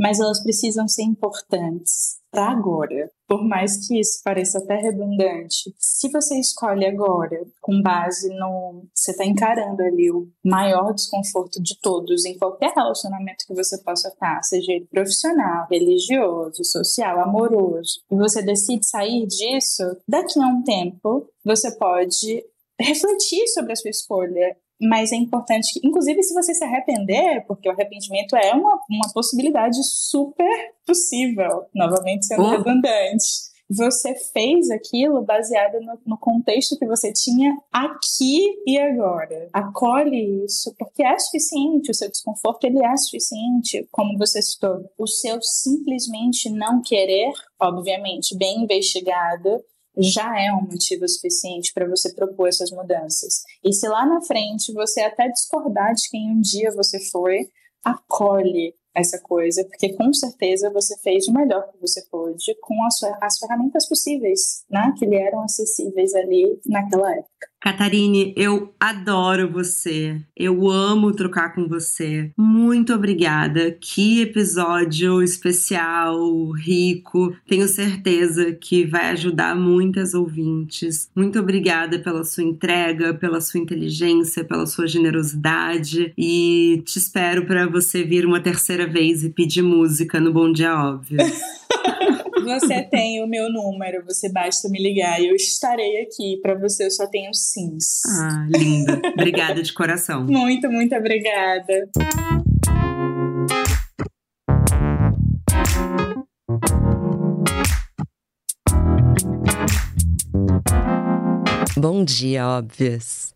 mas 0.00 0.18
elas 0.18 0.42
precisam 0.42 0.88
ser 0.88 1.02
importantes 1.02 2.18
para 2.30 2.48
agora. 2.48 3.10
Por 3.28 3.44
mais 3.44 3.86
que 3.86 4.00
isso 4.00 4.22
pareça 4.24 4.58
até 4.58 4.76
redundante, 4.76 5.74
se 5.78 6.08
você 6.10 6.38
escolhe 6.38 6.86
agora, 6.86 7.44
com 7.60 7.82
base 7.82 8.28
no. 8.30 8.84
Você 8.94 9.10
está 9.10 9.24
encarando 9.24 9.82
ali 9.82 10.10
o 10.10 10.28
maior 10.44 10.94
desconforto 10.94 11.62
de 11.62 11.78
todos 11.80 12.24
em 12.24 12.38
qualquer 12.38 12.72
relacionamento 12.74 13.44
que 13.46 13.54
você 13.54 13.76
possa 13.82 14.08
estar, 14.08 14.42
seja 14.42 14.72
ele 14.72 14.86
profissional, 14.86 15.66
religioso, 15.70 16.64
social, 16.64 17.20
amoroso, 17.20 18.00
e 18.10 18.16
você 18.16 18.42
decide 18.42 18.86
sair 18.86 19.26
disso, 19.26 19.82
daqui 20.08 20.40
a 20.40 20.46
um 20.46 20.62
tempo, 20.62 21.28
você 21.44 21.70
pode 21.76 22.44
refletir 22.80 23.46
sobre 23.48 23.72
a 23.72 23.76
sua 23.76 23.90
escolha 23.90 24.56
mas 24.80 25.12
é 25.12 25.16
importante 25.16 25.74
que, 25.74 25.86
inclusive, 25.86 26.22
se 26.22 26.32
você 26.32 26.54
se 26.54 26.64
arrepender, 26.64 27.44
porque 27.46 27.68
o 27.68 27.72
arrependimento 27.72 28.34
é 28.34 28.54
uma, 28.54 28.78
uma 28.88 29.12
possibilidade 29.12 29.78
super 29.84 30.74
possível, 30.86 31.66
novamente 31.74 32.26
sendo 32.26 32.42
oh. 32.42 32.50
redundante. 32.50 33.50
Você 33.72 34.16
fez 34.32 34.68
aquilo 34.68 35.22
baseado 35.22 35.80
no, 35.80 35.96
no, 36.04 36.18
contexto 36.18 36.76
que 36.76 36.86
você 36.86 37.12
tinha 37.12 37.56
aqui 37.72 38.40
e 38.66 38.76
agora. 38.76 39.48
Acolhe 39.52 40.44
isso, 40.44 40.74
porque 40.76 41.04
é 41.04 41.16
suficiente, 41.16 41.92
o 41.92 41.94
seu 41.94 42.10
desconforto 42.10 42.64
ele 42.64 42.84
é 42.84 42.96
suficiente, 42.96 43.86
como 43.92 44.18
você 44.18 44.42
citou. 44.42 44.90
O 44.98 45.06
seu 45.06 45.40
simplesmente 45.40 46.50
não 46.50 46.82
querer, 46.82 47.30
obviamente, 47.60 48.36
bem 48.36 48.64
investigado, 48.64 49.62
já 50.02 50.40
é 50.40 50.52
um 50.52 50.62
motivo 50.62 51.08
suficiente 51.08 51.72
para 51.72 51.88
você 51.88 52.12
propor 52.14 52.48
essas 52.48 52.70
mudanças. 52.70 53.42
E 53.64 53.72
se 53.72 53.88
lá 53.88 54.06
na 54.06 54.20
frente 54.22 54.72
você 54.72 55.00
até 55.00 55.28
discordar 55.28 55.94
de 55.94 56.08
quem 56.08 56.30
um 56.30 56.40
dia 56.40 56.70
você 56.74 56.98
foi, 57.10 57.48
acolhe 57.84 58.74
essa 58.94 59.20
coisa, 59.20 59.64
porque 59.64 59.92
com 59.92 60.12
certeza 60.12 60.70
você 60.70 60.96
fez 60.98 61.28
o 61.28 61.32
melhor 61.32 61.70
que 61.70 61.80
você 61.80 62.02
pôde 62.10 62.54
com 62.60 62.84
as, 62.84 63.00
as 63.20 63.38
ferramentas 63.38 63.88
possíveis, 63.88 64.64
né, 64.68 64.92
que 64.98 65.06
lhe 65.06 65.16
eram 65.16 65.42
acessíveis 65.42 66.14
ali 66.14 66.60
naquela 66.66 67.12
época. 67.12 67.48
Catarine, 67.60 68.32
eu 68.36 68.74
adoro 68.80 69.50
você. 69.50 70.18
Eu 70.34 70.70
amo 70.70 71.12
trocar 71.12 71.54
com 71.54 71.68
você. 71.68 72.30
Muito 72.36 72.94
obrigada. 72.94 73.76
Que 73.78 74.22
episódio 74.22 75.22
especial, 75.22 76.50
rico. 76.52 77.36
Tenho 77.46 77.68
certeza 77.68 78.52
que 78.52 78.86
vai 78.86 79.10
ajudar 79.10 79.54
muitas 79.54 80.14
ouvintes. 80.14 81.10
Muito 81.14 81.38
obrigada 81.38 81.98
pela 81.98 82.24
sua 82.24 82.44
entrega, 82.44 83.12
pela 83.12 83.42
sua 83.42 83.60
inteligência, 83.60 84.42
pela 84.42 84.64
sua 84.64 84.86
generosidade 84.86 86.14
e 86.16 86.82
te 86.86 86.96
espero 86.96 87.44
para 87.44 87.66
você 87.66 88.02
vir 88.02 88.24
uma 88.24 88.40
terceira 88.40 88.86
vez 88.86 89.22
e 89.22 89.28
pedir 89.28 89.62
música 89.62 90.18
no 90.18 90.32
Bom 90.32 90.50
Dia 90.50 90.74
Óbvio. 90.74 91.18
Você 92.50 92.82
tem 92.82 93.22
o 93.22 93.28
meu 93.28 93.48
número, 93.48 94.04
você 94.04 94.28
basta 94.28 94.68
me 94.68 94.82
ligar 94.82 95.20
e 95.20 95.28
eu 95.28 95.36
estarei 95.36 96.02
aqui. 96.02 96.36
Para 96.42 96.58
você 96.58 96.86
eu 96.86 96.90
só 96.90 97.06
tenho 97.06 97.32
sims. 97.32 98.00
Ah, 98.04 98.46
linda. 98.50 99.00
obrigada 99.14 99.62
de 99.62 99.72
coração. 99.72 100.26
Muito, 100.26 100.68
muito 100.68 100.92
obrigada. 100.96 101.88
Bom 111.76 112.04
dia, 112.04 112.48
óbvias. 112.48 113.32